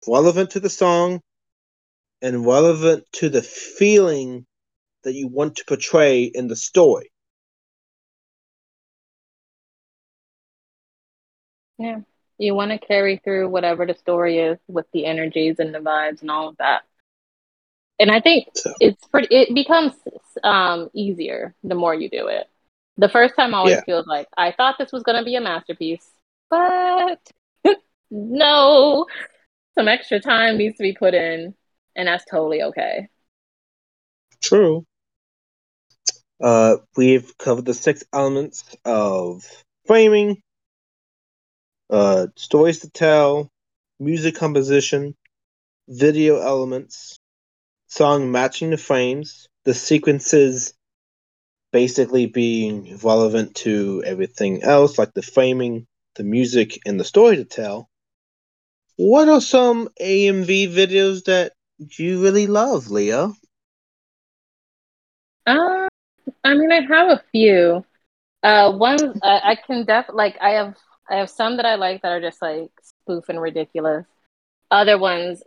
relevant 0.07 0.51
to 0.51 0.59
the 0.59 0.69
song 0.69 1.21
and 2.21 2.45
relevant 2.45 3.05
to 3.13 3.29
the 3.29 3.41
feeling 3.41 4.45
that 5.03 5.13
you 5.13 5.27
want 5.27 5.55
to 5.57 5.65
portray 5.65 6.23
in 6.23 6.47
the 6.47 6.55
story. 6.55 7.11
Yeah. 11.77 12.01
You 12.37 12.53
want 12.55 12.71
to 12.71 12.77
carry 12.77 13.21
through 13.23 13.49
whatever 13.49 13.85
the 13.85 13.95
story 13.95 14.37
is 14.37 14.57
with 14.67 14.85
the 14.93 15.05
energies 15.05 15.57
and 15.59 15.73
the 15.73 15.79
vibes 15.79 16.21
and 16.21 16.29
all 16.29 16.49
of 16.49 16.57
that. 16.57 16.83
And 17.99 18.11
I 18.11 18.21
think 18.21 18.47
so. 18.55 18.73
it's 18.79 19.05
pretty 19.07 19.27
it 19.35 19.53
becomes 19.53 19.93
um 20.43 20.89
easier 20.93 21.53
the 21.63 21.75
more 21.75 21.93
you 21.93 22.09
do 22.09 22.27
it. 22.27 22.47
The 22.97 23.09
first 23.09 23.35
time 23.35 23.53
always 23.53 23.75
yeah. 23.75 23.83
feels 23.85 24.07
like 24.07 24.27
I 24.37 24.51
thought 24.51 24.77
this 24.77 24.91
was 24.91 25.03
going 25.03 25.17
to 25.17 25.25
be 25.25 25.35
a 25.35 25.41
masterpiece, 25.41 26.09
but 26.49 27.19
no. 28.11 29.05
Some 29.75 29.87
extra 29.87 30.19
time 30.19 30.57
needs 30.57 30.77
to 30.77 30.83
be 30.83 30.93
put 30.93 31.13
in, 31.13 31.53
and 31.95 32.07
that's 32.07 32.25
totally 32.25 32.63
okay. 32.63 33.07
True. 34.41 34.85
Uh, 36.41 36.77
we've 36.95 37.37
covered 37.37 37.65
the 37.65 37.73
six 37.73 38.03
elements 38.13 38.63
of 38.85 39.43
framing, 39.85 40.41
uh, 41.89 42.27
stories 42.35 42.79
to 42.79 42.89
tell, 42.89 43.49
music 43.99 44.35
composition, 44.35 45.15
video 45.87 46.39
elements, 46.39 47.19
song 47.87 48.31
matching 48.31 48.69
the 48.69 48.77
frames, 48.77 49.49
the 49.65 49.73
sequences 49.73 50.73
basically 51.71 52.25
being 52.25 52.97
relevant 53.03 53.55
to 53.55 54.03
everything 54.05 54.63
else, 54.63 54.97
like 54.97 55.13
the 55.13 55.21
framing, 55.21 55.87
the 56.15 56.23
music, 56.23 56.79
and 56.85 56.99
the 56.99 57.03
story 57.03 57.37
to 57.37 57.45
tell. 57.45 57.88
What 58.99 59.29
are 59.29 59.39
some 59.39 59.87
AMV 60.01 60.73
videos 60.73 61.23
that 61.23 61.53
you 61.79 62.21
really 62.21 62.47
love, 62.47 62.91
Leah? 62.91 63.31
Uh, 65.47 65.87
I 66.43 66.53
mean, 66.53 66.69
I 66.69 66.81
have 66.81 67.07
a 67.07 67.23
few. 67.31 67.85
Uh, 68.43 68.73
one 68.73 69.21
I, 69.23 69.51
I 69.51 69.55
can 69.55 69.85
def 69.85 70.07
like 70.11 70.35
I 70.41 70.49
have 70.49 70.75
I 71.09 71.15
have 71.15 71.29
some 71.29 71.55
that 71.55 71.65
I 71.65 71.75
like 71.75 72.01
that 72.01 72.11
are 72.11 72.19
just 72.19 72.41
like 72.41 72.71
spoof 72.81 73.29
and 73.29 73.41
ridiculous. 73.41 74.05
Other 74.69 74.97
ones 74.97 75.43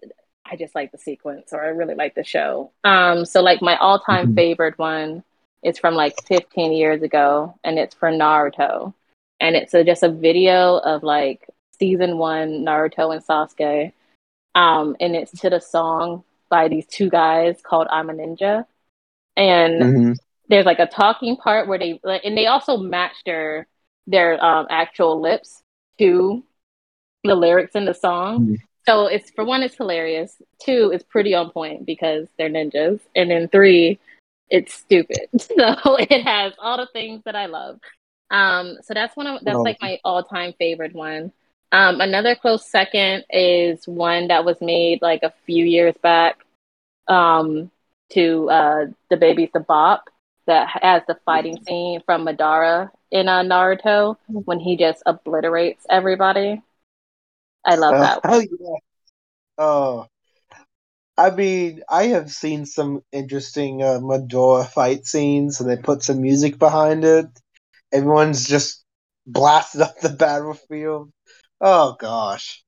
I 0.47 0.57
just 0.57 0.75
like 0.75 0.91
the 0.91 0.97
sequence 0.97 1.53
or 1.53 1.63
I 1.63 1.69
really 1.69 1.95
like 1.95 2.15
the 2.15 2.25
show. 2.25 2.73
Um, 2.85 3.27
so 3.27 3.43
like 3.43 3.61
my 3.61 3.77
all 3.77 3.99
time 3.99 4.29
mm-hmm. 4.29 4.35
favorite 4.35 4.79
one 4.79 5.25
is 5.63 5.79
from 5.79 5.95
like 5.95 6.15
15 6.25 6.73
years 6.73 7.03
ago 7.03 7.55
and 7.65 7.79
it's 7.79 7.95
for 7.95 8.09
Naruto. 8.09 8.95
And 9.41 9.57
it's 9.57 9.75
a, 9.75 9.85
just 9.85 10.03
a 10.03 10.09
video 10.09 10.79
of 10.79 11.03
like 11.03 11.47
season 11.83 12.17
one 12.17 12.65
Naruto 12.65 13.13
and 13.13 13.25
Sasuke. 13.25 13.93
Um, 14.55 14.95
and 15.01 15.17
it's 15.17 15.33
to 15.41 15.51
the 15.51 15.59
song 15.59 16.23
by 16.49 16.69
these 16.69 16.87
two 16.87 17.11
guys 17.11 17.61
called 17.61 17.89
I'm 17.91 18.09
a 18.09 18.13
Ninja. 18.13 18.67
And 19.37 19.83
mm-hmm. 19.83 20.13
there's 20.49 20.65
like 20.65 20.79
a 20.79 20.87
talking 20.87 21.37
part 21.37 21.67
where 21.67 21.81
they, 21.81 21.99
and 22.05 22.39
they 22.39 22.47
also 22.47 22.77
match 22.77 23.17
their 23.27 23.67
their 24.07 24.43
um, 24.45 24.67
actual 24.71 25.21
lips 25.21 25.61
to 25.99 26.45
the 27.25 27.35
lyrics 27.35 27.75
in 27.75 27.85
the 27.85 27.95
song. 27.95 28.41
Mm-hmm. 28.41 28.55
So 28.87 29.07
it's 29.07 29.31
for 29.31 29.45
one, 29.45 29.65
it's 29.65 29.77
hilarious. 29.77 30.37
Two, 30.61 30.93
it's 30.95 31.05
pretty 31.05 31.35
on 31.35 31.51
point 31.51 31.85
because 31.85 32.29
they're 32.39 32.51
ninjas, 32.51 33.01
and 33.17 33.29
then 33.31 33.49
three, 33.49 33.99
it's 34.51 34.73
stupid. 34.73 35.27
So 35.41 35.97
it 35.97 36.23
has 36.23 36.53
all 36.61 36.77
the 36.77 36.89
things 36.93 37.23
that 37.25 37.35
I 37.35 37.47
love. 37.47 37.81
Um, 38.31 38.79
so 38.83 38.95
that's 38.95 39.17
one 39.17 39.27
of 39.27 39.45
that's 39.45 39.57
oh. 39.57 39.63
like 39.63 39.79
my 39.81 39.99
all 40.05 40.23
time 40.23 40.55
favorite 40.59 40.95
one. 40.95 41.33
Um, 41.73 42.03
another 42.03 42.37
close 42.37 42.71
second 42.71 43.25
is 43.31 43.89
one 43.89 44.29
that 44.29 44.45
was 44.45 44.61
made 44.61 45.01
like 45.01 45.23
a 45.23 45.33
few 45.47 45.65
years 45.65 45.95
back 46.03 46.37
um, 47.09 47.71
to 48.11 48.51
uh, 48.51 48.87
DaBaby's 49.11 49.53
The 49.55 49.61
Bop 49.61 50.05
that 50.47 50.69
has 50.83 51.03
the 51.09 51.17
fighting 51.25 51.59
scene 51.65 52.03
from 52.05 52.27
Madara 52.27 52.91
in 53.11 53.27
uh, 53.27 53.41
Naruto 53.41 54.17
when 54.27 54.61
he 54.61 54.77
just 54.77 55.03
obliterates 55.07 55.87
everybody. 55.89 56.61
I 57.65 57.77
love 57.77 57.95
uh, 57.95 58.01
that. 58.01 58.25
One. 58.25 58.49
yeah. 58.61 58.77
Oh, 59.57 60.07
I 61.17 61.31
mean, 61.31 61.83
I 61.89 62.09
have 62.09 62.31
seen 62.31 62.67
some 62.67 63.03
interesting 63.13 63.83
uh, 63.83 63.99
Madara 64.01 64.69
fight 64.69 65.07
scenes, 65.07 65.61
and 65.61 65.71
they 65.71 65.77
put 65.77 66.03
some 66.03 66.21
music 66.21 66.59
behind 66.59 67.05
it. 67.05 67.27
Everyone's 67.93 68.47
just 68.47 68.83
blasted 69.27 69.83
up 69.83 70.01
the 70.01 70.09
battlefield. 70.09 71.11
Oh 71.65 71.97
gosh, 71.97 72.65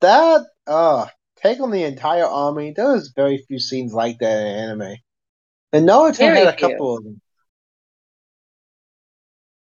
that 0.00 0.46
uh, 0.66 1.06
take 1.36 1.60
on 1.60 1.70
the 1.70 1.84
entire 1.84 2.24
army. 2.24 2.72
There 2.74 2.92
was 2.92 3.12
very 3.14 3.44
few 3.46 3.58
scenes 3.58 3.92
like 3.92 4.20
that 4.20 4.40
in 4.40 4.46
anime, 4.46 4.96
and 5.74 5.86
Naruto 5.86 6.16
very 6.16 6.38
had 6.38 6.48
a 6.48 6.56
few. 6.56 6.70
couple 6.70 6.96
of 6.96 7.04
them. 7.04 7.20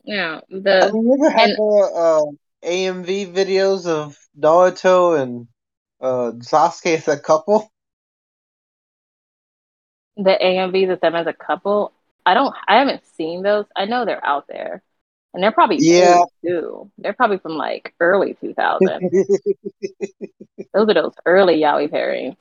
Yeah, 0.05 0.41
the 0.51 0.93
you 0.95 1.19
ever 1.21 1.31
had 1.31 1.51
and, 1.51 1.59
the 1.59 2.37
uh, 2.65 2.69
AMV 2.69 3.33
videos 3.35 3.87
of 3.87 4.17
Naruto 4.39 5.21
and 5.21 5.49
uh, 6.01 6.33
Sasuke 6.39 6.97
as 6.97 7.09
a 7.09 7.19
couple? 7.19 7.73
The 10.17 10.39
AMVs 10.41 10.93
of 10.93 11.01
them 11.01 11.17
as 11.17 11.27
a 11.27 11.33
couple. 11.33 11.93
I 12.25 12.35
don't. 12.35 12.55
I 12.69 12.79
haven't 12.79 13.05
seen 13.17 13.43
those. 13.43 13.65
I 13.75 13.87
know 13.87 14.05
they're 14.05 14.25
out 14.25 14.47
there, 14.47 14.85
and 15.35 15.43
they're 15.43 15.53
probably 15.53 15.79
yeah 15.81 16.23
too. 16.43 16.91
They're 16.97 17.13
probably 17.13 17.39
from 17.39 17.53
like 17.53 17.93
early 18.01 18.35
2000. 18.41 19.11
those 20.73 20.89
are 20.89 20.95
those 20.95 21.13
early 21.27 21.61
yaoi 21.61 21.91
pairings. 21.91 22.37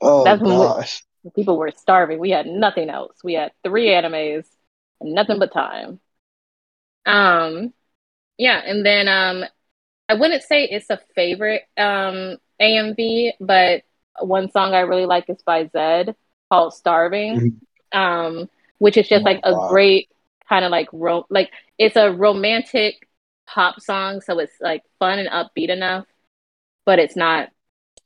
Oh 0.00 0.24
That's 0.24 0.40
gosh! 0.40 1.04
We, 1.24 1.30
people 1.32 1.58
were 1.58 1.72
starving. 1.76 2.20
We 2.20 2.30
had 2.30 2.46
nothing 2.46 2.88
else. 2.88 3.16
We 3.22 3.34
had 3.34 3.52
three 3.64 3.88
animes 3.88 4.46
and 5.00 5.14
nothing 5.14 5.40
but 5.40 5.52
time. 5.52 6.00
Um, 7.04 7.74
yeah, 8.38 8.62
and 8.64 8.86
then 8.86 9.08
um, 9.08 9.44
I 10.08 10.14
wouldn't 10.14 10.44
say 10.44 10.64
it's 10.64 10.90
a 10.90 11.00
favorite 11.14 11.64
um 11.76 12.38
AMV, 12.62 13.32
but 13.40 13.82
one 14.20 14.50
song 14.52 14.74
I 14.74 14.80
really 14.80 15.06
like 15.06 15.28
is 15.28 15.42
by 15.42 15.64
Zedd 15.64 16.14
called 16.50 16.72
"Starving," 16.72 17.40
mm-hmm. 17.92 17.98
um, 17.98 18.48
which 18.78 18.96
is 18.96 19.08
just 19.08 19.22
oh 19.22 19.24
like 19.24 19.40
a 19.42 19.52
God. 19.52 19.70
great 19.70 20.08
kind 20.50 20.64
of 20.64 20.70
like 20.70 20.88
ro- 20.92 21.26
like 21.30 21.50
it's 21.78 21.96
a 21.96 22.12
romantic 22.12 23.08
pop 23.46 23.80
song, 23.80 24.20
so 24.20 24.38
it's 24.38 24.52
like 24.60 24.82
fun 24.98 25.18
and 25.18 25.28
upbeat 25.30 25.70
enough, 25.70 26.04
but 26.84 26.98
it's 26.98 27.16
not 27.16 27.48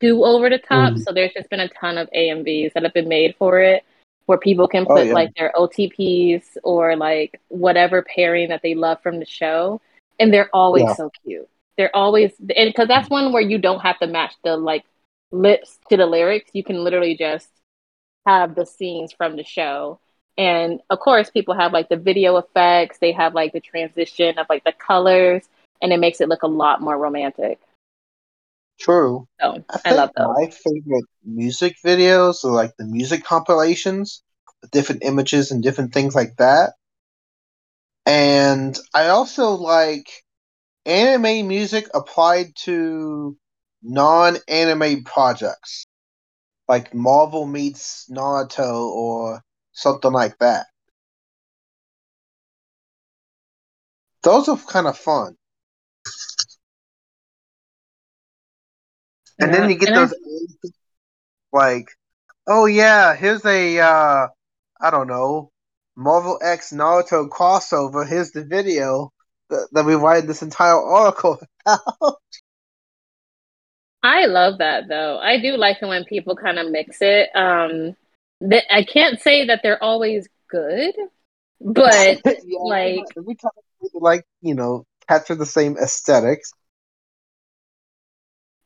too 0.01 0.24
over 0.24 0.49
the 0.51 0.59
top. 0.59 0.92
Mm-hmm. 0.92 1.03
So 1.03 1.12
there's 1.12 1.32
just 1.32 1.51
been 1.51 1.61
a 1.61 1.68
ton 1.68 1.99
of 1.99 2.09
AMVs 2.14 2.74
that 2.74 2.84
have 2.84 2.95
been 2.95 3.09
made 3.09 3.34
for 3.38 3.61
it 3.61 3.82
where 4.26 4.38
people 4.38 4.68
can 4.68 4.84
oh, 4.84 4.95
put 4.95 4.99
oh, 4.99 5.03
yeah. 5.03 5.12
like 5.12 5.34
their 5.34 5.53
OTPs 5.55 6.57
or 6.62 6.97
like 6.97 7.40
whatever 7.49 8.03
pairing 8.03 8.49
that 8.51 8.62
they 8.62 8.74
love 8.74 9.03
from 9.03 9.18
the 9.18 9.26
show, 9.26 9.80
and 10.20 10.32
they're 10.32 10.51
always 10.53 10.84
yeah. 10.84 10.95
so 10.95 11.11
cute. 11.24 11.49
They're 11.76 11.95
always 11.97 12.32
and 12.38 12.68
because 12.68 12.88
that's 12.88 13.11
one 13.11 13.32
where 13.32 13.42
you 13.42 13.59
don't 13.59 13.80
have 13.80 13.99
to 13.99 14.07
match 14.07 14.34
the 14.45 14.57
like 14.57 14.84
lips 15.32 15.78
to 15.88 15.97
the 15.97 16.07
lyrics. 16.07 16.51
You 16.53 16.62
can 16.62 16.84
literally 16.84 17.16
just 17.16 17.49
have 18.26 18.55
the 18.55 18.66
scenes 18.66 19.12
from 19.12 19.36
the 19.36 19.45
show. 19.45 19.99
And 20.37 20.80
of 20.91 20.99
course, 20.99 21.30
people 21.30 21.55
have 21.55 21.72
like 21.72 21.89
the 21.89 21.97
video 21.97 22.37
effects. 22.37 22.99
They 22.99 23.12
have 23.12 23.35
like 23.35 23.53
the 23.53 23.61
transition 23.61 24.39
of 24.39 24.47
like 24.49 24.64
the 24.64 24.72
colors, 24.72 25.49
and 25.80 25.93
it 25.93 26.01
makes 26.01 26.20
it 26.20 26.28
look 26.28 26.43
a 26.43 26.49
lot 26.49 26.80
more 26.80 26.99
romantic. 26.99 27.61
True. 28.78 29.28
So 29.41 29.64
I, 29.70 29.80
I 29.91 29.95
love 29.95 30.11
those. 30.16 30.26
My 30.26 30.51
favorite 30.51 31.05
music 31.24 31.76
videos 31.85 32.45
are 32.45 32.51
like 32.51 32.76
the 32.76 32.85
music 32.85 33.24
compilations 33.24 34.22
with 34.61 34.70
different 34.72 35.05
images 35.05 35.53
and 35.53 35.62
different 35.62 35.95
things 35.95 36.14
like 36.14 36.37
that. 36.39 36.72
And 38.07 38.76
I 38.93 39.09
also 39.09 39.53
like 39.53 40.11
anime 40.85 41.47
music 41.49 41.89
applied 41.95 42.55
to 42.57 43.37
non-anime 43.82 45.05
projects, 45.05 45.87
like 46.68 46.93
Marvel 46.93 47.47
meets 47.47 48.07
Naruto 48.11 48.89
or 48.89 49.43
something 49.75 50.12
like 50.12 50.39
that. 50.39 50.66
Those 54.25 54.49
are 54.49 54.57
kind 54.57 54.89
of 54.89 54.99
fun. 54.99 55.37
And 59.41 59.53
Yeah, 59.53 59.55
then 59.55 59.70
you 59.70 59.77
get 59.79 59.89
and 59.89 59.97
I- 59.97 60.09
those 60.09 60.14
like, 61.53 61.89
oh 62.49 62.66
yeah, 62.66 63.14
here's 63.16 63.45
a 63.47 63.81
uh 63.81 64.29
I 64.81 64.91
don't 64.91 65.09
know, 65.09 65.53
Marvel 65.97 66.39
X 66.43 66.72
Naruto 66.72 67.29
crossover. 67.29 68.09
Here's 68.09 68.33
the 68.33 68.45
video 68.45 69.12
that, 69.51 69.68
that 69.72 69.85
we 69.87 69.95
write 69.95 70.27
this 70.27 70.43
entire 70.43 70.77
article 70.81 71.41
about. 71.66 72.16
I 74.03 74.27
love 74.27 74.59
that 74.59 74.89
though. 74.89 75.18
I 75.18 75.41
do 75.41 75.57
like 75.57 75.79
it 75.83 75.87
when 75.87 76.05
people 76.05 76.37
kind 76.37 76.59
of 76.59 76.70
mix 76.70 76.99
it. 77.01 77.31
Um, 77.35 77.97
th- 78.49 78.64
I 78.70 78.85
can't 78.85 79.20
say 79.20 79.47
that 79.47 79.61
they're 79.62 79.82
always 79.82 80.28
good, 80.49 80.95
but 81.61 82.18
Yeah, 82.26 82.61
like 82.62 83.05
we 83.16 83.35
talk 83.35 83.55
like, 83.95 84.24
you 84.43 84.55
know, 84.55 84.87
capture 85.09 85.35
the 85.35 85.47
same 85.47 85.76
aesthetics. 85.78 86.53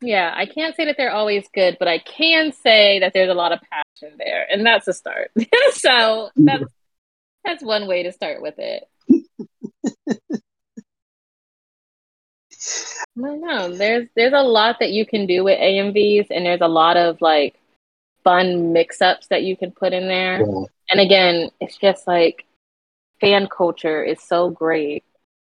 yeah, 0.01 0.33
I 0.35 0.45
can't 0.45 0.75
say 0.75 0.85
that 0.85 0.95
they're 0.97 1.11
always 1.11 1.47
good, 1.53 1.77
but 1.79 1.87
I 1.87 1.99
can 1.99 2.51
say 2.53 2.99
that 2.99 3.13
there's 3.13 3.29
a 3.29 3.33
lot 3.33 3.51
of 3.51 3.59
passion 3.69 4.15
there, 4.17 4.47
and 4.49 4.65
that's 4.65 4.87
a 4.87 4.93
start. 4.93 5.31
so 5.73 6.29
that's 6.45 6.71
that's 7.45 7.63
one 7.63 7.87
way 7.87 8.03
to 8.03 8.11
start 8.11 8.41
with 8.41 8.55
it. 8.59 8.83
I 13.17 13.21
don't 13.21 13.41
know. 13.41 13.75
There's 13.75 14.07
there's 14.15 14.33
a 14.33 14.41
lot 14.41 14.77
that 14.79 14.91
you 14.91 15.05
can 15.05 15.25
do 15.27 15.43
with 15.43 15.59
AMVs, 15.59 16.27
and 16.31 16.45
there's 16.45 16.61
a 16.61 16.67
lot 16.67 16.97
of 16.97 17.21
like 17.21 17.58
fun 18.23 18.73
mix-ups 18.73 19.27
that 19.27 19.43
you 19.43 19.55
can 19.55 19.71
put 19.71 19.93
in 19.93 20.07
there. 20.07 20.39
And 20.89 20.99
again, 20.99 21.49
it's 21.59 21.77
just 21.77 22.07
like 22.07 22.45
fan 23.21 23.47
culture 23.47 24.03
is 24.03 24.21
so 24.21 24.49
great, 24.49 25.03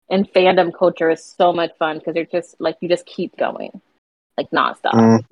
and 0.09 0.31
fandom 0.31 0.71
culture 0.77 1.09
is 1.09 1.23
so 1.23 1.51
much 1.51 1.71
fun 1.77 1.97
because 1.97 2.13
they're 2.13 2.25
just 2.25 2.55
like 2.59 2.77
you 2.81 2.89
just 2.89 3.05
keep 3.05 3.35
going, 3.37 3.81
like 4.37 4.49
nonstop. 4.51 4.93
Mm. 4.93 5.23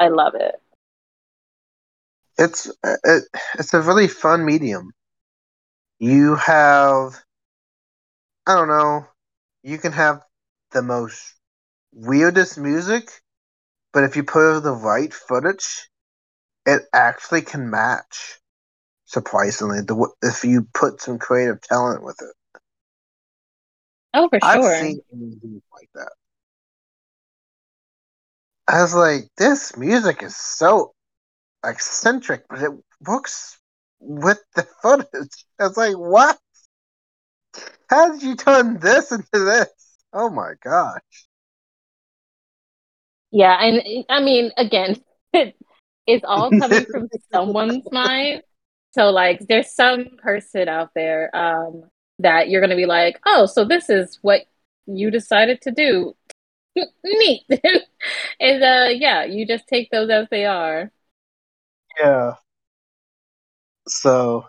I 0.00 0.08
love 0.08 0.34
it. 0.34 0.54
It's 2.38 2.70
it, 2.84 3.24
it's 3.58 3.74
a 3.74 3.80
really 3.80 4.06
fun 4.06 4.44
medium. 4.44 4.92
You 5.98 6.36
have 6.36 7.14
I 8.46 8.54
don't 8.54 8.68
know, 8.68 9.06
you 9.62 9.78
can 9.78 9.92
have 9.92 10.22
the 10.72 10.82
most 10.82 11.34
weirdest 11.92 12.56
music, 12.56 13.10
but 13.92 14.04
if 14.04 14.16
you 14.16 14.22
put 14.22 14.60
the 14.60 14.72
right 14.72 15.12
footage, 15.12 15.88
it 16.68 16.82
actually 16.94 17.42
can 17.42 17.70
match. 17.70 18.40
Surprisingly, 19.06 19.80
the 19.82 20.08
if 20.22 20.44
you 20.44 20.68
put 20.74 21.00
some 21.00 21.18
creative 21.18 21.60
talent 21.62 22.02
with 22.04 22.20
it, 22.22 22.60
Oh, 24.14 24.28
for 24.28 24.40
I've 24.42 24.64
sure. 24.64 24.78
seen 24.78 25.00
movies 25.12 25.62
like 25.72 25.90
that. 25.94 26.12
I 28.68 28.82
was 28.82 28.94
like, 28.94 29.30
this 29.36 29.76
music 29.76 30.22
is 30.22 30.36
so 30.36 30.94
eccentric, 31.64 32.44
but 32.48 32.62
it 32.62 32.72
works 33.06 33.58
with 34.00 34.40
the 34.54 34.62
footage. 34.82 35.46
I 35.60 35.64
was 35.64 35.76
like, 35.78 35.96
what? 35.96 36.38
How 37.90 38.12
did 38.12 38.22
you 38.22 38.36
turn 38.36 38.78
this 38.80 39.12
into 39.12 39.28
this? 39.38 39.68
Oh 40.12 40.30
my 40.30 40.54
gosh. 40.62 41.28
Yeah, 43.32 43.56
and 43.60 44.04
I 44.10 44.20
mean, 44.20 44.52
again, 44.56 44.96
it's 46.08 46.24
all 46.24 46.50
coming 46.58 46.86
from 46.86 47.08
someone's 47.32 47.86
mind. 47.92 48.42
So, 48.92 49.10
like, 49.10 49.46
there's 49.48 49.70
some 49.70 50.16
person 50.20 50.68
out 50.68 50.90
there 50.94 51.30
um, 51.36 51.84
that 52.18 52.48
you're 52.48 52.62
going 52.62 52.70
to 52.70 52.76
be 52.76 52.86
like, 52.86 53.20
oh, 53.26 53.46
so 53.46 53.64
this 53.64 53.88
is 53.90 54.18
what 54.22 54.42
you 54.86 55.10
decided 55.10 55.60
to 55.62 55.70
do. 55.70 56.16
Neat. 57.04 57.42
and 58.40 58.62
uh, 58.62 58.88
yeah, 58.90 59.24
you 59.24 59.46
just 59.46 59.68
take 59.68 59.90
those 59.90 60.08
as 60.10 60.26
they 60.30 60.46
are. 60.46 60.90
Yeah. 62.00 62.34
So 63.86 64.46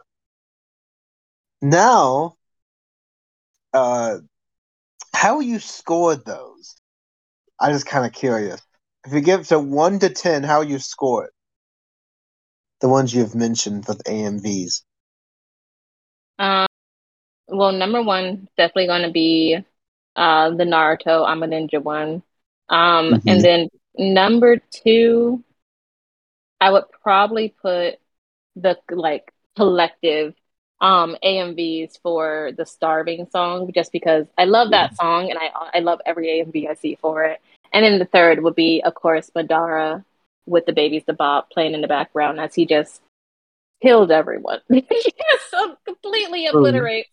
now, 1.62 2.38
uh, 3.74 4.18
how 5.14 5.42
you 5.42 5.60
scored 5.60 6.24
those? 6.26 6.76
I 7.60 7.72
just 7.72 7.86
kind 7.86 8.06
of 8.06 8.14
curious. 8.14 8.62
If 9.06 9.14
you 9.14 9.22
give 9.22 9.48
to 9.48 9.60
one 9.60 10.00
to 10.00 10.10
ten, 10.10 10.44
how 10.44 10.62
you 10.62 10.80
score 10.80 11.26
it? 11.26 11.32
The 12.82 12.90
ones 12.90 13.14
you've 13.14 13.36
mentioned 13.36 13.86
with 13.88 14.02
AMVs. 14.06 14.84
Um, 16.40 16.68
well, 17.48 17.72
number 17.72 18.02
one, 18.02 18.48
definitely 18.58 18.88
going 18.88 19.04
to 19.04 19.12
be 19.12 19.58
uh, 20.16 20.52
the 20.52 20.64
Naruto 20.64 21.26
I'm 21.28 21.44
a 21.44 21.48
Ninja 21.48 21.82
one. 21.82 22.24
Um, 22.70 23.16
Mhm. 23.16 23.24
And 23.28 23.44
then 23.44 23.70
number 23.98 24.58
two, 24.72 25.44
I 26.62 26.72
would 26.72 26.86
probably 27.04 27.50
put 27.62 27.96
the 28.56 28.78
like 28.92 29.32
collective 29.56 30.34
um 30.82 31.16
AMVs 31.24 32.00
for 32.02 32.52
the 32.58 32.66
Starving 32.66 33.28
song 33.32 33.72
just 33.74 33.92
because 33.92 34.26
I 34.38 34.46
love 34.46 34.72
that 34.72 34.96
song 34.96 35.30
and 35.30 35.38
I 35.40 35.50
I 35.74 35.80
love 35.80 36.00
every 36.06 36.28
AMV 36.30 36.68
I 36.68 36.74
see 36.76 36.96
for 36.96 37.24
it. 37.26 37.40
And 37.74 37.84
then 37.86 38.00
the 38.00 38.06
third 38.06 38.42
would 38.44 38.56
be, 38.56 38.82
of 38.84 38.96
course, 38.96 39.30
Madara 39.36 40.04
with 40.50 40.66
DaBaby's 40.66 41.06
the 41.06 41.14
bop 41.14 41.50
playing 41.52 41.74
in 41.74 41.82
the 41.82 41.88
background 41.88 42.40
as 42.40 42.54
he 42.56 42.66
just 42.66 43.02
kills 43.82 44.10
everyone. 44.10 44.60
he 44.70 44.82
just 44.82 45.50
so 45.50 45.78
completely 45.86 46.48
obliterates 46.48 47.10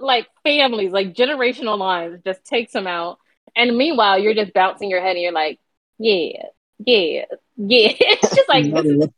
like 0.00 0.26
families, 0.42 0.92
like 0.92 1.14
generational 1.14 1.78
lines, 1.78 2.20
just 2.24 2.44
takes 2.44 2.72
them 2.72 2.86
out. 2.86 3.18
And 3.56 3.76
meanwhile, 3.76 4.18
you're 4.18 4.34
just 4.34 4.52
bouncing 4.52 4.90
your 4.90 5.00
head 5.00 5.12
and 5.12 5.20
you're 5.20 5.32
like, 5.32 5.60
yeah, 5.98 6.44
yeah, 6.78 7.24
yeah. 7.56 7.92
it's 8.00 8.34
just 8.34 8.48
like 8.48 8.64
this 8.64 8.84
is 8.84 9.08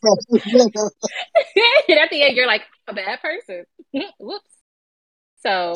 and 1.89 1.99
at 1.99 2.11
the 2.11 2.23
end, 2.23 2.37
you're 2.37 2.47
like, 2.47 2.63
a 2.89 2.95
bad 2.95 3.21
person. 3.21 3.65
Whoops. 4.19 4.51
So, 5.43 5.75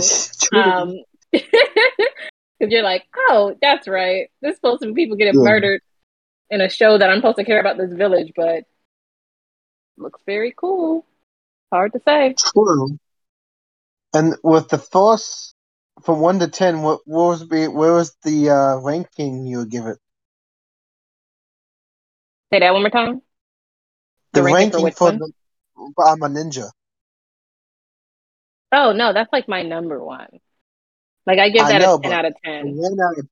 um, 0.59 1.03
because 1.33 1.47
you're 2.61 2.83
like, 2.83 3.05
oh, 3.17 3.57
that's 3.63 3.89
right. 3.89 4.31
This 4.43 4.53
is 4.53 4.57
supposed 4.57 4.83
to 4.83 4.93
be 4.93 5.03
people 5.05 5.17
getting 5.17 5.41
Yeah. 5.41 5.49
murdered 5.49 5.83
in 6.51 6.61
a 6.61 6.69
show 6.69 6.99
that 6.99 7.09
I'm 7.09 7.19
supposed 7.19 7.39
to 7.39 7.45
care 7.45 7.61
about 7.61 7.79
this 7.79 7.93
village, 7.93 8.33
but 8.37 8.65
looks 9.97 10.21
very 10.27 10.53
cool. 10.57 11.07
Hard 11.73 11.93
to 11.93 12.01
say. 12.05 12.35
True. 12.37 12.99
And 14.13 14.35
with 14.43 14.69
the 14.69 14.79
force 14.79 15.55
from 16.03 16.21
one 16.21 16.41
to 16.41 16.49
ten, 16.49 16.83
what, 16.83 17.01
what 17.05 17.27
was 17.27 17.49
the 17.49 17.69
where 17.69 17.93
was 17.93 18.17
the 18.25 18.51
uh, 18.51 18.77
ranking 18.79 19.47
you 19.47 19.59
would 19.59 19.71
give 19.71 19.87
it? 19.87 19.99
Say 22.53 22.59
that 22.61 22.73
one 22.73 22.83
more 22.83 22.91
time. 22.91 23.23
The, 24.33 24.41
The 24.41 24.43
ranking 24.43 24.71
for 24.71 24.77
ranking 24.79 24.85
which 24.85 24.95
for 24.95 25.13
the 25.13 25.33
I'm 26.05 26.23
a 26.23 26.29
ninja. 26.29 26.71
Oh 28.73 28.93
no, 28.93 29.13
that's 29.13 29.33
like 29.33 29.49
my 29.49 29.63
number 29.63 30.03
one. 30.03 30.29
Like 31.27 31.39
I 31.39 31.51
give 31.51 31.65
I 31.65 31.73
that 31.73 31.83
know, 31.83 31.97
a 31.97 32.01
ten 32.01 32.13
out 32.13 32.25
of 32.25 32.35
ten. 32.45 32.75
One 32.75 33.01
out 33.01 33.19
of 33.19 33.29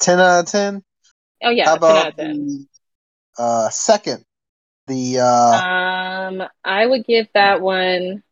ten 0.00 0.20
out 0.20 0.40
of 0.40 0.46
ten. 0.46 0.82
Oh 1.42 1.50
yeah, 1.50 1.68
How 1.68 1.74
about 1.76 2.16
the 2.16 2.66
uh, 3.38 3.70
second? 3.70 4.24
The 4.88 5.20
uh, 5.20 5.60
Um, 5.60 6.42
I 6.64 6.86
would 6.86 7.04
give 7.06 7.28
that 7.34 7.60
one. 7.60 8.22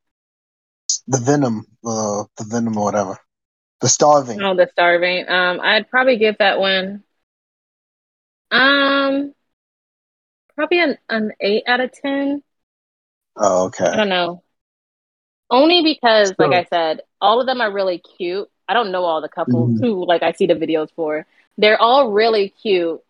the 1.07 1.19
venom, 1.19 1.67
uh, 1.85 2.25
the 2.39 2.45
venom 2.45 2.79
or 2.79 2.85
whatever. 2.85 3.19
The 3.81 3.89
starving. 3.89 4.41
Oh, 4.43 4.55
the 4.55 4.69
starving. 4.73 5.29
Um, 5.29 5.61
I'd 5.61 5.89
probably 5.91 6.17
give 6.17 6.39
that 6.39 6.59
one. 6.59 7.05
Um, 8.51 9.35
probably 10.55 10.79
an 10.81 10.97
an 11.09 11.33
eight 11.41 11.65
out 11.67 11.81
of 11.81 11.91
ten. 11.93 12.43
Oh, 13.37 13.67
okay. 13.67 13.93
I 13.93 13.97
don't 13.97 14.09
know. 14.09 14.43
Only 15.51 15.83
because, 15.83 16.35
like 16.39 16.53
I 16.53 16.65
said, 16.65 17.03
all 17.21 17.41
of 17.41 17.47
them 17.47 17.61
are 17.61 17.73
really 17.73 17.99
cute. 17.99 18.49
I 18.69 18.75
don't 18.75 18.93
know 18.93 19.05
all 19.05 19.21
the 19.21 19.29
couples 19.29 19.73
Mhm. 19.73 19.81
who 19.81 20.07
like 20.07 20.23
I 20.23 20.33
see 20.33 20.47
the 20.47 20.55
videos 20.55 20.91
for. 20.95 21.27
They're 21.59 21.81
all 21.81 22.11
really 22.11 22.49
cute, 22.49 23.01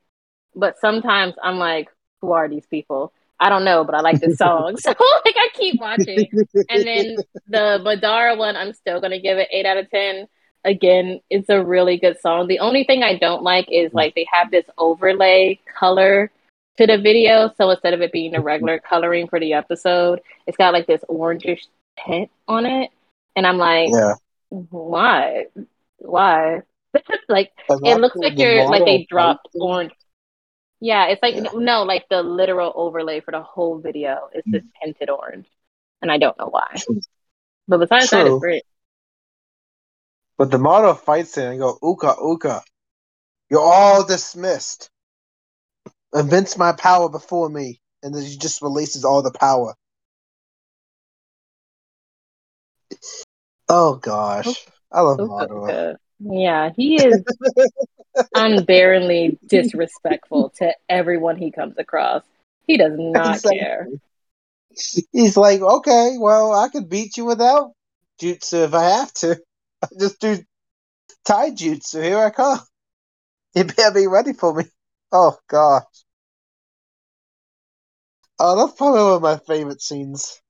but 0.55 0.79
sometimes 0.81 1.35
I'm 1.43 1.59
like, 1.59 1.89
who 2.21 2.33
are 2.33 2.49
these 2.49 2.67
people? 2.67 3.13
I 3.39 3.49
don't 3.49 3.65
know, 3.65 3.85
but 3.85 3.95
I 3.95 4.01
like 4.01 4.21
this 4.21 4.37
song, 4.37 4.77
so 4.79 4.91
like 4.91 5.37
I 5.37 5.49
keep 5.55 5.81
watching. 5.81 6.29
And 6.69 6.87
then 6.87 7.17
the 7.49 7.81
Madara 7.83 8.37
one, 8.37 8.57
I'm 8.57 8.73
still 8.75 9.01
gonna 9.01 9.21
give 9.21 9.39
it 9.39 9.49
eight 9.51 9.67
out 9.67 9.79
of 9.79 9.91
ten. 9.91 10.29
Again, 10.63 11.21
it's 11.31 11.49
a 11.49 11.65
really 11.65 11.97
good 11.97 12.21
song. 12.21 12.47
The 12.47 12.59
only 12.59 12.85
thing 12.85 13.03
I 13.03 13.17
don't 13.17 13.43
like 13.43 13.69
is 13.71 13.93
mm. 13.93 13.95
like 13.95 14.15
they 14.15 14.27
have 14.31 14.51
this 14.51 14.67
overlay 14.77 15.59
color 15.79 16.31
to 16.81 16.87
the 16.87 16.99
video. 16.99 17.53
So 17.57 17.71
instead 17.71 17.95
of 17.95 18.01
it 18.01 18.13
being 18.13 18.33
the 18.33 18.39
mm-hmm. 18.39 18.47
regular 18.47 18.79
coloring 18.79 19.29
for 19.29 19.39
the 19.41 19.53
episode, 19.53 20.21
it's 20.47 20.57
got 20.57 20.73
like 20.73 20.87
this 20.87 21.03
orangish 21.09 21.67
tint 22.05 22.31
on 22.49 22.67
it. 22.67 22.91
And 23.37 23.47
I'm 23.47 23.59
like, 23.59 23.91
yeah. 23.91 24.15
why? 24.49 25.47
Why? 25.99 26.63
like 27.29 27.53
it 27.69 28.01
looks 28.01 28.17
like 28.17 28.39
you're 28.39 28.69
like 28.69 28.85
they 28.85 29.07
dropped 29.09 29.49
orange. 29.55 29.93
Yeah, 30.81 31.09
it's 31.09 31.23
like 31.23 31.37
yeah. 31.37 31.51
no, 31.55 31.83
like 31.83 32.07
the 32.09 32.23
literal 32.23 32.73
overlay 32.75 33.21
for 33.21 33.33
the 33.33 33.43
whole 33.43 33.79
video 33.79 34.29
is 34.35 34.43
this 34.47 34.63
mm. 34.63 34.71
tinted 34.83 35.11
orange, 35.11 35.47
and 36.01 36.11
I 36.11 36.19
don't 36.19 36.39
know 36.39 36.49
why. 36.49 36.77
But 37.69 37.79
besides 37.79 38.09
True. 38.09 38.19
that, 38.19 38.27
it's 38.27 38.41
great. 38.41 38.63
But 40.39 40.51
the 40.51 40.59
model 40.59 40.95
fights 40.95 41.37
in 41.37 41.53
and 41.53 41.61
go 41.61 41.79
uka 41.83 42.17
uka. 42.21 42.63
You're 43.51 43.61
all 43.61 44.07
dismissed. 44.07 44.91
Evince 46.15 46.57
my 46.57 46.73
power 46.73 47.09
before 47.09 47.49
me, 47.49 47.81
and 48.03 48.15
then 48.15 48.23
he 48.23 48.37
just 48.37 48.63
releases 48.63 49.05
all 49.05 49.23
the 49.23 49.33
power. 49.33 49.75
Oh 53.69 53.97
gosh, 53.97 54.47
oh, 54.47 54.73
I 54.91 55.01
love 55.03 55.19
Madara. 55.19 55.97
Yeah, 56.21 56.71
he 56.77 57.03
is 57.03 57.25
unbearingly 58.35 59.39
disrespectful 59.47 60.51
to 60.59 60.75
everyone 60.89 61.37
he 61.37 61.51
comes 61.51 61.79
across. 61.79 62.23
He 62.67 62.77
does 62.77 62.93
not 62.97 63.37
exactly. 63.37 63.59
care. 63.59 63.89
He's 65.13 65.37
like, 65.37 65.61
okay, 65.61 66.17
well, 66.19 66.53
I 66.53 66.69
could 66.69 66.89
beat 66.89 67.17
you 67.17 67.25
without 67.25 67.73
jutsu 68.21 68.65
if 68.65 68.75
I 68.75 68.85
have 68.85 69.13
to. 69.15 69.41
I 69.83 69.89
just 69.99 70.21
do 70.21 70.39
taijutsu. 71.27 72.03
Here 72.03 72.19
I 72.19 72.31
come. 72.31 72.61
You 73.53 73.65
better 73.65 73.93
be 73.93 74.07
ready 74.07 74.33
for 74.33 74.55
me. 74.55 74.63
Oh 75.11 75.37
gosh. 75.49 75.83
Oh, 78.39 78.65
that's 78.65 78.79
probably 78.79 79.03
one 79.03 79.15
of 79.15 79.23
my 79.23 79.39
favorite 79.39 79.83
scenes. 79.83 80.41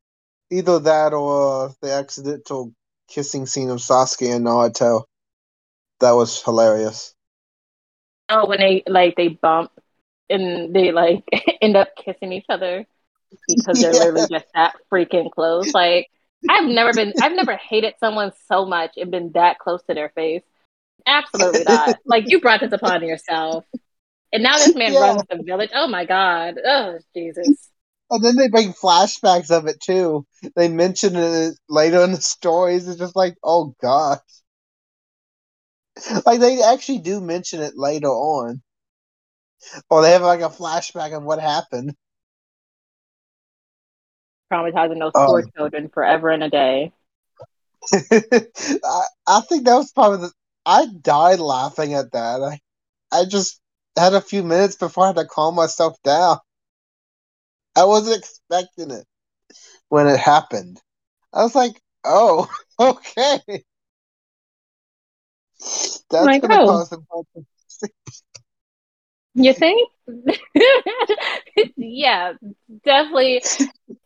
Either 0.50 0.80
that 0.80 1.14
or 1.14 1.72
the 1.80 1.92
accidental 1.92 2.74
kissing 3.08 3.46
scene 3.46 3.70
of 3.70 3.78
Sasuke 3.78 4.36
and 4.36 4.44
Naruto. 4.44 5.04
That 6.00 6.12
was 6.12 6.42
hilarious. 6.42 7.14
Oh, 8.28 8.46
when 8.46 8.60
they 8.60 8.82
like 8.86 9.16
they 9.16 9.28
bump 9.28 9.72
and 10.28 10.74
they 10.74 10.92
like 10.92 11.24
end 11.60 11.76
up 11.76 11.88
kissing 11.96 12.32
each 12.32 12.46
other 12.48 12.86
because 13.48 13.80
they're 13.80 13.92
yeah. 13.92 13.98
literally 13.98 14.26
just 14.30 14.46
that 14.54 14.76
freaking 14.90 15.30
close. 15.30 15.72
Like 15.74 16.08
I've 16.48 16.68
never 16.68 16.92
been 16.92 17.12
I've 17.20 17.32
never 17.32 17.56
hated 17.56 17.94
someone 18.00 18.32
so 18.48 18.64
much 18.64 18.92
and 18.96 19.10
been 19.10 19.32
that 19.32 19.58
close 19.58 19.82
to 19.84 19.94
their 19.94 20.10
face. 20.10 20.42
Absolutely 21.06 21.64
not. 21.64 21.98
like 22.04 22.24
you 22.28 22.40
brought 22.40 22.60
this 22.60 22.72
upon 22.72 23.04
yourself. 23.04 23.64
And 24.32 24.42
now 24.42 24.56
this 24.56 24.76
man 24.76 24.92
yeah. 24.92 25.00
runs 25.00 25.22
the 25.28 25.42
village. 25.42 25.70
Oh 25.74 25.88
my 25.88 26.04
god. 26.04 26.54
Oh 26.64 26.98
Jesus. 27.14 27.68
And 28.12 28.24
then 28.24 28.36
they 28.36 28.48
bring 28.48 28.72
flashbacks 28.72 29.50
of 29.50 29.66
it 29.66 29.80
too. 29.80 30.26
They 30.56 30.68
mention 30.68 31.14
it 31.14 31.54
later 31.68 32.02
in 32.02 32.12
the 32.12 32.20
stories. 32.20 32.88
It's 32.88 32.98
just 32.98 33.16
like, 33.16 33.36
oh 33.42 33.74
gosh. 33.80 34.18
Like 36.26 36.40
they 36.40 36.62
actually 36.62 36.98
do 36.98 37.20
mention 37.20 37.60
it 37.62 37.76
later 37.76 38.08
on. 38.08 38.62
Or 39.90 40.02
they 40.02 40.12
have 40.12 40.22
like 40.22 40.40
a 40.40 40.48
flashback 40.48 41.16
of 41.16 41.22
what 41.22 41.40
happened. 41.40 41.94
Traumatizing 44.52 44.98
those 44.98 45.12
um, 45.14 45.26
poor 45.26 45.42
children 45.56 45.88
forever 45.88 46.30
and 46.30 46.42
a 46.42 46.50
day. 46.50 46.92
I, 47.92 49.04
I 49.26 49.40
think 49.42 49.64
that 49.64 49.76
was 49.76 49.92
probably 49.92 50.28
the 50.28 50.32
I 50.66 50.86
died 51.00 51.40
laughing 51.40 51.94
at 51.94 52.12
that. 52.12 52.42
I 52.42 52.60
I 53.12 53.24
just 53.24 53.60
had 53.96 54.14
a 54.14 54.20
few 54.20 54.42
minutes 54.42 54.76
before 54.76 55.04
I 55.04 55.06
had 55.08 55.16
to 55.16 55.26
calm 55.26 55.54
myself 55.54 55.96
down. 56.02 56.38
I 57.76 57.84
wasn't 57.84 58.18
expecting 58.18 58.90
it 58.90 59.06
when 59.88 60.06
it 60.08 60.18
happened. 60.18 60.80
I 61.32 61.42
was 61.42 61.54
like, 61.54 61.80
"Oh, 62.04 62.48
okay." 62.80 63.64
That's 66.10 66.26
like, 66.26 66.42
gonna 66.42 66.62
oh. 66.62 66.66
cause 66.66 66.88
some 66.88 67.06
You 69.34 69.52
think? 69.54 69.90
yeah, 71.76 72.32
definitely. 72.84 73.42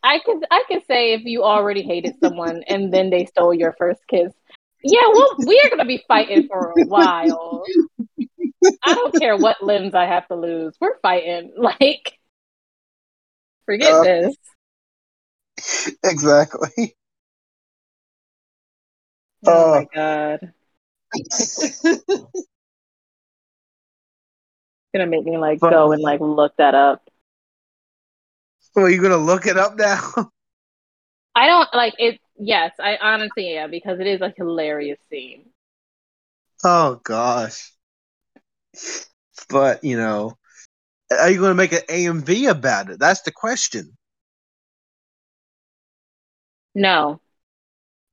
I 0.03 0.19
could 0.19 0.45
I 0.51 0.65
could 0.69 0.83
say 0.87 1.15
if 1.15 1.23
you 1.25 1.45
already 1.45 1.83
hated 1.83 2.17
someone 2.21 2.63
and 2.69 2.93
then 2.93 3.11
they 3.11 3.27
stole 3.27 3.55
your 3.55 3.75
first 3.79 4.01
kiss. 4.09 4.33
Yeah, 4.83 5.09
well, 5.15 5.37
we 5.47 5.61
are 5.65 5.71
gonna 5.71 5.87
be 5.87 6.05
fighting 6.07 6.47
for 6.47 6.73
a 6.73 6.85
while. 6.85 7.65
I 8.85 8.95
don't 8.95 9.15
care 9.15 9.37
what 9.37 9.63
limbs 9.63 9.95
I 9.95 10.07
have 10.07 10.29
to 10.29 10.35
lose. 10.35 10.75
We're 10.81 10.99
fighting. 10.99 11.53
Like, 11.57 12.19
forget 13.65 13.93
uh, 13.93 14.03
this. 14.03 14.37
Exactly. 16.05 16.97
Oh 19.47 19.73
uh, 19.73 19.81
my 19.81 19.87
god. 19.95 20.53
gonna 24.95 25.07
make 25.07 25.25
me 25.25 25.37
like 25.39 25.61
go 25.61 25.93
and 25.93 26.03
like 26.03 26.21
look 26.21 26.57
that 26.57 26.75
up. 26.75 27.09
Well, 28.75 28.89
you 28.89 29.01
gonna 29.01 29.17
look 29.17 29.47
it 29.47 29.57
up 29.57 29.77
now? 29.77 30.01
I 31.35 31.47
don't 31.47 31.69
like 31.75 31.95
it. 31.99 32.21
Yes, 32.37 32.73
I 32.79 32.97
honestly 33.01 33.57
am 33.57 33.71
because 33.71 34.01
it 34.01 34.07
is 34.07 34.21
a 34.21 34.33
hilarious 34.37 34.99
scene. 35.11 35.47
Oh 36.65 37.01
gosh. 37.05 37.73
But 39.49 39.85
you 39.85 39.97
know, 39.97 40.37
are 41.11 41.31
you 41.31 41.41
to 41.41 41.55
make 41.55 41.73
an 41.73 41.83
AMV 41.89 42.51
about 42.51 42.91
it? 42.91 42.99
That's 42.99 43.23
the 43.23 43.33
question. 43.33 43.97
No, 46.75 47.21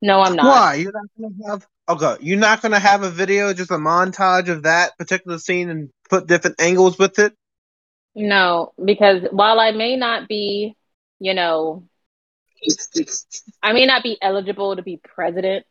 no, 0.02 0.22
I'm 0.22 0.36
not. 0.36 0.48
Why? 0.48 0.76
You're 0.76 0.92
not 0.92 1.08
to 1.18 1.50
have 1.50 1.68
Okay, 1.92 2.16
you're 2.22 2.40
not 2.40 2.62
gonna 2.62 2.80
have 2.80 3.04
a 3.04 3.10
video, 3.10 3.54
just 3.54 3.70
a 3.70 3.76
montage 3.76 4.48
of 4.48 4.64
that 4.64 4.98
particular 4.98 5.38
scene 5.38 5.70
and 5.70 5.90
put 6.10 6.26
different 6.26 6.62
angles 6.62 6.98
with 6.98 7.20
it. 7.20 7.34
No, 8.16 8.72
because 8.84 9.24
while 9.32 9.60
I 9.60 9.72
may 9.72 9.98
not 9.98 10.30
be, 10.30 10.78
you 11.20 11.34
know, 11.34 11.84
I 13.62 13.74
may 13.74 13.86
not 13.86 14.04
be 14.04 14.18
eligible 14.22 14.78
to 14.78 14.82
be 14.82 15.02
president 15.04 15.66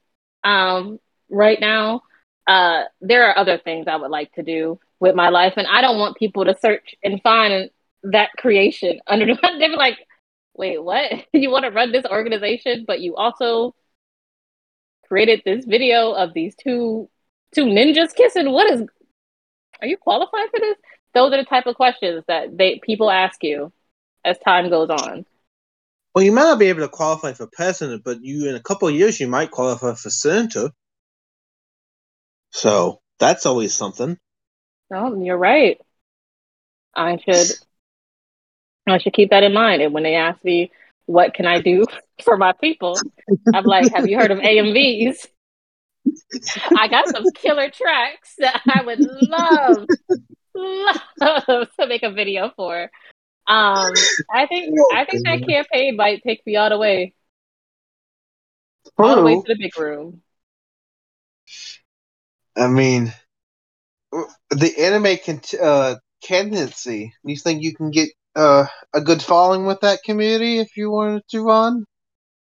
um, 0.45 1.01
right 1.31 1.59
now. 1.59 2.03
Uh, 2.47 2.83
there 3.01 3.25
are 3.27 3.39
other 3.39 3.57
things 3.57 3.87
I 3.89 3.97
would 3.97 4.11
like 4.11 4.31
to 4.35 4.43
do 4.43 4.79
with 4.99 5.15
my 5.15 5.31
life, 5.31 5.55
and 5.57 5.67
I 5.67 5.81
don't 5.81 5.99
want 5.99 6.19
people 6.19 6.45
to 6.45 6.55
search 6.61 6.97
and 7.03 7.23
find 7.23 7.71
that 8.03 8.29
creation 8.37 9.01
under. 9.07 9.25
They're 9.25 9.69
like, 9.75 9.97
"Wait, 10.53 10.85
what? 10.85 11.13
you 11.33 11.49
want 11.51 11.65
to 11.65 11.71
run 11.71 11.93
this 11.93 12.05
organization, 12.05 12.85
but 12.87 13.01
you 13.01 13.17
also 13.17 13.75
created 15.11 15.43
this 15.45 15.65
video 15.65 16.13
of 16.13 16.33
these 16.33 16.55
two 16.55 17.09
two 17.55 17.65
ninjas 17.65 18.15
kissing. 18.15 18.51
What 18.51 18.73
is? 18.73 18.83
Are 19.81 19.87
you 19.87 19.97
qualified 19.97 20.51
for 20.51 20.61
this? 20.61 20.77
Those 21.15 21.33
are 21.33 21.39
the 21.39 21.45
type 21.45 21.67
of 21.67 21.75
questions 21.75 22.25
that 22.29 22.57
they 22.57 22.81
people 22.83 23.11
ask 23.11 23.43
you 23.43 23.73
as 24.25 24.39
time 24.39 24.71
goes 24.71 24.91
on. 24.91 25.27
Well, 26.15 26.25
you 26.25 26.33
might 26.33 26.43
not 26.43 26.59
be 26.59 26.67
able 26.67 26.81
to 26.81 26.89
qualify 26.89 27.33
for 27.33 27.47
president, 27.47 28.03
but 28.05 28.23
you 28.23 28.49
in 28.49 28.55
a 28.55 28.61
couple 28.61 28.89
of 28.89 28.95
years 28.95 29.21
you 29.21 29.29
might 29.29 29.51
qualify 29.51 29.95
for 29.95 30.11
senator. 30.11 30.71
So 32.51 33.01
that's 33.19 33.47
always 33.47 33.75
something. 33.75 34.19
Oh, 34.93 35.21
you're 35.21 35.37
right. 35.37 35.81
I 36.95 37.19
should 37.19 37.57
I 38.87 38.99
should 38.99 39.13
keep 39.13 39.31
that 39.31 39.45
in 39.45 39.53
mind. 39.53 39.83
And 39.83 39.93
when 39.95 40.03
they 40.03 40.15
ask 40.15 40.43
me 40.45 40.71
what 41.11 41.35
can 41.35 41.47
I 41.47 41.61
do 41.61 41.85
for 42.25 42.37
my 42.37 42.53
people? 42.53 42.99
I'm 43.53 43.65
like, 43.65 43.93
have 43.93 44.07
you 44.07 44.17
heard 44.17 44.31
of 44.31 44.39
AMVs? 44.39 45.27
I 46.77 46.89
got 46.89 47.09
some 47.09 47.25
killer 47.35 47.69
tracks 47.71 48.35
that 48.39 48.63
I 48.67 48.83
would 48.85 49.01
love, 49.01 49.87
love 50.55 51.69
to 51.79 51.87
make 51.87 52.03
a 52.03 52.11
video 52.11 52.53
for. 52.57 52.91
Um, 53.47 53.93
I 54.33 54.47
think 54.47 54.73
I 54.95 55.05
think 55.05 55.25
that 55.27 55.45
campaign 55.47 55.97
might 55.97 56.23
take 56.23 56.47
me 56.47 56.57
all 56.57 56.71
the 56.71 56.79
way, 56.79 57.15
all 58.97 59.17
the 59.17 59.23
way 59.23 59.35
to 59.35 59.43
the 59.47 59.57
big 59.59 59.77
room. 59.77 60.23
I 62.57 62.69
mean, 62.69 63.13
the 64.51 64.75
anime 64.79 65.17
can 65.19 65.41
uh, 65.61 65.97
candidacy. 66.23 67.15
You 67.25 67.37
think 67.37 67.63
you 67.63 67.75
can 67.75 67.91
get 67.91 68.11
uh, 68.37 68.67
a 68.93 69.01
good 69.01 69.23
following 69.23 69.67
with 69.67 69.81
that 69.81 70.03
community 70.03 70.59
if 70.59 70.77
you 70.77 70.91
wanted 70.91 71.23
to 71.31 71.43
run? 71.43 71.85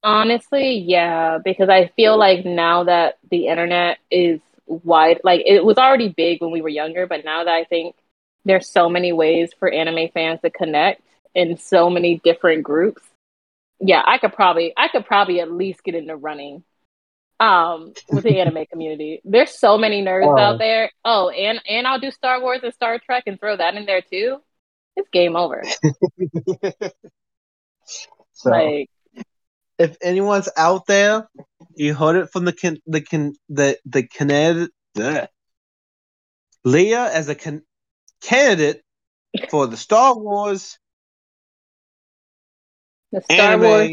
Honestly, 0.02 0.78
yeah, 0.78 1.38
because 1.44 1.68
I 1.68 1.88
feel 1.96 2.16
like 2.16 2.44
now 2.44 2.84
that 2.84 3.18
the 3.30 3.48
internet 3.48 3.98
is 4.10 4.40
wide, 4.66 5.20
like 5.24 5.42
it 5.44 5.64
was 5.64 5.76
already 5.76 6.08
big 6.08 6.40
when 6.40 6.52
we 6.52 6.62
were 6.62 6.68
younger, 6.68 7.06
but 7.06 7.24
now 7.24 7.44
that 7.44 7.52
I 7.52 7.64
think 7.64 7.96
there's 8.44 8.68
so 8.68 8.88
many 8.88 9.12
ways 9.12 9.50
for 9.58 9.68
anime 9.70 10.08
fans 10.14 10.40
to 10.42 10.50
connect 10.50 11.02
in 11.34 11.58
so 11.58 11.90
many 11.90 12.20
different 12.22 12.62
groups. 12.62 13.02
Yeah, 13.80 14.02
I 14.04 14.18
could 14.18 14.32
probably 14.32 14.72
I 14.76 14.88
could 14.88 15.04
probably 15.04 15.40
at 15.40 15.50
least 15.50 15.82
get 15.84 15.94
into 15.94 16.16
running 16.16 16.64
um 17.40 17.92
with 18.08 18.24
the 18.24 18.40
anime 18.40 18.66
community. 18.70 19.20
There's 19.24 19.50
so 19.50 19.78
many 19.78 20.02
nerds 20.02 20.26
oh. 20.26 20.38
out 20.38 20.58
there. 20.58 20.90
Oh, 21.04 21.28
and 21.28 21.60
and 21.68 21.88
I'll 21.88 22.00
do 22.00 22.10
Star 22.12 22.40
Wars 22.40 22.60
and 22.62 22.74
Star 22.74 22.98
Trek 22.98 23.24
and 23.26 23.38
throw 23.38 23.56
that 23.56 23.74
in 23.74 23.84
there 23.84 24.02
too 24.02 24.40
it's 24.98 25.08
game 25.10 25.36
over. 25.36 25.62
so, 28.32 28.50
like, 28.50 28.90
if 29.78 29.96
anyone's 30.02 30.48
out 30.56 30.86
there, 30.86 31.28
you 31.76 31.94
heard 31.94 32.16
it 32.16 32.30
from 32.32 32.44
the 32.44 32.52
can, 32.52 32.78
the 32.86 33.00
can, 33.00 33.34
the 33.48 33.78
the 33.86 34.02
candidate, 34.02 34.70
Leah 36.64 37.10
as 37.12 37.28
a 37.28 37.34
can, 37.34 37.62
candidate 38.20 38.82
for 39.48 39.68
the 39.68 39.76
Star 39.76 40.18
Wars, 40.18 40.78
the 43.12 43.20
Star 43.22 43.52
anime, 43.52 43.60
Wars, 43.60 43.90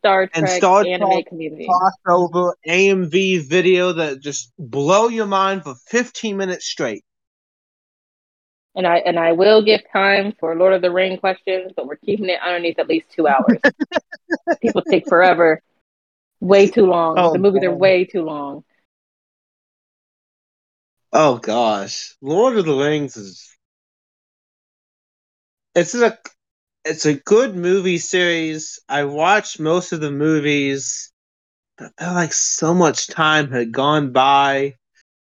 Star 0.00 0.26
Trek, 0.26 0.30
and 0.34 0.48
Star 0.50 0.84
anime 0.84 1.10
Trek 1.10 1.26
community 1.26 1.66
crossover 1.66 2.52
AMV 2.68 3.48
video 3.48 3.92
that 3.94 4.20
just 4.20 4.52
blow 4.58 5.08
your 5.08 5.26
mind 5.26 5.62
for 5.62 5.74
15 5.86 6.36
minutes 6.36 6.66
straight. 6.66 7.04
And 8.74 8.86
I 8.86 8.98
and 8.98 9.18
I 9.18 9.32
will 9.32 9.62
give 9.62 9.82
time 9.92 10.32
for 10.40 10.54
Lord 10.56 10.72
of 10.72 10.82
the 10.82 10.90
Ring 10.90 11.18
questions, 11.18 11.72
but 11.76 11.86
we're 11.86 11.96
keeping 11.96 12.28
it 12.28 12.40
underneath 12.44 12.78
at 12.78 12.88
least 12.88 13.10
two 13.10 13.28
hours. 13.28 13.58
People 14.62 14.82
take 14.82 15.06
forever, 15.06 15.60
way 16.40 16.68
too 16.68 16.86
long. 16.86 17.18
Oh, 17.18 17.32
the 17.32 17.38
movies 17.38 17.62
man. 17.62 17.70
are 17.70 17.76
way 17.76 18.04
too 18.04 18.22
long. 18.22 18.64
Oh 21.12 21.36
gosh, 21.36 22.14
Lord 22.22 22.56
of 22.56 22.64
the 22.64 22.74
Rings 22.74 23.16
is 23.18 23.54
it's 25.74 25.94
a 25.94 26.18
it's 26.84 27.06
a 27.06 27.14
good 27.14 27.54
movie 27.54 27.98
series. 27.98 28.80
I 28.88 29.04
watched 29.04 29.60
most 29.60 29.92
of 29.92 30.00
the 30.00 30.10
movies, 30.10 31.12
but 31.76 31.92
I 31.98 32.04
felt 32.04 32.14
like 32.14 32.32
so 32.32 32.74
much 32.74 33.06
time 33.06 33.50
had 33.50 33.72
gone 33.72 34.12
by. 34.12 34.76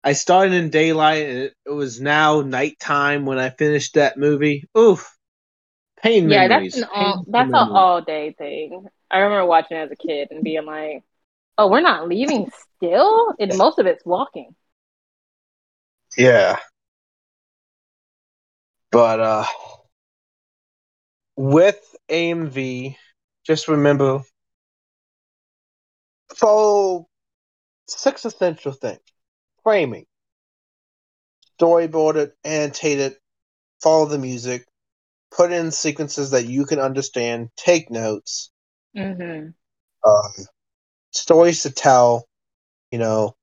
I 0.05 0.13
started 0.13 0.53
in 0.53 0.69
daylight 0.69 1.27
and 1.27 1.37
it, 1.39 1.55
was 1.65 1.99
now 1.99 2.41
nighttime 2.41 3.25
when 3.25 3.39
I 3.39 3.49
finished 3.49 3.95
that 3.95 4.17
movie. 4.17 4.69
Oof. 4.77 5.11
Pain 6.01 6.29
yeah, 6.29 6.47
memories. 6.47 6.75
that's 6.75 6.83
an 6.83 6.89
all 6.93 7.25
that's 7.27 7.49
an 7.49 7.55
all 7.55 8.01
day 8.01 8.35
thing. 8.37 8.85
I 9.09 9.17
remember 9.17 9.47
watching 9.47 9.77
as 9.77 9.89
a 9.89 9.95
kid 9.95 10.27
and 10.29 10.43
being 10.43 10.65
like, 10.65 11.03
"Oh, 11.57 11.69
we're 11.69 11.81
not 11.81 12.07
leaving 12.07 12.51
still." 12.77 13.33
And 13.39 13.57
most 13.57 13.79
of 13.79 13.87
it's 13.87 14.05
walking. 14.05 14.55
Yeah. 16.15 16.59
But 18.91 19.19
uh 19.19 19.45
with 21.35 21.79
AMV, 22.09 22.95
just 23.43 23.67
remember 23.67 24.21
follow 26.35 27.07
six 27.87 28.23
essential 28.25 28.71
things. 28.71 28.99
Framing. 29.65 30.05
Storyboard 31.59 32.17
it, 32.17 32.35
annotate 32.43 32.99
it, 32.99 33.17
follow 33.81 34.05
the 34.05 34.19
music, 34.19 34.67
put 35.35 35.51
in 35.51 35.71
sequences 35.71 36.29
that 36.31 36.45
you 36.45 36.65
can 36.65 36.77
understand, 36.77 37.49
take 37.57 37.89
notes. 37.89 38.51
Mm-hmm. 38.95 39.49
Um, 40.07 40.45
stories 41.09 41.63
to 41.63 41.71
tell, 41.71 42.27
you 42.91 42.99
know, 42.99 43.35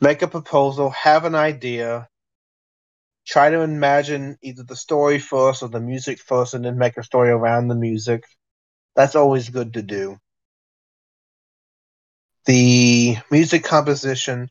make 0.00 0.22
a 0.22 0.28
proposal, 0.28 0.88
have 0.88 1.26
an 1.26 1.34
idea, 1.34 2.08
try 3.26 3.50
to 3.50 3.60
imagine 3.60 4.38
either 4.42 4.62
the 4.62 4.76
story 4.76 5.18
first 5.18 5.62
or 5.62 5.68
the 5.68 5.78
music 5.78 6.20
first, 6.20 6.54
and 6.54 6.64
then 6.64 6.78
make 6.78 6.96
a 6.96 7.02
story 7.02 7.28
around 7.28 7.68
the 7.68 7.74
music. 7.74 8.24
That's 8.94 9.14
always 9.14 9.50
good 9.50 9.74
to 9.74 9.82
do. 9.82 10.16
The 12.46 13.18
music 13.30 13.62
composition. 13.64 14.50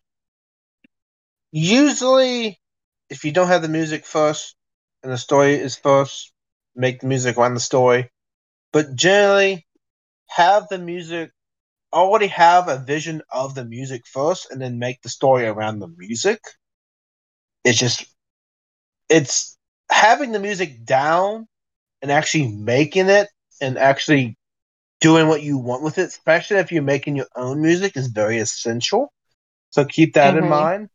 Usually, 1.51 2.61
if 3.09 3.23
you 3.25 3.31
don't 3.31 3.47
have 3.47 3.63
the 3.63 3.67
music 3.69 4.05
first 4.05 4.55
and 5.03 5.11
the 5.11 5.17
story 5.17 5.55
is 5.55 5.75
first, 5.75 6.31
make 6.75 7.01
the 7.01 7.07
music 7.07 7.37
around 7.37 7.55
the 7.55 7.59
story. 7.59 8.11
But 8.73 8.95
generally, 8.95 9.67
have 10.29 10.67
the 10.69 10.79
music 10.79 11.31
already 11.93 12.27
have 12.27 12.67
a 12.69 12.77
vision 12.79 13.21
of 13.31 13.55
the 13.55 13.65
music 13.65 14.07
first 14.07 14.51
and 14.51 14.61
then 14.61 14.79
make 14.79 15.01
the 15.01 15.09
story 15.09 15.45
around 15.45 15.79
the 15.79 15.89
music. 15.97 16.41
It's 17.65 17.77
just 17.79 18.05
it's 19.09 19.57
having 19.91 20.31
the 20.31 20.39
music 20.39 20.85
down 20.85 21.47
and 22.01 22.11
actually 22.11 22.49
making 22.49 23.09
it 23.09 23.29
and 23.61 23.77
actually 23.77 24.37
doing 25.05 25.27
what 25.27 25.43
you 25.43 25.59
want 25.59 25.83
with 25.83 25.99
it, 25.99 26.07
especially 26.07 26.57
if 26.57 26.71
you're 26.71 26.81
making 26.81 27.15
your 27.15 27.27
own 27.35 27.61
music, 27.61 27.95
is 27.95 28.07
very 28.07 28.39
essential. 28.39 29.13
So 29.69 29.85
keep 29.85 30.15
that 30.15 30.33
mm-hmm. 30.33 30.45
in 30.45 30.49
mind. 30.49 30.89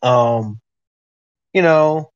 Um, 0.00 0.58
you 1.52 1.60
know, 1.60 2.10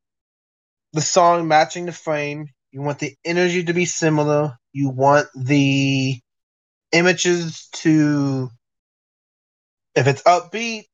the 0.94 1.02
song 1.02 1.46
matching 1.46 1.84
the 1.84 1.92
frame. 1.92 2.48
You 2.70 2.80
want 2.80 3.00
the 3.00 3.14
energy 3.22 3.64
to 3.64 3.74
be 3.74 3.84
similar. 3.84 4.56
You 4.72 4.88
want 4.88 5.28
the 5.36 6.18
images 6.90 7.68
to 7.72 8.48
if 9.94 10.06
it's 10.06 10.22
upbeat, 10.22 10.84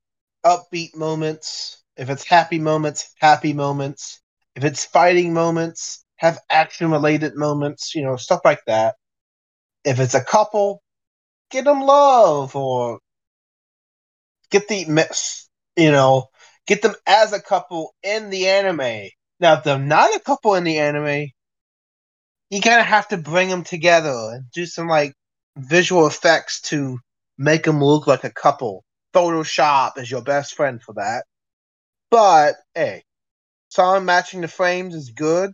upbeat 0.45 0.97
moments. 0.97 1.85
If 1.97 2.11
it's 2.11 2.25
happy 2.25 2.59
moments, 2.59 3.15
happy 3.21 3.53
moments. 3.53 4.21
If 4.57 4.65
it's 4.65 4.85
fighting 4.87 5.33
moments, 5.33 6.05
have 6.17 6.41
action 6.51 6.91
related 6.91 7.37
moments, 7.37 7.95
you 7.95 8.03
know, 8.03 8.17
stuff 8.17 8.41
like 8.45 8.65
that. 8.67 8.97
If 9.85 10.01
it's 10.01 10.15
a 10.15 10.25
couple, 10.25 10.83
get 11.51 11.65
them 11.65 11.81
love 11.81 12.57
or 12.57 12.99
get 14.51 14.69
the 14.69 14.87
you 15.77 15.91
know, 15.93 16.27
get 16.67 16.83
them 16.83 16.95
as 17.07 17.33
a 17.33 17.41
couple 17.41 17.95
in 18.03 18.31
the 18.31 18.49
anime. 18.49 19.11
Now, 19.41 19.55
if 19.55 19.65
they're 19.65 19.79
not 19.79 20.15
a 20.15 20.21
couple 20.21 20.55
in 20.55 20.65
the 20.65 20.79
anime, 20.79 21.29
you 22.51 22.61
kind 22.61 22.81
of 22.81 22.87
have 22.87 23.09
to 23.09 23.17
bring 23.17 23.49
them 23.49 23.65
together 23.65 24.11
and 24.33 24.51
do 24.53 24.67
some 24.67 24.89
like 24.89 25.15
visual 25.57 26.07
effects 26.07 26.61
to 26.63 26.99
make 27.37 27.65
them 27.65 27.83
look 27.83 28.07
like 28.07 28.25
a 28.25 28.33
couple. 28.33 28.85
Photoshop 29.15 29.99
is 29.99 30.11
your 30.11 30.23
best 30.23 30.55
friend 30.55 30.83
for 30.83 30.95
that. 30.95 31.25
But 32.11 32.57
hey, 32.75 33.05
song 33.69 34.05
matching 34.05 34.41
the 34.41 34.49
frames 34.49 34.95
is 34.95 35.11
good. 35.11 35.53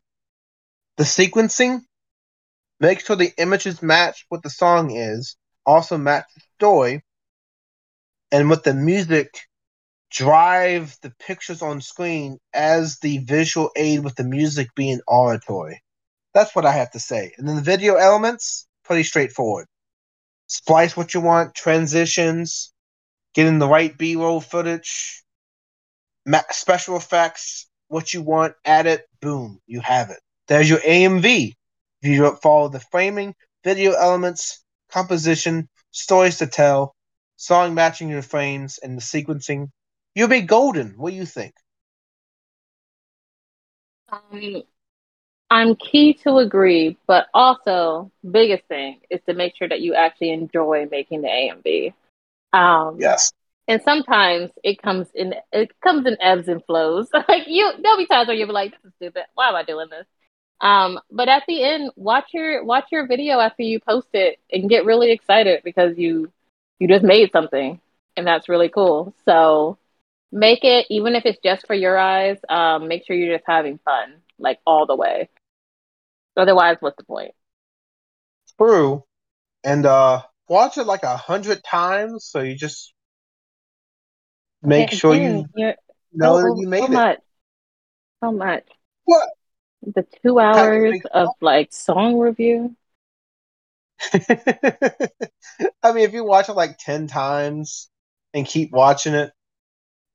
The 0.97 1.05
sequencing, 1.05 1.81
make 2.81 3.01
sure 3.01 3.17
the 3.17 3.33
images 3.39 3.83
match 3.83 4.27
what 4.29 4.43
the 4.43 4.51
song 4.51 4.91
is, 4.91 5.37
also 5.67 5.97
match 5.99 6.27
the 6.35 6.43
story, 6.59 7.03
and 8.31 8.51
with 8.51 8.63
the 8.63 8.75
music, 8.75 9.41
drive 10.11 10.97
the 11.03 11.13
pictures 11.19 11.63
on 11.63 11.81
screen 11.81 12.39
as 12.53 12.99
the 12.99 13.19
visual 13.19 13.71
aid 13.77 14.05
with 14.05 14.15
the 14.17 14.25
music 14.25 14.69
being 14.75 15.01
auditory. 15.07 15.83
That's 16.35 16.55
what 16.55 16.67
I 16.67 16.73
have 16.73 16.91
to 16.93 17.01
say. 17.01 17.33
And 17.39 17.49
then 17.49 17.57
the 17.57 17.63
video 17.63 17.95
elements, 17.95 18.67
pretty 18.85 19.05
straightforward 19.05 19.67
splice 20.47 20.97
what 20.97 21.15
you 21.15 21.21
want, 21.21 21.55
transitions, 21.55 22.73
getting 23.35 23.59
the 23.59 23.69
right 23.69 23.97
B 23.97 24.17
roll 24.17 24.41
footage, 24.41 25.23
special 26.51 26.97
effects, 26.97 27.67
what 27.89 28.15
you 28.15 28.23
want, 28.23 28.55
add 28.65 28.87
it, 28.87 29.07
boom, 29.21 29.61
you 29.67 29.81
have 29.81 30.11
it. 30.11 30.21
There's 30.49 30.69
your 30.69 30.79
AMV. 30.79 31.55
If 32.05 32.11
you 32.11 32.37
follow 32.43 32.69
the 32.69 32.81
framing, 32.81 33.35
video 33.65 33.93
elements, 33.93 34.63
composition, 34.91 35.71
stories 35.91 36.37
to 36.37 36.47
tell, 36.47 36.95
song 37.37 37.73
matching 37.75 38.11
your 38.11 38.21
frames, 38.21 38.77
and 38.77 38.99
the 38.99 39.01
sequencing, 39.01 39.71
you'll 40.15 40.29
be 40.29 40.43
golden. 40.43 40.99
What 40.99 41.11
do 41.11 41.17
you 41.17 41.25
think? 41.25 41.55
Um, 44.13 44.65
I'm 45.51 45.77
key 45.77 46.13
to 46.25 46.37
agree, 46.37 46.99
but 47.07 47.29
also 47.33 48.13
biggest 48.31 48.65
thing 48.67 49.01
is 49.09 49.21
to 49.27 49.33
make 49.33 49.57
sure 49.57 49.71
that 49.71 49.81
you 49.81 49.95
actually 49.95 50.33
enjoy 50.33 50.87
making 50.91 51.23
the 51.23 51.29
AMV. 51.29 51.95
Um, 52.53 52.99
yes. 53.01 53.33
And 53.67 53.81
sometimes 53.83 54.51
it 54.63 54.83
comes 54.83 55.07
in 55.15 55.33
it 55.55 55.71
comes 55.81 56.07
in 56.07 56.19
ebbs 56.21 56.49
and 56.49 56.63
flows. 56.67 57.09
like 57.29 57.45
you, 57.47 57.73
there'll 57.83 57.97
be 57.97 58.05
times 58.05 58.29
where 58.29 58.37
you'll 58.37 58.49
be 58.49 58.53
like, 58.53 58.73
"This 58.73 58.91
is 58.91 58.93
stupid. 58.97 59.23
Why 59.33 59.49
am 59.49 59.55
I 59.55 59.65
doing 59.65 59.89
this?" 59.89 60.05
Um, 60.61 60.99
but 61.11 61.29
at 61.29 61.45
the 61.47 61.63
end, 61.63 61.91
watch 61.97 62.27
your 62.33 62.65
watch 62.65 62.87
your 62.93 63.07
video 63.07 63.39
after 63.41 63.63
you 63.63 63.81
post 63.81 64.09
it 64.13 64.39
and 64.53 64.69
get 64.69 64.85
really 64.85 65.13
excited 65.13 65.63
because 65.65 65.99
you 65.99 66.33
you 66.79 66.89
just 66.89 67.05
made 67.05 67.33
something, 67.33 67.81
and 68.17 68.27
that's 68.27 68.49
really 68.49 68.69
cool. 68.69 69.15
So 69.25 69.79
make 70.33 70.65
it 70.65 70.87
even 70.91 71.15
if 71.15 71.27
it's 71.27 71.41
just 71.43 71.67
for 71.67 71.75
your 71.75 71.99
eyes. 71.99 72.39
Um, 72.49 72.89
make 72.89 73.07
sure 73.07 73.17
you're 73.17 73.37
just 73.37 73.49
having 73.49 73.79
fun 73.85 74.17
like 74.39 74.59
all 74.67 74.87
the 74.87 74.97
way. 74.97 75.29
Otherwise, 76.37 76.77
what's 76.81 76.97
the 76.97 77.05
point? 77.05 77.33
True. 78.59 79.05
And 79.65 79.87
uh 79.87 80.23
watch 80.49 80.79
it 80.79 80.85
like 80.85 81.03
a 81.03 81.17
hundred 81.17 81.65
times 81.65 82.25
so 82.25 82.41
you 82.41 82.57
just 82.57 82.93
make 84.63 84.89
okay, 84.89 84.97
sure 84.97 85.15
you 85.15 85.47
know 86.13 86.37
that 86.41 86.57
you 86.61 86.69
made 86.69 86.81
so 86.81 86.87
it. 86.87 86.91
Much. 86.91 87.19
So 88.23 88.33
much. 88.33 88.67
What? 89.05 89.29
The 89.87 90.07
two 90.23 90.39
hours 90.41 91.01
of 91.13 91.29
like 91.41 91.73
song 91.73 92.19
review. 92.19 92.75
I 94.13 95.93
mean, 95.93 96.05
if 96.05 96.13
you 96.13 96.25
watch 96.25 96.49
it 96.49 96.55
like 96.55 96.79
10 96.79 97.07
times 97.07 97.89
and 98.33 98.47
keep 98.47 98.73
watching 98.73 99.15
it, 99.15 99.33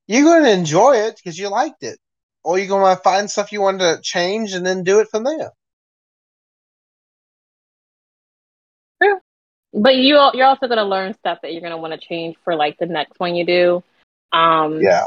you're 0.06 0.24
going 0.24 0.44
to 0.44 0.50
enjoy 0.50 0.96
it 0.96 1.16
because 1.16 1.38
you 1.38 1.48
liked 1.48 1.82
it. 1.82 1.98
Or 2.42 2.58
you're 2.58 2.68
going 2.68 2.96
to 2.96 3.02
find 3.02 3.30
stuff 3.30 3.52
you 3.52 3.60
want 3.60 3.80
to 3.80 4.00
change 4.02 4.52
and 4.54 4.64
then 4.64 4.82
do 4.82 5.00
it 5.00 5.08
from 5.10 5.24
there. 5.24 5.52
But 9.72 9.96
you 9.96 10.18
you're 10.34 10.46
also 10.46 10.66
gonna 10.66 10.84
learn 10.84 11.14
stuff 11.14 11.38
that 11.42 11.52
you're 11.52 11.62
gonna 11.62 11.78
want 11.78 11.92
to 11.92 12.06
change 12.06 12.36
for 12.44 12.56
like 12.56 12.78
the 12.78 12.86
next 12.86 13.20
one 13.20 13.36
you 13.36 13.46
do. 13.46 13.84
Um, 14.32 14.80
yeah. 14.80 15.04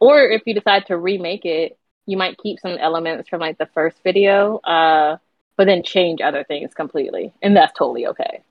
Or 0.00 0.20
if 0.22 0.42
you 0.46 0.54
decide 0.54 0.86
to 0.86 0.96
remake 0.96 1.44
it, 1.44 1.76
you 2.06 2.16
might 2.16 2.38
keep 2.38 2.60
some 2.60 2.78
elements 2.78 3.28
from 3.28 3.40
like 3.40 3.58
the 3.58 3.68
first 3.74 3.96
video, 4.02 4.58
uh, 4.58 5.18
but 5.56 5.66
then 5.66 5.82
change 5.82 6.20
other 6.20 6.44
things 6.44 6.72
completely, 6.74 7.32
and 7.42 7.56
that's 7.56 7.76
totally 7.76 8.06
okay. 8.06 8.42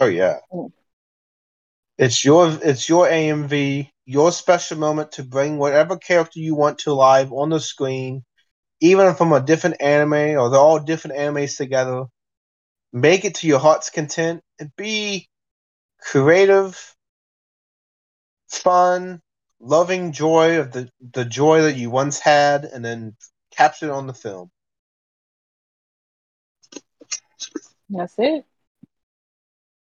Oh 0.00 0.06
yeah. 0.06 0.38
Mm. 0.52 0.72
It's 1.98 2.24
your 2.24 2.58
it's 2.62 2.88
your 2.88 3.06
AMV, 3.06 3.90
your 4.06 4.32
special 4.32 4.78
moment 4.78 5.12
to 5.12 5.22
bring 5.22 5.58
whatever 5.58 5.96
character 5.96 6.40
you 6.40 6.54
want 6.54 6.78
to 6.80 6.94
live 6.94 7.32
on 7.32 7.50
the 7.50 7.60
screen, 7.60 8.24
even 8.80 9.14
from 9.14 9.32
a 9.32 9.40
different 9.40 9.80
anime 9.80 10.38
or 10.38 10.50
they're 10.50 10.58
all 10.58 10.80
different 10.80 11.16
animes 11.16 11.56
together. 11.56 12.04
Make 12.92 13.24
it 13.24 13.36
to 13.36 13.46
your 13.46 13.58
heart's 13.58 13.90
content 13.90 14.42
and 14.58 14.70
be 14.76 15.28
creative, 16.00 16.94
fun, 18.48 19.20
loving 19.62 20.12
joy 20.12 20.58
of 20.60 20.72
the, 20.72 20.90
the 21.12 21.24
joy 21.24 21.62
that 21.62 21.76
you 21.76 21.90
once 21.90 22.20
had 22.20 22.64
and 22.64 22.84
then 22.84 23.16
capture 23.56 23.86
it 23.86 23.92
on 23.92 24.06
the 24.06 24.14
film. 24.14 24.50
That's 27.90 28.18
it. 28.18 28.44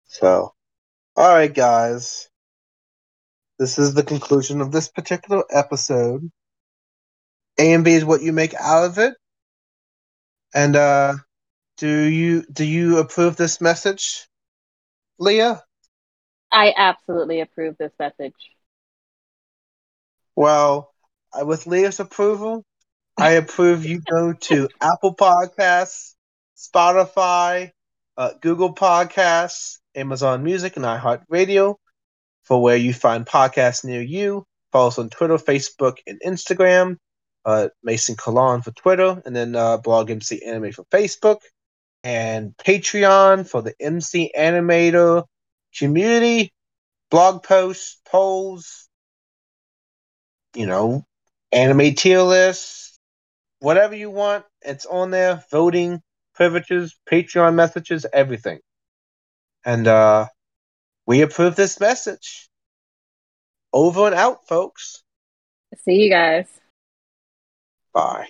So, 0.07 0.53
all 1.15 1.33
right, 1.33 1.53
guys. 1.53 2.29
This 3.59 3.77
is 3.77 3.93
the 3.93 4.03
conclusion 4.03 4.61
of 4.61 4.71
this 4.71 4.89
particular 4.89 5.43
episode. 5.49 6.29
AMV 7.59 7.91
is 7.91 8.05
what 8.05 8.21
you 8.21 8.31
make 8.33 8.53
out 8.55 8.85
of 8.85 8.97
it. 8.97 9.15
And 10.53 10.75
uh 10.75 11.15
do 11.77 11.87
you 11.87 12.43
do 12.51 12.65
you 12.65 12.97
approve 12.99 13.35
this 13.37 13.61
message, 13.61 14.27
Leah? 15.19 15.63
I 16.51 16.73
absolutely 16.75 17.41
approve 17.41 17.77
this 17.77 17.93
message. 17.99 18.35
Well, 20.39 20.93
with 21.41 21.67
Leah's 21.67 21.99
approval, 21.99 22.63
I 23.17 23.31
approve 23.43 23.83
you 23.83 23.99
go 23.99 24.31
to 24.31 24.69
Apple 24.79 25.13
Podcasts, 25.13 26.13
Spotify, 26.55 27.71
uh, 28.15 28.31
Google 28.39 28.73
Podcasts, 28.73 29.79
Amazon 29.93 30.45
Music, 30.45 30.77
and 30.77 30.85
iHeartRadio 30.85 31.75
for 32.43 32.61
where 32.63 32.77
you 32.77 32.93
find 32.93 33.25
podcasts 33.25 33.83
near 33.83 34.01
you. 34.01 34.45
Follow 34.71 34.87
us 34.87 34.97
on 34.97 35.09
Twitter, 35.09 35.35
Facebook, 35.35 35.97
and 36.07 36.21
Instagram. 36.25 36.95
Uh, 37.43 37.67
Mason 37.83 38.15
Kalan 38.15 38.63
for 38.63 38.71
Twitter, 38.71 39.21
and 39.25 39.35
then 39.35 39.57
uh, 39.57 39.75
Blog 39.75 40.09
MC 40.09 40.41
Anime 40.45 40.71
for 40.71 40.85
Facebook, 40.85 41.39
and 42.05 42.55
Patreon 42.55 43.45
for 43.45 43.61
the 43.61 43.73
MC 43.77 44.31
Animator 44.37 45.25
community, 45.77 46.53
blog 47.11 47.43
posts, 47.43 47.99
polls, 48.09 48.88
you 50.59 50.65
know, 50.65 51.05
anime 51.53 51.95
tier 51.95 52.21
lists, 52.21 52.99
whatever 53.59 53.95
you 53.95 54.09
want. 54.09 54.43
It's 54.61 54.85
on 54.85 55.09
there. 55.09 55.41
Voting, 55.51 56.01
privileges, 56.35 56.97
Patreon 57.09 57.53
messages, 57.55 58.05
everything. 58.11 58.59
And 59.63 59.87
uh, 59.87 60.27
we 61.05 61.21
approve 61.21 61.55
this 61.55 61.79
message. 61.79 62.49
Over 63.71 64.07
and 64.07 64.15
out, 64.15 64.49
folks. 64.49 65.01
See 65.85 66.03
you 66.03 66.09
guys. 66.09 66.47
Bye. 67.93 68.27